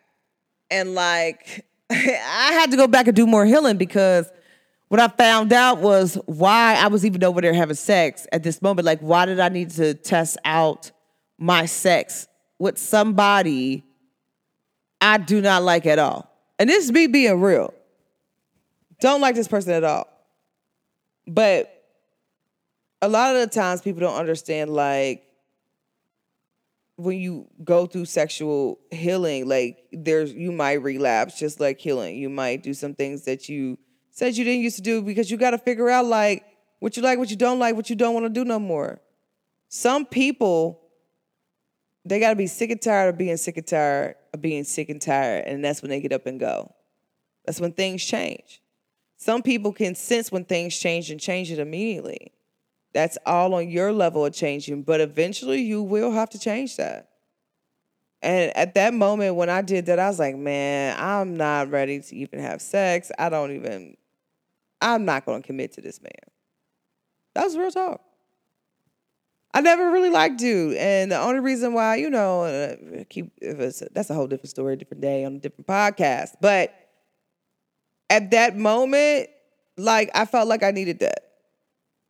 and 0.69 0.93
like 0.93 1.65
I 1.89 2.51
had 2.53 2.71
to 2.71 2.77
go 2.77 2.87
back 2.87 3.07
and 3.07 3.15
do 3.15 3.25
more 3.25 3.45
healing 3.45 3.77
because 3.77 4.29
what 4.89 4.99
I 4.99 5.07
found 5.07 5.53
out 5.53 5.79
was 5.79 6.15
why 6.25 6.75
I 6.75 6.87
was 6.87 7.05
even 7.05 7.23
over 7.23 7.41
there 7.41 7.53
having 7.53 7.75
sex 7.75 8.27
at 8.31 8.43
this 8.43 8.61
moment. 8.61 8.85
Like, 8.85 8.99
why 8.99 9.25
did 9.25 9.39
I 9.39 9.49
need 9.49 9.69
to 9.71 9.93
test 9.93 10.37
out 10.43 10.91
my 11.37 11.65
sex 11.67 12.27
with 12.57 12.77
somebody 12.77 13.85
I 14.99 15.19
do 15.19 15.41
not 15.41 15.63
like 15.63 15.85
at 15.85 15.99
all? 15.99 16.29
And 16.57 16.69
this 16.69 16.85
is 16.85 16.91
me 16.91 17.07
being 17.07 17.39
real. 17.39 17.73
Don't 18.99 19.21
like 19.21 19.35
this 19.35 19.47
person 19.47 19.71
at 19.73 19.83
all. 19.83 20.07
But 21.27 21.71
a 23.01 23.07
lot 23.07 23.35
of 23.35 23.41
the 23.41 23.47
times 23.47 23.81
people 23.81 24.01
don't 24.01 24.17
understand, 24.17 24.71
like, 24.71 25.23
when 26.95 27.17
you 27.17 27.47
go 27.63 27.85
through 27.85 28.05
sexual 28.05 28.79
healing, 28.91 29.47
like 29.47 29.77
there's 29.93 30.33
you 30.33 30.51
might 30.51 30.81
relapse 30.83 31.39
just 31.39 31.61
like 31.61 31.79
healing. 31.79 32.17
You 32.17 32.29
might 32.29 32.61
do 32.61 32.73
some 32.73 32.93
things 32.93 33.23
that 33.23 33.47
you 33.47 33.77
said 34.19 34.35
you 34.35 34.43
didn't 34.43 34.61
used 34.61 34.75
to 34.75 34.81
do 34.81 35.01
because 35.01 35.31
you 35.31 35.37
got 35.37 35.51
to 35.51 35.57
figure 35.57 35.89
out 35.89 36.05
like 36.05 36.43
what 36.79 36.97
you 36.97 37.03
like, 37.03 37.17
what 37.17 37.29
you 37.29 37.37
don't 37.37 37.57
like, 37.57 37.75
what 37.75 37.89
you 37.89 37.95
don't 37.95 38.13
want 38.13 38.25
to 38.25 38.29
do 38.29 38.43
no 38.43 38.59
more. 38.59 38.99
Some 39.69 40.05
people 40.05 40.81
they 42.05 42.19
got 42.19 42.31
to 42.31 42.35
be 42.35 42.47
sick 42.47 42.69
and 42.69 42.81
tired 42.81 43.09
of 43.09 43.17
being 43.17 43.37
sick 43.37 43.57
and 43.57 43.65
tired 43.65 44.15
of 44.33 44.41
being 44.41 44.63
sick 44.63 44.89
and 44.89 45.01
tired, 45.01 45.45
and 45.45 45.63
that's 45.63 45.81
when 45.81 45.89
they 45.89 46.01
get 46.01 46.11
up 46.11 46.25
and 46.25 46.39
go. 46.39 46.73
That's 47.45 47.61
when 47.61 47.71
things 47.71 48.03
change. 48.03 48.61
Some 49.17 49.41
people 49.41 49.71
can 49.71 49.95
sense 49.95 50.31
when 50.31 50.45
things 50.45 50.77
change 50.77 51.11
and 51.11 51.19
change 51.19 51.51
it 51.51 51.59
immediately. 51.59 52.31
That's 52.93 53.17
all 53.25 53.53
on 53.53 53.69
your 53.69 53.91
level 53.91 54.25
of 54.25 54.33
changing, 54.33 54.83
but 54.83 55.01
eventually 55.01 55.61
you 55.61 55.83
will 55.83 56.11
have 56.11 56.29
to 56.31 56.39
change 56.39 56.77
that. 56.77 57.09
And 58.21 58.55
at 58.57 58.73
that 58.73 58.93
moment 58.93 59.35
when 59.35 59.49
I 59.49 59.61
did 59.61 59.85
that, 59.85 59.99
I 59.99 60.07
was 60.07 60.19
like, 60.19 60.35
man, 60.35 60.95
I'm 60.99 61.37
not 61.37 61.69
ready 61.69 62.01
to 62.01 62.15
even 62.15 62.39
have 62.39 62.61
sex. 62.61 63.11
I 63.17 63.29
don't 63.29 63.51
even, 63.51 63.95
I'm 64.81 65.05
not 65.05 65.25
going 65.25 65.41
to 65.41 65.47
commit 65.47 65.73
to 65.73 65.81
this 65.81 66.01
man. 66.01 66.11
That 67.35 67.45
was 67.45 67.57
real 67.57 67.71
talk. 67.71 68.01
I 69.53 69.61
never 69.61 69.89
really 69.91 70.11
liked 70.11 70.37
dude, 70.37 70.77
and 70.77 71.11
the 71.11 71.19
only 71.19 71.39
reason 71.39 71.73
why, 71.73 71.95
you 71.95 72.11
know, 72.11 72.43
uh, 72.43 72.75
keep 73.09 73.31
that's 73.41 74.09
a 74.09 74.13
whole 74.13 74.27
different 74.27 74.49
story, 74.49 74.75
different 74.75 75.01
day 75.01 75.25
on 75.25 75.35
a 75.35 75.39
different 75.39 75.65
podcast. 75.65 76.35
But 76.39 76.71
at 78.11 78.29
that 78.31 78.55
moment, 78.55 79.29
like 79.75 80.11
I 80.13 80.25
felt 80.25 80.47
like 80.47 80.61
I 80.61 80.69
needed 80.69 80.99
that 80.99 81.29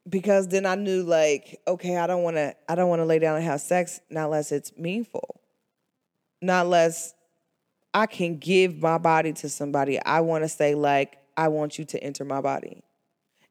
because 0.10 0.48
then 0.48 0.66
I 0.66 0.76
knew 0.76 1.04
like, 1.04 1.62
okay, 1.68 1.98
I 1.98 2.08
don't 2.08 2.24
want 2.24 2.36
to 2.36 2.56
I 2.68 2.76
don't 2.76 2.90
want 2.90 3.00
to 3.02 3.06
lay 3.06 3.20
down 3.20 3.38
and 3.38 3.46
have 3.46 3.62
sex 3.62 4.02
not 4.10 4.26
unless 4.26 4.52
it's 4.52 4.76
meaningful. 4.78 5.40
Not 6.42 6.66
unless 6.66 7.14
I 7.94 8.06
can 8.06 8.38
give 8.38 8.78
my 8.78 8.98
body 8.98 9.34
to 9.34 9.50
somebody. 9.50 10.02
I 10.04 10.22
want 10.22 10.44
to 10.44 10.50
say 10.50 10.76
like, 10.76 11.18
I 11.40 11.48
want 11.48 11.80
you 11.80 11.86
to 11.86 12.04
enter 12.04 12.26
my 12.26 12.42
body. 12.42 12.84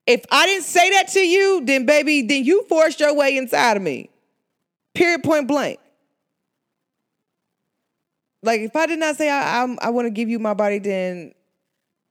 If 0.07 0.27
I 0.31 0.45
didn't 0.45 0.65
say 0.65 0.91
that 0.91 1.09
to 1.09 1.21
you, 1.21 1.63
then 1.65 1.87
baby, 1.87 2.21
then 2.21 2.45
you 2.45 2.65
forced 2.69 3.01
your 3.01 3.15
way 3.15 3.39
inside 3.39 3.79
of 3.79 3.83
me. 3.83 4.11
Period 4.95 5.23
point 5.23 5.49
blank. 5.49 5.79
Like 8.43 8.61
if 8.61 8.77
I 8.77 8.85
did 8.85 8.99
not 8.99 9.17
say 9.17 9.31
I 9.31 9.65
I, 9.65 9.77
I 9.81 9.91
want 9.91 10.05
to 10.05 10.11
give 10.11 10.29
you 10.29 10.39
my 10.39 10.53
body, 10.53 10.79
then 10.79 11.33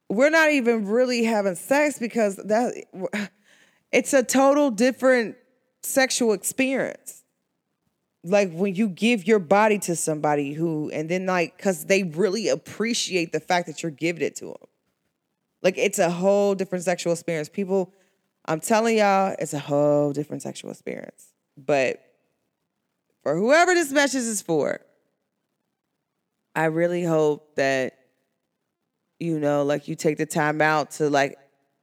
we're 0.09 0.31
not 0.31 0.51
even 0.51 0.87
really 0.87 1.23
having 1.23 1.53
sex 1.53 1.99
because 1.99 2.37
that 2.37 2.73
it's 3.91 4.13
a 4.13 4.23
total 4.23 4.71
different 4.71 5.35
sexual 5.83 6.33
experience. 6.33 7.23
Like 8.23 8.51
when 8.51 8.73
you 8.73 8.89
give 8.89 9.27
your 9.27 9.39
body 9.39 9.77
to 9.79 9.95
somebody 9.95 10.53
who, 10.53 10.89
and 10.89 11.07
then 11.07 11.27
like, 11.27 11.55
cause 11.59 11.85
they 11.85 12.01
really 12.01 12.47
appreciate 12.47 13.31
the 13.31 13.39
fact 13.39 13.67
that 13.67 13.83
you're 13.83 13.91
giving 13.91 14.23
it 14.23 14.35
to 14.37 14.45
them. 14.45 14.66
Like 15.61 15.77
it's 15.77 15.99
a 15.99 16.09
whole 16.09 16.55
different 16.55 16.83
sexual 16.83 17.13
experience. 17.13 17.49
People, 17.49 17.93
I'm 18.45 18.59
telling 18.59 18.97
y'all, 18.97 19.35
it's 19.39 19.53
a 19.53 19.59
whole 19.59 20.13
different 20.13 20.41
sexual 20.41 20.71
experience. 20.71 21.33
But 21.57 22.03
for 23.23 23.35
whoever 23.35 23.73
this 23.73 23.91
message 23.91 24.21
is 24.21 24.41
for, 24.41 24.79
I 26.55 26.65
really 26.65 27.03
hope 27.03 27.55
that, 27.55 27.97
you 29.19 29.39
know, 29.39 29.63
like 29.63 29.87
you 29.87 29.95
take 29.95 30.17
the 30.17 30.25
time 30.25 30.61
out 30.61 30.91
to 30.91 31.09
like 31.09 31.37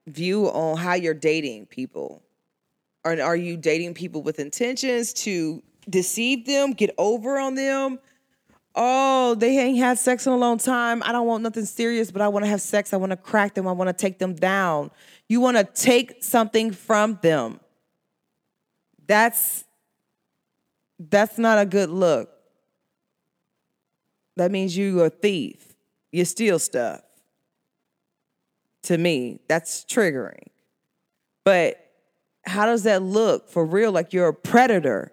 view 0.06 0.46
on 0.46 0.76
how 0.76 0.94
you're 0.94 1.14
dating 1.14 1.66
people. 1.66 2.22
Or 3.04 3.20
are 3.20 3.36
you 3.36 3.56
dating 3.56 3.94
people 3.94 4.22
with 4.22 4.38
intentions 4.38 5.12
to 5.24 5.62
deceive 5.88 6.46
them, 6.46 6.72
get 6.72 6.94
over 6.96 7.38
on 7.38 7.54
them? 7.54 7.98
Oh, 8.74 9.36
they 9.36 9.58
ain't 9.58 9.78
had 9.78 9.98
sex 9.98 10.26
in 10.26 10.32
a 10.32 10.36
long 10.36 10.58
time. 10.58 11.02
I 11.04 11.12
don't 11.12 11.26
want 11.26 11.42
nothing 11.44 11.64
serious, 11.64 12.10
but 12.10 12.20
I 12.20 12.28
want 12.28 12.44
to 12.44 12.48
have 12.48 12.60
sex. 12.60 12.92
I 12.92 12.96
want 12.96 13.10
to 13.10 13.16
crack 13.16 13.54
them. 13.54 13.68
I 13.68 13.72
want 13.72 13.88
to 13.88 13.92
take 13.92 14.18
them 14.18 14.34
down. 14.34 14.90
You 15.28 15.40
want 15.40 15.56
to 15.56 15.64
take 15.64 16.24
something 16.24 16.72
from 16.72 17.18
them. 17.22 17.60
That's 19.06 19.64
that's 20.98 21.38
not 21.38 21.58
a 21.58 21.66
good 21.66 21.90
look. 21.90 22.30
That 24.36 24.50
means 24.50 24.76
you 24.76 25.02
a 25.02 25.10
thief. 25.10 25.74
You 26.10 26.24
steal 26.24 26.58
stuff 26.58 27.02
to 28.84 28.98
me. 28.98 29.40
That's 29.48 29.84
triggering. 29.84 30.48
But 31.44 31.80
how 32.44 32.66
does 32.66 32.84
that 32.84 33.02
look 33.02 33.48
for 33.48 33.64
real? 33.64 33.92
Like 33.92 34.12
you're 34.12 34.28
a 34.28 34.34
predator. 34.34 35.12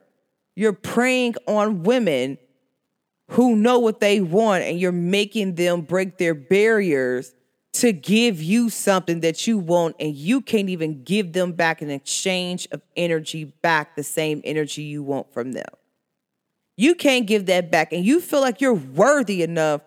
You're 0.56 0.74
preying 0.74 1.36
on 1.48 1.84
women 1.84 2.38
who 3.32 3.56
know 3.56 3.80
what 3.80 4.00
they 4.00 4.20
want 4.20 4.64
and 4.64 4.80
you're 4.80 4.92
making 4.92 5.56
them 5.56 5.82
break 5.82 6.18
their 6.18 6.34
barriers 6.34 7.34
to 7.74 7.94
give 7.94 8.42
you 8.42 8.70
something 8.70 9.22
that 9.22 9.48
you 9.48 9.58
want 9.58 9.96
and 10.00 10.14
you 10.16 10.42
can't 10.42 10.68
even 10.68 11.04
give 11.04 11.32
them 11.32 11.54
back 11.54 11.82
an 11.82 11.90
exchange 11.90 12.68
of 12.72 12.82
energy 12.98 13.46
back 13.46 13.96
the 13.96 14.04
same 14.04 14.42
energy 14.44 14.84
you 14.84 15.02
want 15.02 15.32
from 15.34 15.54
them. 15.54 15.70
You 16.76 16.94
can't 16.94 17.26
give 17.26 17.46
that 17.46 17.72
back 17.72 17.94
and 17.94 18.04
you 18.04 18.20
feel 18.20 18.42
like 18.42 18.60
you're 18.60 18.74
worthy 18.74 19.44
enough 19.44 19.82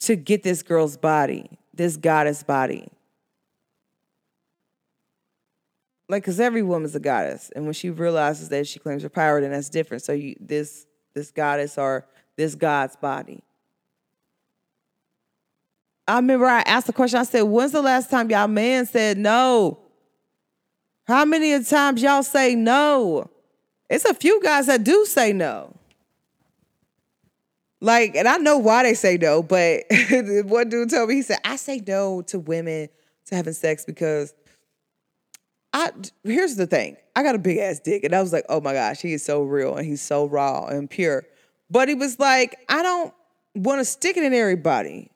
to 0.00 0.16
get 0.16 0.42
this 0.42 0.62
girl's 0.62 0.96
body, 0.96 1.58
this 1.74 1.98
goddess 1.98 2.42
body. 2.42 2.88
like 6.08 6.22
because 6.24 6.40
every 6.40 6.62
woman's 6.62 6.94
a 6.94 7.00
goddess 7.00 7.50
and 7.54 7.64
when 7.64 7.72
she 7.72 7.88
realizes 7.88 8.48
that 8.48 8.66
she 8.66 8.78
claims 8.80 9.02
her 9.02 9.08
power 9.08 9.40
then 9.40 9.52
that's 9.52 9.68
different 9.68 10.02
so 10.02 10.12
you 10.12 10.34
this 10.40 10.86
this 11.14 11.30
goddess 11.30 11.78
or 11.78 12.04
this 12.40 12.54
god's 12.54 12.96
body. 12.96 13.42
I 16.08 16.16
remember 16.16 16.46
i 16.46 16.60
asked 16.62 16.86
the 16.86 16.92
question. 16.92 17.20
I 17.20 17.24
said 17.24 17.42
when's 17.42 17.72
the 17.72 17.82
last 17.82 18.10
time 18.10 18.30
y'all 18.30 18.48
man 18.48 18.86
said 18.86 19.18
no? 19.18 19.78
How 21.04 21.24
many 21.24 21.62
times 21.62 22.02
y'all 22.02 22.22
say 22.22 22.54
no? 22.54 23.30
It's 23.88 24.04
a 24.04 24.14
few 24.14 24.42
guys 24.42 24.66
that 24.66 24.84
do 24.84 25.04
say 25.04 25.32
no. 25.32 25.76
Like 27.80 28.14
and 28.16 28.26
i 28.26 28.36
know 28.38 28.58
why 28.58 28.82
they 28.82 28.94
say 28.94 29.16
no 29.16 29.42
but 29.42 29.84
one 30.44 30.68
dude 30.68 30.90
told 30.90 31.08
me 31.08 31.14
he 31.16 31.22
said 31.22 31.38
i 31.44 31.56
say 31.56 31.82
no 31.86 32.20
to 32.22 32.38
women 32.38 32.90
to 33.26 33.34
having 33.34 33.54
sex 33.54 33.86
because 33.86 34.34
I 35.72 35.92
here's 36.24 36.56
the 36.56 36.66
thing. 36.66 36.96
I 37.14 37.22
got 37.22 37.34
a 37.34 37.38
big 37.38 37.58
ass 37.58 37.80
dick, 37.80 38.04
and 38.04 38.14
I 38.14 38.20
was 38.20 38.32
like, 38.32 38.44
oh 38.48 38.60
my 38.60 38.72
gosh, 38.72 39.00
he 39.00 39.12
is 39.12 39.24
so 39.24 39.42
real 39.42 39.76
and 39.76 39.86
he's 39.86 40.02
so 40.02 40.26
raw 40.26 40.66
and 40.66 40.90
pure. 40.90 41.24
But 41.70 41.88
he 41.88 41.94
was 41.94 42.18
like, 42.18 42.58
I 42.68 42.82
don't 42.82 43.14
want 43.54 43.80
to 43.80 43.84
stick 43.84 44.16
it 44.16 44.24
in 44.24 44.34
everybody. 44.34 45.10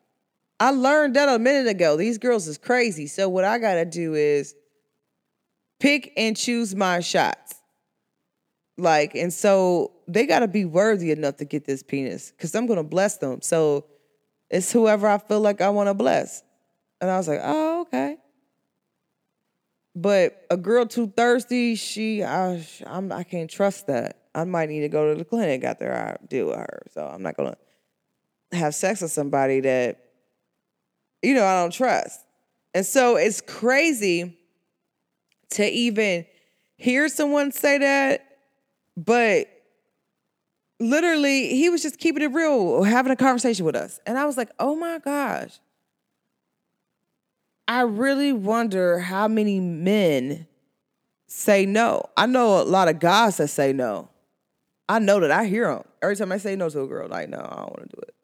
I 0.61 0.71
learned 0.71 1.17
that 1.17 1.29
a 1.29 1.39
minute 1.39 1.69
ago. 1.69 1.97
These 1.97 2.19
girls 2.19 2.47
is 2.47 2.59
crazy. 2.59 3.07
So 3.07 3.29
what 3.29 3.45
I 3.45 3.59
gotta 3.59 3.85
do 3.85 4.15
is 4.15 4.55
pick 5.81 6.13
and 6.17 6.37
choose 6.37 6.75
my 6.75 7.01
shots. 7.01 7.57
Like, 8.77 9.15
and 9.15 9.33
so 9.33 9.93
they 10.07 10.27
gotta 10.27 10.49
be 10.49 10.65
worthy 10.65 11.11
enough 11.11 11.37
to 11.37 11.45
get 11.45 11.65
this 11.65 11.83
penis 11.83 12.31
because 12.31 12.55
I'm 12.55 12.67
gonna 12.67 12.85
bless 12.85 13.19
them. 13.19 13.43
So 13.43 13.87
it's 14.49 14.71
whoever 14.71 15.09
I 15.09 15.19
feel 15.19 15.41
like 15.41 15.61
I 15.61 15.71
want 15.71 15.89
to 15.89 15.95
bless. 15.95 16.43
And 17.01 17.11
I 17.11 17.17
was 17.17 17.27
like, 17.27 17.41
oh, 17.43 17.83
okay. 17.83 18.17
But 19.97 20.47
a 20.51 20.57
girl 20.57 20.87
too 20.87 21.13
thirsty, 21.17 21.75
she 21.75 22.23
I 22.23 22.67
I'm 22.87 23.13
I 23.13 23.25
can't 23.25 23.51
trust 23.51 23.89
that. 23.89 24.24
I 24.35 24.45
might 24.45 24.68
need 24.68 24.80
to 24.80 24.89
go 24.89 25.12
to 25.12 25.18
the 25.18 25.24
clinic 25.24 25.64
after 25.64 25.93
I 25.93 26.16
deal 26.26 26.47
with 26.47 26.57
her. 26.57 26.82
So 26.91 27.07
I'm 27.07 27.22
not 27.22 27.37
gonna 27.37 27.57
have 28.53 28.74
sex 28.74 29.01
with 29.01 29.12
somebody 29.12 29.61
that 29.61 30.01
you 31.22 31.35
know 31.35 31.45
I 31.45 31.62
don't 31.62 31.72
trust. 31.72 32.20
And 32.74 32.85
so 32.85 33.16
it's 33.16 33.41
crazy 33.41 34.37
to 35.51 35.70
even 35.70 36.26
hear 36.76 37.09
someone 37.09 37.53
say 37.53 37.78
that, 37.78 38.26
but 38.97 39.49
literally 40.80 41.49
he 41.55 41.68
was 41.68 41.82
just 41.82 41.99
keeping 41.99 42.22
it 42.22 42.32
real, 42.32 42.82
having 42.82 43.12
a 43.12 43.16
conversation 43.16 43.64
with 43.64 43.76
us. 43.76 44.01
And 44.07 44.18
I 44.18 44.24
was 44.24 44.37
like, 44.37 44.51
oh 44.59 44.74
my 44.74 44.99
gosh. 44.99 45.61
I 47.66 47.82
really 47.82 48.32
wonder 48.32 48.99
how 48.99 49.26
many 49.26 49.59
men 49.61 50.47
say 51.26 51.64
no. 51.64 52.11
I 52.16 52.26
know 52.26 52.61
a 52.61 52.64
lot 52.64 52.89
of 52.89 52.99
guys 52.99 53.39
that 53.39 53.49
say 53.49 53.72
no. 53.72 54.11
I 54.89 54.99
know 54.99 55.20
that 55.20 55.30
I 55.30 55.47
hear 55.47 55.68
them 55.68 55.85
every 56.03 56.16
time 56.16 56.32
I 56.32 56.39
say 56.39 56.57
no 56.57 56.68
to 56.68 56.82
a 56.82 56.87
girl. 56.87 57.09
Like, 57.09 57.28
no, 57.28 57.39
I 57.39 57.57
don't 57.57 57.70
want 57.70 57.91
to 57.91 57.97
do 57.97 58.03
it. 58.03 58.14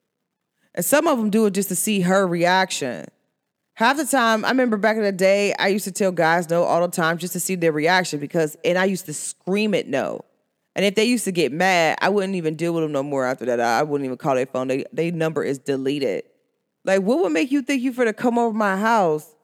And 0.74 0.84
some 0.84 1.06
of 1.06 1.18
them 1.18 1.30
do 1.30 1.46
it 1.46 1.54
just 1.54 1.68
to 1.70 1.76
see 1.76 2.00
her 2.02 2.26
reaction. 2.26 3.06
Half 3.74 3.96
the 3.96 4.04
time, 4.04 4.44
I 4.44 4.48
remember 4.50 4.76
back 4.76 4.96
in 4.96 5.02
the 5.02 5.12
day, 5.12 5.54
I 5.58 5.68
used 5.68 5.84
to 5.86 5.92
tell 5.92 6.12
guys 6.12 6.50
no 6.50 6.64
all 6.64 6.82
the 6.82 6.94
time 6.94 7.16
just 7.16 7.32
to 7.32 7.40
see 7.40 7.54
their 7.54 7.72
reaction 7.72 8.20
because, 8.20 8.56
and 8.64 8.76
I 8.76 8.84
used 8.84 9.06
to 9.06 9.14
scream 9.14 9.72
it 9.74 9.88
no. 9.88 10.24
And 10.76 10.84
if 10.84 10.94
they 10.94 11.04
used 11.04 11.24
to 11.24 11.32
get 11.32 11.50
mad, 11.50 11.98
I 12.00 12.10
wouldn't 12.10 12.34
even 12.36 12.54
deal 12.54 12.74
with 12.74 12.84
them 12.84 12.92
no 12.92 13.02
more 13.02 13.24
after 13.24 13.46
that. 13.46 13.58
I 13.58 13.82
wouldn't 13.82 14.04
even 14.04 14.18
call 14.18 14.34
their 14.34 14.46
phone. 14.46 14.68
They, 14.68 14.84
their 14.92 15.10
number 15.10 15.42
is 15.42 15.58
deleted. 15.58 16.24
Like, 16.84 17.02
what 17.02 17.18
would 17.20 17.32
make 17.32 17.50
you 17.50 17.62
think 17.62 17.82
you 17.82 17.92
for 17.92 18.04
to 18.04 18.12
come 18.12 18.38
over 18.38 18.56
my 18.56 18.76
house 18.76 19.34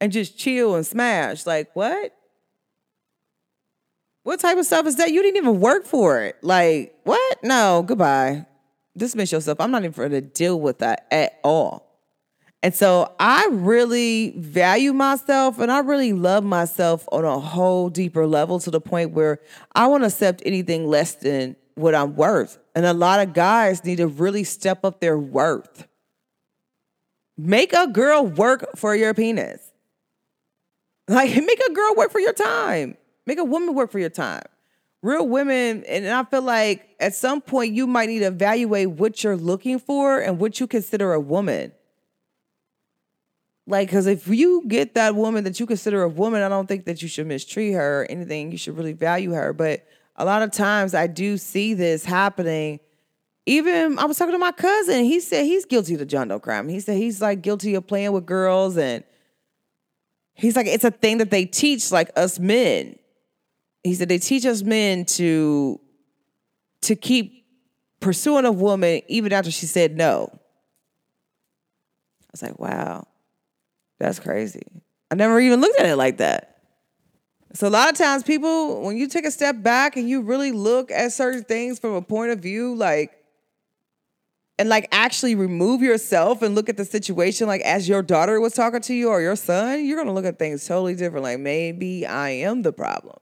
and 0.00 0.10
just 0.10 0.38
chill 0.38 0.76
and 0.76 0.86
smash? 0.86 1.44
Like, 1.44 1.70
what? 1.74 2.14
What 4.22 4.40
type 4.40 4.58
of 4.58 4.66
stuff 4.66 4.86
is 4.86 4.96
that? 4.96 5.12
You 5.12 5.22
didn't 5.22 5.38
even 5.38 5.60
work 5.60 5.86
for 5.86 6.22
it. 6.22 6.36
Like, 6.42 6.94
what? 7.04 7.38
No, 7.42 7.82
goodbye. 7.86 8.46
Dismiss 8.96 9.32
yourself. 9.32 9.60
I'm 9.60 9.70
not 9.70 9.84
even 9.84 9.92
going 9.92 10.10
to 10.10 10.20
deal 10.20 10.60
with 10.60 10.78
that 10.80 11.06
at 11.10 11.38
all. 11.42 11.90
And 12.62 12.74
so 12.74 13.14
I 13.18 13.48
really 13.50 14.34
value 14.36 14.92
myself 14.92 15.58
and 15.58 15.72
I 15.72 15.78
really 15.78 16.12
love 16.12 16.44
myself 16.44 17.08
on 17.10 17.24
a 17.24 17.38
whole 17.38 17.88
deeper 17.88 18.26
level 18.26 18.60
to 18.60 18.70
the 18.70 18.80
point 18.80 19.12
where 19.12 19.40
I 19.74 19.86
won't 19.86 20.04
accept 20.04 20.42
anything 20.44 20.86
less 20.86 21.14
than 21.14 21.56
what 21.74 21.94
I'm 21.94 22.16
worth. 22.16 22.58
And 22.74 22.84
a 22.84 22.92
lot 22.92 23.20
of 23.20 23.32
guys 23.32 23.84
need 23.84 23.96
to 23.96 24.06
really 24.06 24.44
step 24.44 24.84
up 24.84 25.00
their 25.00 25.18
worth. 25.18 25.86
Make 27.38 27.72
a 27.72 27.86
girl 27.86 28.26
work 28.26 28.76
for 28.76 28.94
your 28.94 29.14
penis. 29.14 29.72
Like, 31.08 31.30
make 31.44 31.60
a 31.60 31.72
girl 31.72 31.94
work 31.94 32.12
for 32.12 32.20
your 32.20 32.34
time. 32.34 32.98
Make 33.30 33.38
a 33.38 33.44
woman 33.44 33.74
work 33.74 33.90
for 33.90 33.98
your 33.98 34.10
time. 34.10 34.42
Real 35.02 35.26
women, 35.26 35.84
and 35.84 36.06
I 36.06 36.24
feel 36.24 36.42
like 36.42 36.96
at 37.00 37.14
some 37.14 37.40
point 37.40 37.74
you 37.74 37.86
might 37.86 38.08
need 38.08 38.18
to 38.18 38.26
evaluate 38.26 38.90
what 38.90 39.24
you're 39.24 39.36
looking 39.36 39.78
for 39.78 40.18
and 40.18 40.38
what 40.38 40.60
you 40.60 40.66
consider 40.66 41.12
a 41.12 41.20
woman 41.20 41.72
like, 43.70 43.88
because 43.88 44.06
if 44.06 44.26
you 44.26 44.64
get 44.66 44.94
that 44.94 45.14
woman 45.14 45.44
that 45.44 45.60
you 45.60 45.66
consider 45.66 46.02
a 46.02 46.08
woman, 46.08 46.42
I 46.42 46.48
don't 46.48 46.66
think 46.66 46.86
that 46.86 47.02
you 47.02 47.08
should 47.08 47.28
mistreat 47.28 47.74
her 47.74 48.02
or 48.02 48.06
anything. 48.10 48.50
You 48.50 48.58
should 48.58 48.76
really 48.76 48.92
value 48.92 49.30
her. 49.30 49.52
But 49.52 49.86
a 50.16 50.24
lot 50.24 50.42
of 50.42 50.50
times 50.50 50.92
I 50.92 51.06
do 51.06 51.38
see 51.38 51.74
this 51.74 52.04
happening. 52.04 52.80
Even 53.46 53.96
I 53.98 54.06
was 54.06 54.18
talking 54.18 54.32
to 54.32 54.38
my 54.38 54.50
cousin. 54.50 55.04
He 55.04 55.20
said 55.20 55.44
he's 55.44 55.64
guilty 55.64 55.94
of 55.94 56.00
the 56.00 56.06
John 56.06 56.28
Doe 56.28 56.40
crime. 56.40 56.68
He 56.68 56.80
said 56.80 56.96
he's 56.96 57.22
like 57.22 57.42
guilty 57.42 57.76
of 57.76 57.86
playing 57.86 58.10
with 58.10 58.26
girls. 58.26 58.76
And 58.76 59.04
he's 60.34 60.56
like, 60.56 60.66
it's 60.66 60.84
a 60.84 60.90
thing 60.90 61.18
that 61.18 61.30
they 61.30 61.44
teach 61.44 61.92
like 61.92 62.10
us 62.16 62.40
men. 62.40 62.96
He 63.82 63.94
said 63.94 64.08
they 64.08 64.18
teach 64.18 64.44
us 64.44 64.62
men 64.62 65.04
to 65.06 65.80
to 66.82 66.96
keep 66.96 67.46
pursuing 68.00 68.44
a 68.44 68.52
woman 68.52 69.02
even 69.08 69.32
after 69.32 69.50
she 69.50 69.66
said 69.66 69.96
no. 69.96 70.30
I 70.32 70.38
was 72.32 72.42
like, 72.42 72.58
wow. 72.58 73.06
That's 73.98 74.18
crazy. 74.18 74.62
I 75.10 75.14
never 75.14 75.38
even 75.40 75.60
looked 75.60 75.78
at 75.78 75.86
it 75.86 75.96
like 75.96 76.18
that. 76.18 76.56
So 77.52 77.66
a 77.66 77.70
lot 77.70 77.90
of 77.90 77.98
times 77.98 78.22
people, 78.22 78.82
when 78.82 78.96
you 78.96 79.08
take 79.08 79.26
a 79.26 79.30
step 79.30 79.62
back 79.62 79.96
and 79.96 80.08
you 80.08 80.22
really 80.22 80.52
look 80.52 80.90
at 80.90 81.12
certain 81.12 81.42
things 81.42 81.78
from 81.78 81.94
a 81.94 82.02
point 82.02 82.30
of 82.30 82.38
view, 82.38 82.74
like, 82.74 83.12
and 84.58 84.68
like 84.68 84.88
actually 84.92 85.34
remove 85.34 85.82
yourself 85.82 86.42
and 86.42 86.54
look 86.54 86.68
at 86.68 86.76
the 86.76 86.84
situation 86.84 87.46
like 87.46 87.62
as 87.62 87.88
your 87.88 88.02
daughter 88.02 88.38
was 88.40 88.52
talking 88.52 88.82
to 88.82 88.94
you 88.94 89.08
or 89.08 89.20
your 89.20 89.34
son, 89.34 89.84
you're 89.84 89.96
gonna 89.96 90.12
look 90.12 90.26
at 90.26 90.38
things 90.38 90.66
totally 90.66 90.94
different. 90.94 91.24
Like 91.24 91.40
maybe 91.40 92.06
I 92.06 92.30
am 92.30 92.62
the 92.62 92.72
problem. 92.72 93.16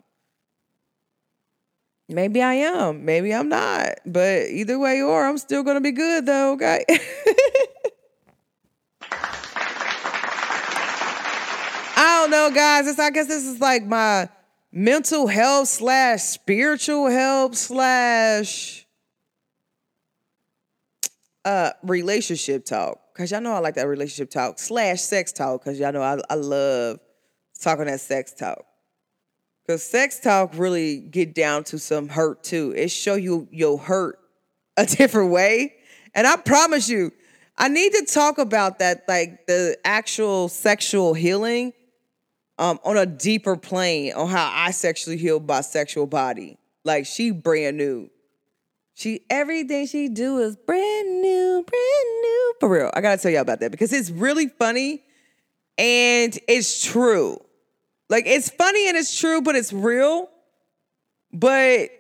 Maybe 2.09 2.41
I 2.41 2.55
am. 2.55 3.05
Maybe 3.05 3.35
I'm 3.35 3.51
not. 3.51 3.99
But 4.07 4.49
either 4.49 4.79
way 4.79 5.03
or 5.03 5.27
I'm 5.27 5.37
still 5.37 5.63
gonna 5.63 5.83
be 5.83 5.93
good 5.93 6.25
though, 6.25 6.53
okay? 6.53 6.85
I 12.01 12.21
don't 12.23 12.31
know, 12.31 12.51
guys. 12.55 12.87
It's, 12.87 12.99
I 12.99 13.11
guess 13.11 13.27
this 13.27 13.45
is 13.45 13.61
like 13.61 13.85
my 13.85 14.29
mental 14.73 15.27
health 15.27 15.69
slash 15.69 16.23
spiritual 16.23 17.11
health 17.11 17.57
slash 17.57 18.87
uh 21.45 21.73
relationship 21.83 22.65
talk. 22.65 23.01
Cause 23.15 23.33
y'all 23.33 23.41
know 23.41 23.53
I 23.53 23.59
like 23.59 23.75
that 23.75 23.89
relationship 23.89 24.31
talk 24.31 24.59
slash 24.59 25.01
sex 25.01 25.33
talk. 25.33 25.65
Cause 25.65 25.79
y'all 25.79 25.93
know 25.93 26.03
I, 26.03 26.19
I 26.31 26.37
love 26.37 27.01
talking 27.61 27.87
that 27.87 28.01
sex 28.01 28.33
talk. 28.33 28.65
Cause 29.69 29.83
sex 29.83 30.19
talk 30.19 30.53
really 30.55 30.99
get 30.99 31.35
down 31.35 31.63
to 31.65 31.79
some 31.79 32.09
hurt 32.09 32.43
too. 32.43 32.73
It 32.75 32.91
show 32.91 33.17
you 33.17 33.49
your 33.51 33.79
hurt 33.79 34.19
a 34.79 34.87
different 34.97 35.31
way. 35.31 35.75
And 36.15 36.27
I 36.27 36.37
promise 36.37 36.89
you, 36.89 37.13
I 37.59 37.69
need 37.69 37.93
to 37.93 38.07
talk 38.07 38.39
about 38.39 38.79
that, 38.79 39.05
like 39.07 39.47
the 39.47 39.77
actual 39.85 40.49
sexual 40.49 41.13
healing 41.13 41.75
um, 42.59 42.81
on 42.83 42.97
a 42.97 43.05
deeper 43.05 43.57
plane 43.57 44.15
on 44.15 44.29
how 44.29 44.51
I 44.55 44.71
sexually 44.71 45.19
heal 45.19 45.39
my 45.39 45.61
sexual 45.61 46.07
body. 46.07 46.57
Like 46.85 47.05
she 47.05 47.31
brand 47.31 47.77
new. 47.77 48.09
She 48.95 49.21
everything 49.29 49.87
she 49.87 50.09
do 50.09 50.39
is 50.39 50.57
brand 50.57 51.21
new, 51.21 51.63
brand 51.67 52.23
new. 52.23 52.55
For 52.61 52.71
real. 52.71 52.91
I 52.95 53.03
gotta 53.03 53.21
tell 53.21 53.31
y'all 53.31 53.43
about 53.43 53.61
that 53.61 53.71
because 53.71 53.93
it's 53.93 54.09
really 54.09 54.49
funny 54.49 55.03
and 55.77 56.37
it's 56.49 56.83
true. 56.83 57.39
Like 58.09 58.27
it's 58.27 58.49
funny 58.49 58.89
and 58.89 58.97
it's 58.97 59.19
true, 59.19 59.43
but 59.43 59.55
it's 59.57 59.73
real. 59.73 60.31
But 61.33 61.91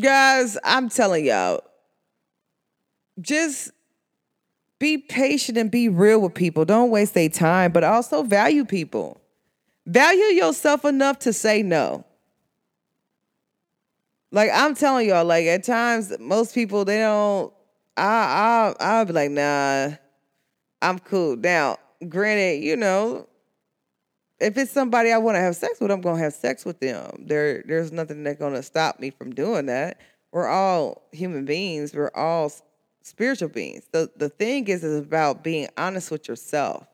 guys, 0.00 0.56
I'm 0.64 0.88
telling 0.88 1.26
y'all, 1.26 1.62
just 3.20 3.70
be 4.78 4.98
patient 4.98 5.58
and 5.58 5.70
be 5.70 5.88
real 5.88 6.20
with 6.20 6.34
people. 6.34 6.64
Don't 6.64 6.90
waste 6.90 7.14
their 7.14 7.28
time, 7.28 7.72
but 7.72 7.84
also 7.84 8.22
value 8.22 8.64
people. 8.64 9.20
Value 9.86 10.24
yourself 10.34 10.84
enough 10.84 11.18
to 11.20 11.32
say 11.32 11.62
no. 11.62 12.04
Like 14.30 14.50
I'm 14.52 14.74
telling 14.74 15.08
y'all, 15.08 15.24
like 15.26 15.46
at 15.46 15.64
times 15.64 16.12
most 16.18 16.54
people 16.54 16.84
they 16.84 16.98
don't. 16.98 17.52
I 17.96 18.02
I 18.02 18.74
I'll 18.80 19.04
be 19.04 19.12
like, 19.12 19.30
nah, 19.30 19.90
I'm 20.80 20.98
cool. 21.00 21.36
Now, 21.36 21.76
granted, 22.08 22.64
you 22.64 22.76
know, 22.76 23.28
if 24.42 24.58
it's 24.58 24.72
somebody 24.72 25.12
I 25.12 25.18
want 25.18 25.36
to 25.36 25.40
have 25.40 25.56
sex 25.56 25.80
with, 25.80 25.90
I'm 25.90 26.00
gonna 26.00 26.18
have 26.18 26.34
sex 26.34 26.64
with 26.64 26.80
them. 26.80 27.24
There, 27.26 27.62
there's 27.66 27.92
nothing 27.92 28.24
that's 28.24 28.38
gonna 28.38 28.62
stop 28.62 28.98
me 28.98 29.10
from 29.10 29.34
doing 29.34 29.66
that. 29.66 30.00
We're 30.32 30.48
all 30.48 31.02
human 31.12 31.44
beings. 31.44 31.94
We're 31.94 32.10
all 32.14 32.52
spiritual 33.02 33.48
beings. 33.48 33.84
The 33.92 34.10
the 34.16 34.28
thing 34.28 34.66
is 34.68 34.82
is 34.82 34.98
about 34.98 35.44
being 35.44 35.68
honest 35.76 36.10
with 36.10 36.26
yourself. 36.28 36.86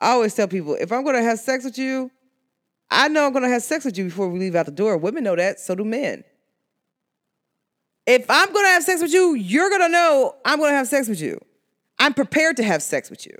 I 0.00 0.10
always 0.10 0.34
tell 0.34 0.48
people 0.48 0.76
if 0.80 0.92
I'm 0.92 1.04
gonna 1.04 1.22
have 1.22 1.40
sex 1.40 1.64
with 1.64 1.78
you, 1.78 2.10
I 2.90 3.08
know 3.08 3.26
I'm 3.26 3.32
gonna 3.32 3.48
have 3.48 3.62
sex 3.62 3.84
with 3.84 3.98
you 3.98 4.04
before 4.04 4.28
we 4.28 4.38
leave 4.38 4.54
out 4.54 4.66
the 4.66 4.72
door. 4.72 4.96
Women 4.96 5.24
know 5.24 5.36
that, 5.36 5.58
so 5.58 5.74
do 5.74 5.84
men. 5.84 6.22
If 8.06 8.26
I'm 8.28 8.52
gonna 8.52 8.68
have 8.68 8.84
sex 8.84 9.00
with 9.00 9.12
you, 9.12 9.34
you're 9.34 9.70
gonna 9.70 9.88
know 9.88 10.36
I'm 10.44 10.60
gonna 10.60 10.76
have 10.76 10.88
sex 10.88 11.08
with 11.08 11.20
you. 11.20 11.40
I'm 11.98 12.14
prepared 12.14 12.56
to 12.58 12.64
have 12.64 12.82
sex 12.82 13.10
with 13.10 13.26
you. 13.26 13.36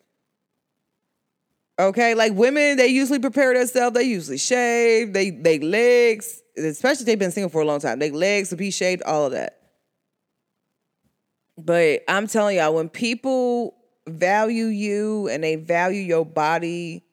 Okay, 1.83 2.15
like 2.15 2.33
women, 2.35 2.77
they 2.77 2.87
usually 2.87 3.19
prepare 3.19 3.59
themselves. 3.59 3.95
They 3.95 4.05
usually 4.05 4.39
shave. 4.39 5.13
They 5.13 5.31
they 5.31 5.59
legs, 5.59 6.41
especially 6.57 7.07
they've 7.07 7.19
been 7.19 7.33
single 7.33 7.51
for 7.51 7.61
a 7.61 7.65
long 7.65 7.81
time. 7.81 7.99
They 7.99 8.13
legs 8.13 8.51
to 8.51 8.57
be 8.57 8.71
shaved, 8.71 9.03
all 9.03 9.27
of 9.27 9.33
that. 9.33 9.59
But 11.59 12.03
I'm 12.07 12.29
telling 12.29 12.59
y'all, 12.59 12.73
when 12.73 12.89
people 12.89 13.75
value 14.07 14.67
you 14.67 15.29
and 15.29 15.43
they 15.43 15.57
value 15.57 16.01
your 16.01 16.25
body, 16.25 17.05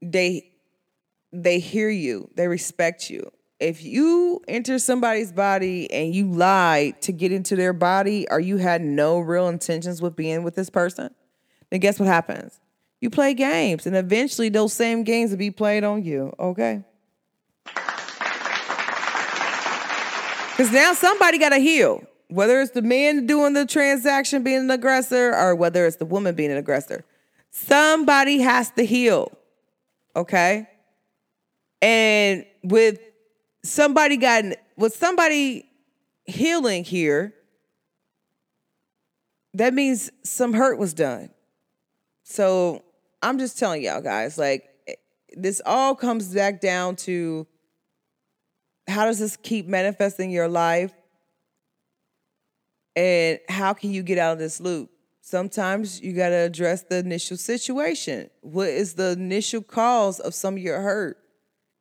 they 0.00 0.52
they 1.32 1.58
hear 1.58 1.88
you, 1.88 2.30
they 2.36 2.46
respect 2.46 3.10
you. 3.10 3.28
If 3.58 3.82
you 3.82 4.40
enter 4.46 4.78
somebody's 4.78 5.32
body 5.32 5.90
and 5.90 6.14
you 6.14 6.30
lie 6.30 6.94
to 7.00 7.10
get 7.10 7.32
into 7.32 7.56
their 7.56 7.72
body 7.72 8.24
or 8.30 8.38
you 8.38 8.58
had 8.58 8.82
no 8.82 9.18
real 9.18 9.48
intentions 9.48 10.00
with 10.00 10.14
being 10.14 10.44
with 10.44 10.54
this 10.54 10.70
person, 10.70 11.12
then 11.70 11.80
guess 11.80 11.98
what 11.98 12.06
happens? 12.06 12.60
You 13.00 13.10
play 13.10 13.34
games, 13.34 13.86
and 13.86 13.94
eventually 13.94 14.48
those 14.48 14.72
same 14.72 15.04
games 15.04 15.30
will 15.30 15.38
be 15.38 15.50
played 15.50 15.84
on 15.84 16.02
you, 16.04 16.34
okay? 16.38 16.82
Because 20.50 20.72
now 20.72 20.92
somebody 20.92 21.38
got 21.38 21.50
to 21.50 21.58
heal. 21.58 22.02
Whether 22.30 22.60
it's 22.60 22.72
the 22.72 22.82
man 22.82 23.26
doing 23.26 23.52
the 23.54 23.64
transaction 23.64 24.42
being 24.42 24.58
an 24.58 24.70
aggressor 24.70 25.34
or 25.34 25.54
whether 25.54 25.86
it's 25.86 25.96
the 25.96 26.04
woman 26.04 26.34
being 26.34 26.50
an 26.50 26.58
aggressor, 26.58 27.04
somebody 27.50 28.40
has 28.40 28.70
to 28.72 28.84
heal, 28.84 29.30
okay? 30.16 30.68
And 31.80 32.44
with 32.64 32.98
somebody 33.62 34.16
gotten, 34.16 34.56
with 34.76 34.94
somebody 34.96 35.70
healing 36.24 36.84
here, 36.84 37.32
that 39.54 39.72
means 39.72 40.10
some 40.24 40.52
hurt 40.52 40.76
was 40.76 40.92
done. 40.92 41.30
So 42.24 42.82
I'm 43.22 43.38
just 43.38 43.58
telling 43.58 43.82
y'all 43.82 44.00
guys, 44.00 44.38
like, 44.38 44.68
eh, 44.86 44.94
this 45.36 45.60
all 45.64 45.94
comes 45.94 46.32
back 46.34 46.60
down 46.60 46.96
to 46.96 47.46
how 48.86 49.04
does 49.04 49.18
this 49.18 49.36
keep 49.36 49.66
manifesting 49.66 50.30
your 50.30 50.48
life? 50.48 50.92
And 52.96 53.38
how 53.48 53.74
can 53.74 53.92
you 53.92 54.02
get 54.02 54.18
out 54.18 54.32
of 54.32 54.38
this 54.38 54.60
loop? 54.60 54.90
Sometimes 55.20 56.00
you 56.00 56.14
got 56.14 56.30
to 56.30 56.36
address 56.36 56.84
the 56.84 56.96
initial 56.96 57.36
situation. 57.36 58.30
What 58.40 58.68
is 58.68 58.94
the 58.94 59.10
initial 59.10 59.62
cause 59.62 60.20
of 60.20 60.34
some 60.34 60.54
of 60.54 60.62
your 60.62 60.80
hurt? 60.80 61.18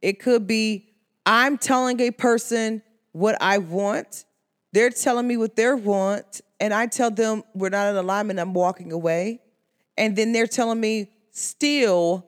It 0.02 0.20
could 0.20 0.46
be 0.46 0.90
I'm 1.26 1.58
telling 1.58 2.00
a 2.00 2.12
person 2.12 2.82
what 3.14 3.42
I 3.42 3.58
want, 3.58 4.26
they're 4.74 4.90
telling 4.90 5.28
me 5.28 5.38
what 5.38 5.56
they 5.56 5.74
want, 5.74 6.42
and 6.60 6.74
I 6.74 6.88
tell 6.88 7.10
them 7.10 7.44
we're 7.54 7.70
not 7.70 7.90
in 7.90 7.96
alignment, 7.96 8.40
I'm 8.40 8.54
walking 8.54 8.92
away. 8.92 9.42
And 9.98 10.16
then 10.16 10.32
they're 10.32 10.48
telling 10.48 10.80
me, 10.80 11.10
still, 11.38 12.26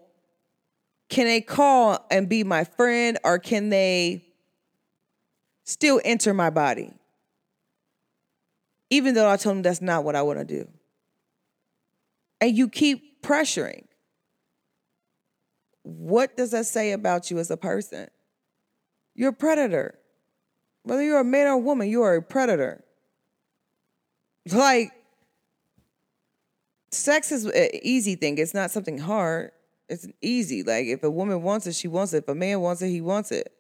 can 1.10 1.26
they 1.26 1.42
call 1.42 2.06
and 2.12 2.30
be 2.30 2.44
my 2.44 2.64
friend 2.64 3.18
or 3.24 3.40
can 3.40 3.70
they 3.70 4.24
still 5.64 6.00
enter 6.06 6.34
my 6.34 6.50
body? 6.50 6.94
Even 8.92 9.16
though 9.16 9.30
I 9.30 9.38
told 9.38 9.58
them 9.58 9.62
that's 9.64 9.82
not 9.82 10.04
what 10.04 10.16
I 10.16 10.22
want 10.22 10.40
to 10.40 10.46
do. 10.46 10.68
And 12.40 12.56
you 12.56 12.70
keep 12.70 13.22
pressuring. 13.22 13.86
What 15.84 16.38
does 16.38 16.52
that 16.52 16.68
say 16.68 16.92
about 16.92 17.32
you 17.32 17.40
as 17.40 17.50
a 17.50 17.58
person? 17.58 18.08
You're 19.16 19.30
a 19.30 19.34
predator. 19.34 19.98
Whether 20.84 21.04
you're 21.04 21.20
a 21.20 21.26
man 21.26 21.48
or 21.48 21.54
a 21.54 21.58
woman, 21.58 21.90
you 21.90 22.04
are 22.04 22.16
a 22.16 22.22
predator. 22.22 22.84
Like, 24.52 24.92
sex 26.92 27.32
is 27.32 27.46
an 27.46 27.70
easy 27.82 28.16
thing. 28.16 28.38
It's 28.38 28.54
not 28.54 28.72
something 28.72 28.98
hard. 28.98 29.52
It's 29.88 30.08
easy. 30.22 30.64
Like, 30.64 30.86
if 30.86 31.04
a 31.04 31.10
woman 31.10 31.42
wants 31.42 31.68
it, 31.68 31.76
she 31.76 31.88
wants 31.88 32.14
it. 32.14 32.24
If 32.24 32.30
a 32.30 32.36
man 32.36 32.62
wants 32.62 32.82
it, 32.82 32.90
he 32.90 33.02
wants 33.02 33.32
it. 33.32 33.52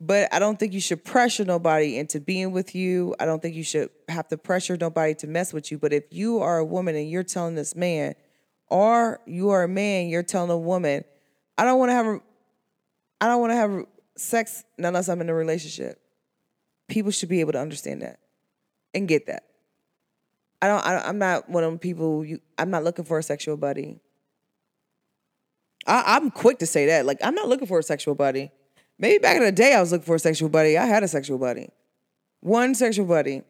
But 0.00 0.32
I 0.32 0.38
don't 0.38 0.58
think 0.58 0.72
you 0.72 0.80
should 0.80 1.04
pressure 1.04 1.44
nobody 1.44 1.98
into 1.98 2.20
being 2.20 2.52
with 2.52 2.74
you. 2.74 3.14
I 3.18 3.24
don't 3.24 3.42
think 3.42 3.56
you 3.56 3.64
should 3.64 3.90
have 4.08 4.28
to 4.28 4.38
pressure 4.38 4.76
nobody 4.80 5.14
to 5.16 5.26
mess 5.26 5.52
with 5.52 5.72
you. 5.72 5.78
But 5.78 5.92
if 5.92 6.04
you 6.10 6.40
are 6.40 6.58
a 6.58 6.64
woman 6.64 6.94
and 6.94 7.10
you're 7.10 7.24
telling 7.24 7.56
this 7.56 7.74
man, 7.74 8.14
or 8.68 9.20
you 9.26 9.50
are 9.50 9.64
a 9.64 9.68
man, 9.68 10.08
you're 10.08 10.22
telling 10.22 10.50
a 10.50 10.58
woman, 10.58 11.04
I 11.56 11.64
don't 11.64 11.78
want 11.78 11.90
to 11.90 11.94
have, 11.94 12.20
I 13.20 13.26
don't 13.26 13.40
want 13.40 13.50
to 13.52 13.56
have 13.56 13.86
sex 14.16 14.64
unless 14.78 15.08
I'm 15.08 15.20
in 15.20 15.28
a 15.28 15.34
relationship. 15.34 16.00
People 16.86 17.10
should 17.10 17.28
be 17.28 17.40
able 17.40 17.52
to 17.52 17.60
understand 17.60 18.02
that 18.02 18.20
and 18.94 19.08
get 19.08 19.26
that. 19.26 19.47
I 20.60 20.66
don't. 20.66 20.84
I, 20.84 21.08
am 21.08 21.18
not 21.18 21.48
one 21.48 21.64
of 21.64 21.70
them 21.70 21.78
people. 21.78 22.24
You, 22.24 22.40
I'm 22.56 22.70
not 22.70 22.84
looking 22.84 23.04
for 23.04 23.18
a 23.18 23.22
sexual 23.22 23.56
buddy. 23.56 24.00
I, 25.86 26.16
I'm 26.16 26.30
quick 26.30 26.58
to 26.58 26.66
say 26.66 26.86
that. 26.86 27.06
Like, 27.06 27.18
I'm 27.22 27.34
not 27.34 27.48
looking 27.48 27.66
for 27.66 27.78
a 27.78 27.82
sexual 27.82 28.14
buddy. 28.14 28.50
Maybe 28.98 29.18
back 29.18 29.36
in 29.36 29.44
the 29.44 29.52
day, 29.52 29.74
I 29.74 29.80
was 29.80 29.92
looking 29.92 30.06
for 30.06 30.16
a 30.16 30.20
sexual 30.20 30.48
buddy. 30.48 30.76
I 30.76 30.86
had 30.86 31.02
a 31.04 31.08
sexual 31.08 31.38
buddy, 31.38 31.68
one 32.40 32.74
sexual 32.74 33.06
buddy, 33.06 33.42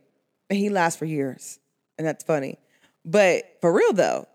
and 0.50 0.58
he 0.58 0.68
lasts 0.68 0.98
for 0.98 1.06
years, 1.06 1.58
and 1.96 2.06
that's 2.06 2.22
funny. 2.24 2.58
But 3.04 3.44
for 3.62 3.72
real 3.72 3.94
though, 3.94 4.28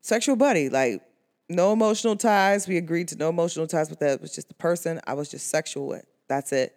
sexual 0.00 0.36
buddy, 0.36 0.68
like 0.68 1.02
no 1.48 1.72
emotional 1.72 2.16
ties. 2.16 2.68
We 2.68 2.76
agreed 2.76 3.08
to 3.08 3.16
no 3.16 3.28
emotional 3.28 3.66
ties 3.66 3.90
with 3.90 3.98
that. 4.00 4.12
It 4.12 4.20
was 4.20 4.34
just 4.34 4.48
the 4.48 4.54
person 4.54 5.00
I 5.06 5.14
was 5.14 5.28
just 5.28 5.48
sexual 5.48 5.86
with. 5.86 6.04
That's 6.28 6.52
it. 6.52 6.74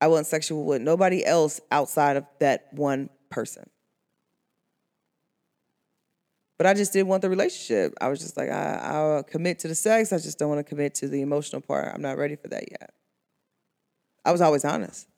I 0.00 0.06
wasn't 0.06 0.28
sexual 0.28 0.64
with 0.64 0.82
nobody 0.82 1.24
else 1.24 1.60
outside 1.70 2.16
of 2.16 2.24
that 2.38 2.68
one 2.72 3.10
person. 3.30 3.68
But 6.60 6.66
I 6.66 6.74
just 6.74 6.92
didn't 6.92 7.08
want 7.08 7.22
the 7.22 7.30
relationship. 7.30 7.94
I 8.02 8.08
was 8.08 8.20
just 8.20 8.36
like, 8.36 8.50
I, 8.50 8.78
I'll 8.82 9.22
commit 9.22 9.60
to 9.60 9.68
the 9.68 9.74
sex. 9.74 10.12
I 10.12 10.18
just 10.18 10.38
don't 10.38 10.50
want 10.50 10.58
to 10.58 10.62
commit 10.62 10.94
to 10.96 11.08
the 11.08 11.22
emotional 11.22 11.62
part. 11.62 11.90
I'm 11.94 12.02
not 12.02 12.18
ready 12.18 12.36
for 12.36 12.48
that 12.48 12.70
yet. 12.70 12.92
I 14.26 14.30
was 14.30 14.42
always 14.42 14.62
honest. 14.62 15.08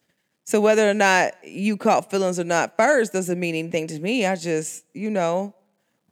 So 0.45 0.61
whether 0.61 0.88
or 0.88 0.95
not 0.95 1.32
you 1.43 1.76
caught 1.76 2.12
feelings 2.12 2.38
or 2.38 2.45
not 2.45 2.76
first 2.76 3.12
doesn't 3.12 3.40
mean 3.40 3.57
anything 3.57 3.88
to 3.88 3.99
me. 3.99 4.24
I 4.24 4.36
just, 4.36 4.84
you 4.95 5.11
know, 5.11 5.53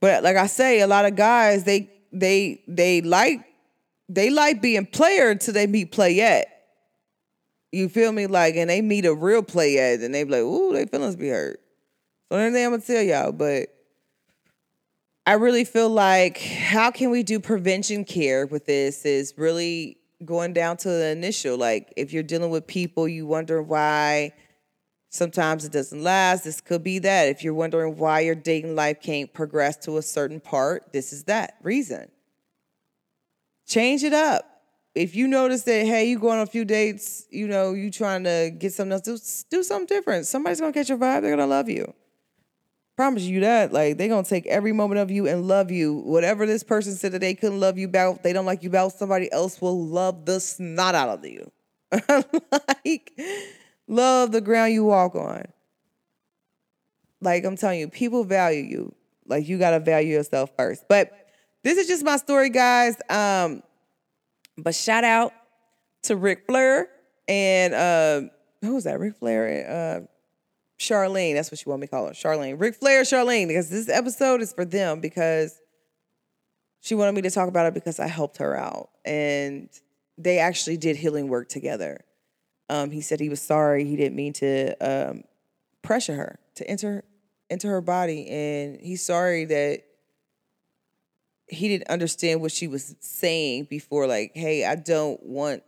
but 0.00 0.24
like 0.24 0.34
I 0.34 0.48
say, 0.48 0.80
a 0.80 0.88
lot 0.88 1.04
of 1.04 1.14
guys 1.14 1.62
they 1.62 1.88
they 2.10 2.64
they 2.66 3.00
like 3.00 3.44
they 4.08 4.30
like 4.30 4.60
being 4.60 4.84
player 4.84 5.30
until 5.30 5.54
they 5.54 5.68
meet 5.68 5.92
playette. 5.92 6.46
You 7.70 7.88
feel 7.88 8.10
me? 8.10 8.26
Like, 8.26 8.56
and 8.56 8.68
they 8.68 8.82
meet 8.82 9.04
a 9.04 9.14
real 9.14 9.44
playette, 9.44 10.02
and 10.02 10.12
they 10.12 10.24
be 10.24 10.30
like, 10.32 10.40
"Ooh, 10.40 10.72
they 10.72 10.86
feelings 10.86 11.14
be 11.14 11.28
hurt." 11.28 11.60
So 12.32 12.36
anything 12.36 12.64
I'm 12.64 12.72
gonna 12.72 12.82
tell 12.82 13.00
y'all, 13.00 13.30
but 13.30 13.68
I 15.26 15.34
really 15.34 15.64
feel 15.64 15.88
like 15.88 16.38
how 16.38 16.90
can 16.90 17.10
we 17.10 17.22
do 17.22 17.38
prevention 17.40 18.04
care 18.04 18.46
with 18.46 18.66
this 18.66 19.04
is 19.04 19.34
really 19.36 19.98
going 20.24 20.52
down 20.52 20.76
to 20.78 20.88
the 20.88 21.08
initial. 21.08 21.56
Like 21.56 21.92
if 21.96 22.12
you're 22.12 22.22
dealing 22.22 22.50
with 22.50 22.66
people, 22.66 23.08
you 23.08 23.26
wonder 23.26 23.62
why 23.62 24.32
sometimes 25.08 25.64
it 25.64 25.72
doesn't 25.72 26.02
last. 26.02 26.44
This 26.44 26.60
could 26.60 26.82
be 26.82 26.98
that. 27.00 27.28
If 27.28 27.42
you're 27.42 27.54
wondering 27.54 27.96
why 27.96 28.20
your 28.20 28.34
dating 28.34 28.74
life 28.74 29.00
can't 29.00 29.32
progress 29.32 29.76
to 29.78 29.98
a 29.98 30.02
certain 30.02 30.40
part, 30.40 30.92
this 30.92 31.12
is 31.12 31.24
that 31.24 31.54
reason. 31.62 32.10
Change 33.66 34.04
it 34.04 34.12
up. 34.12 34.46
If 34.94 35.14
you 35.14 35.28
notice 35.28 35.62
that, 35.62 35.86
hey, 35.86 36.08
you 36.08 36.18
go 36.18 36.30
on 36.30 36.40
a 36.40 36.46
few 36.46 36.64
dates, 36.64 37.24
you 37.30 37.46
know, 37.46 37.74
you 37.74 37.90
trying 37.92 38.24
to 38.24 38.50
get 38.58 38.72
something 38.72 38.92
else, 38.92 39.44
do, 39.48 39.58
do 39.58 39.62
something 39.62 39.86
different. 39.86 40.26
Somebody's 40.26 40.60
gonna 40.60 40.72
catch 40.72 40.88
your 40.88 40.98
vibe, 40.98 41.22
they're 41.22 41.30
gonna 41.30 41.46
love 41.46 41.68
you 41.68 41.94
promise 43.00 43.22
you 43.22 43.40
that. 43.40 43.72
Like 43.72 43.96
they 43.96 44.08
gonna 44.08 44.24
take 44.24 44.46
every 44.46 44.74
moment 44.74 45.00
of 45.00 45.10
you 45.10 45.26
and 45.26 45.48
love 45.48 45.70
you. 45.70 45.94
Whatever 45.94 46.44
this 46.44 46.62
person 46.62 46.92
said 46.92 47.12
that 47.12 47.20
they 47.20 47.34
couldn't 47.34 47.58
love 47.58 47.78
you 47.78 47.86
about, 47.86 48.22
they 48.22 48.34
don't 48.34 48.44
like 48.44 48.62
you 48.62 48.68
about, 48.68 48.92
somebody 48.92 49.32
else 49.32 49.58
will 49.58 49.86
love 49.86 50.26
the 50.26 50.38
snot 50.38 50.94
out 50.94 51.08
of 51.08 51.24
you. 51.24 51.50
like 52.84 53.18
love 53.88 54.32
the 54.32 54.42
ground 54.42 54.74
you 54.74 54.84
walk 54.84 55.14
on. 55.14 55.44
Like 57.22 57.46
I'm 57.46 57.56
telling 57.56 57.80
you, 57.80 57.88
people 57.88 58.22
value 58.22 58.64
you. 58.64 58.94
Like 59.26 59.48
you 59.48 59.58
gotta 59.58 59.80
value 59.80 60.12
yourself 60.12 60.50
first. 60.58 60.84
But 60.86 61.10
this 61.62 61.78
is 61.78 61.86
just 61.86 62.04
my 62.04 62.18
story, 62.18 62.50
guys. 62.50 62.96
Um, 63.08 63.62
but 64.58 64.74
shout 64.74 65.04
out 65.04 65.32
to 66.02 66.16
Ric 66.16 66.44
Flair 66.46 66.90
and 67.26 67.72
uh, 67.72 68.22
who 68.60 68.74
was 68.74 68.84
that? 68.84 69.00
Ric 69.00 69.16
Flair 69.16 69.46
and 69.46 70.04
uh, 70.04 70.08
Charlene. 70.80 71.34
That's 71.34 71.50
what 71.50 71.58
she 71.58 71.68
want 71.68 71.82
me 71.82 71.86
to 71.86 71.90
call 71.90 72.06
her. 72.06 72.12
Charlene. 72.12 72.58
Ric 72.58 72.74
Flair, 72.74 73.02
Charlene, 73.02 73.46
because 73.46 73.68
this 73.68 73.88
episode 73.88 74.40
is 74.40 74.52
for 74.52 74.64
them 74.64 75.00
because 75.00 75.60
she 76.80 76.94
wanted 76.94 77.14
me 77.14 77.22
to 77.22 77.30
talk 77.30 77.48
about 77.48 77.66
it 77.66 77.74
because 77.74 78.00
I 78.00 78.06
helped 78.06 78.38
her 78.38 78.56
out. 78.56 78.88
And 79.04 79.68
they 80.16 80.38
actually 80.38 80.78
did 80.78 80.96
healing 80.96 81.28
work 81.28 81.48
together. 81.48 82.00
Um, 82.70 82.90
he 82.90 83.02
said 83.02 83.20
he 83.20 83.28
was 83.28 83.42
sorry. 83.42 83.84
He 83.84 83.94
didn't 83.94 84.16
mean 84.16 84.32
to 84.34 84.74
um, 84.80 85.24
pressure 85.82 86.14
her 86.14 86.38
to 86.54 86.68
enter 86.68 87.04
into 87.50 87.68
her 87.68 87.82
body. 87.82 88.26
And 88.28 88.80
he's 88.80 89.02
sorry 89.02 89.44
that 89.44 89.82
he 91.46 91.68
didn't 91.68 91.88
understand 91.88 92.40
what 92.40 92.52
she 92.52 92.68
was 92.68 92.94
saying 93.00 93.64
before, 93.64 94.06
like, 94.06 94.32
hey, 94.34 94.64
I 94.64 94.76
don't 94.76 95.22
want 95.22 95.62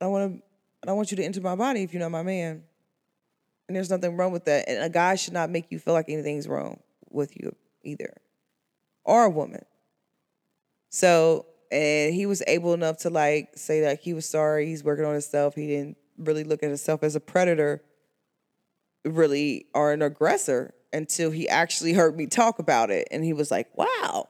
I 0.00 0.06
want 0.08 0.36
to 0.36 0.42
I 0.82 0.86
don't 0.86 0.96
want 0.96 1.12
you 1.12 1.16
to 1.18 1.24
enter 1.24 1.40
my 1.40 1.54
body 1.54 1.82
if 1.82 1.94
you're 1.94 2.02
not 2.02 2.10
my 2.10 2.24
man. 2.24 2.64
And 3.72 3.76
there's 3.78 3.88
nothing 3.88 4.18
wrong 4.18 4.32
with 4.32 4.44
that. 4.44 4.68
And 4.68 4.84
a 4.84 4.90
guy 4.90 5.14
should 5.14 5.32
not 5.32 5.48
make 5.48 5.72
you 5.72 5.78
feel 5.78 5.94
like 5.94 6.10
anything's 6.10 6.46
wrong 6.46 6.80
with 7.08 7.34
you 7.34 7.56
either, 7.82 8.12
or 9.02 9.24
a 9.24 9.30
woman. 9.30 9.64
So, 10.90 11.46
and 11.70 12.12
he 12.12 12.26
was 12.26 12.42
able 12.46 12.74
enough 12.74 12.98
to 12.98 13.08
like 13.08 13.48
say 13.54 13.80
that 13.80 14.00
he 14.00 14.12
was 14.12 14.26
sorry. 14.26 14.66
He's 14.66 14.84
working 14.84 15.06
on 15.06 15.12
himself. 15.12 15.54
He 15.54 15.68
didn't 15.68 15.96
really 16.18 16.44
look 16.44 16.62
at 16.62 16.68
himself 16.68 17.02
as 17.02 17.16
a 17.16 17.20
predator, 17.20 17.82
really, 19.06 19.64
or 19.72 19.92
an 19.92 20.02
aggressor 20.02 20.74
until 20.92 21.30
he 21.30 21.48
actually 21.48 21.94
heard 21.94 22.14
me 22.14 22.26
talk 22.26 22.58
about 22.58 22.90
it. 22.90 23.08
And 23.10 23.24
he 23.24 23.32
was 23.32 23.50
like, 23.50 23.68
wow. 23.74 24.28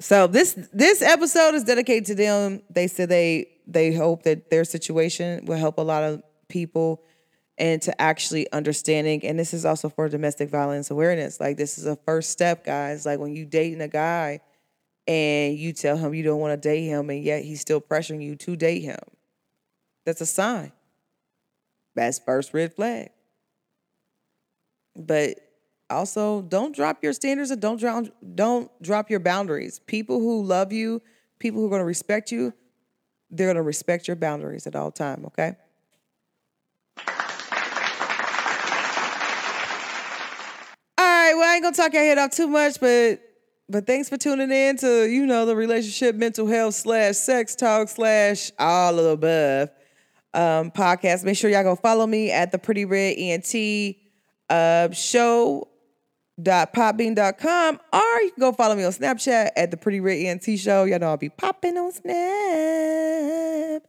So 0.00 0.26
this 0.26 0.58
this 0.72 1.00
episode 1.00 1.54
is 1.54 1.62
dedicated 1.62 2.06
to 2.06 2.16
them. 2.16 2.62
They 2.70 2.88
said 2.88 3.08
they 3.08 3.50
they 3.68 3.94
hope 3.94 4.24
that 4.24 4.50
their 4.50 4.64
situation 4.64 5.44
will 5.44 5.58
help 5.58 5.78
a 5.78 5.82
lot 5.82 6.02
of 6.02 6.24
people 6.48 7.04
and 7.56 7.80
to 7.82 8.00
actually 8.00 8.50
understanding 8.52 9.24
and 9.24 9.38
this 9.38 9.54
is 9.54 9.64
also 9.64 9.88
for 9.88 10.08
domestic 10.08 10.50
violence 10.50 10.90
awareness 10.90 11.38
like 11.38 11.56
this 11.56 11.78
is 11.78 11.86
a 11.86 11.96
first 12.04 12.30
step 12.30 12.64
guys 12.64 13.06
like 13.06 13.18
when 13.18 13.34
you 13.34 13.44
dating 13.44 13.80
a 13.80 13.88
guy 13.88 14.40
and 15.06 15.58
you 15.58 15.72
tell 15.72 15.96
him 15.96 16.14
you 16.14 16.22
don't 16.22 16.40
want 16.40 16.52
to 16.52 16.68
date 16.68 16.86
him, 16.86 17.10
and 17.10 17.22
yet 17.22 17.44
he's 17.44 17.60
still 17.60 17.80
pressuring 17.80 18.22
you 18.22 18.36
to 18.36 18.56
date 18.56 18.82
him. 18.82 18.98
That's 20.04 20.20
a 20.20 20.26
sign. 20.26 20.72
That's 21.94 22.18
first 22.18 22.54
red 22.54 22.74
flag. 22.74 23.10
But 24.96 25.38
also, 25.90 26.42
don't 26.42 26.74
drop 26.74 27.02
your 27.02 27.12
standards 27.12 27.50
and 27.50 27.60
don't 27.60 28.36
don't 28.36 28.82
drop 28.82 29.10
your 29.10 29.20
boundaries. 29.20 29.78
People 29.80 30.20
who 30.20 30.42
love 30.42 30.72
you, 30.72 31.02
people 31.38 31.60
who 31.60 31.66
are 31.66 31.70
going 31.70 31.80
to 31.80 31.86
respect 31.86 32.32
you, 32.32 32.54
they're 33.30 33.46
going 33.46 33.56
to 33.56 33.62
respect 33.62 34.08
your 34.08 34.16
boundaries 34.16 34.66
at 34.66 34.74
all 34.74 34.90
time, 34.90 35.24
okay? 35.26 35.56
All 40.96 41.04
right, 41.34 41.40
well, 41.40 41.50
I 41.50 41.54
ain't 41.54 41.62
gonna 41.62 41.76
talk 41.76 41.92
your 41.92 42.02
head 42.02 42.18
off 42.18 42.30
too 42.30 42.48
much, 42.48 42.80
but 42.80 43.20
but 43.68 43.86
thanks 43.86 44.08
for 44.08 44.16
tuning 44.16 44.50
in 44.50 44.76
to 44.78 45.08
you 45.08 45.26
know 45.26 45.46
the 45.46 45.56
relationship, 45.56 46.14
mental 46.14 46.46
health 46.46 46.74
slash 46.74 47.16
sex 47.16 47.54
talk 47.54 47.88
slash 47.88 48.50
all 48.58 48.98
of 48.98 49.04
the 49.04 49.10
above 49.10 49.70
um, 50.34 50.70
podcast. 50.70 51.24
Make 51.24 51.36
sure 51.36 51.50
y'all 51.50 51.62
go 51.62 51.76
follow 51.76 52.06
me 52.06 52.30
at 52.30 52.52
the 52.52 52.58
Pretty 52.58 52.84
Red 52.84 53.16
ENT 53.18 53.96
uh, 54.50 54.90
show 54.92 55.68
podbean.com 56.40 57.80
or 57.92 58.20
you 58.20 58.30
can 58.32 58.40
go 58.40 58.52
follow 58.52 58.74
me 58.74 58.84
on 58.84 58.90
Snapchat 58.92 59.50
at 59.56 59.70
the 59.70 59.76
Pretty 59.76 60.00
Red 60.00 60.18
ENT 60.18 60.58
show. 60.58 60.84
Y'all 60.84 60.98
know 60.98 61.08
I'll 61.08 61.16
be 61.16 61.28
popping 61.28 61.76
on 61.78 61.92
Snap. 61.92 63.82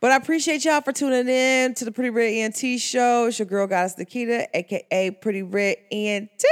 But 0.00 0.12
I 0.12 0.16
appreciate 0.16 0.64
y'all 0.64 0.80
for 0.80 0.92
tuning 0.92 1.28
in 1.28 1.74
to 1.74 1.84
the 1.84 1.90
Pretty 1.90 2.10
Red 2.10 2.32
ENT 2.32 2.80
show. 2.80 3.26
It's 3.26 3.38
your 3.38 3.46
girl 3.46 3.66
goddess 3.66 3.98
Nikita, 3.98 4.48
aka 4.56 5.10
Pretty 5.10 5.42
Red 5.42 5.76
ENT. 5.90 6.44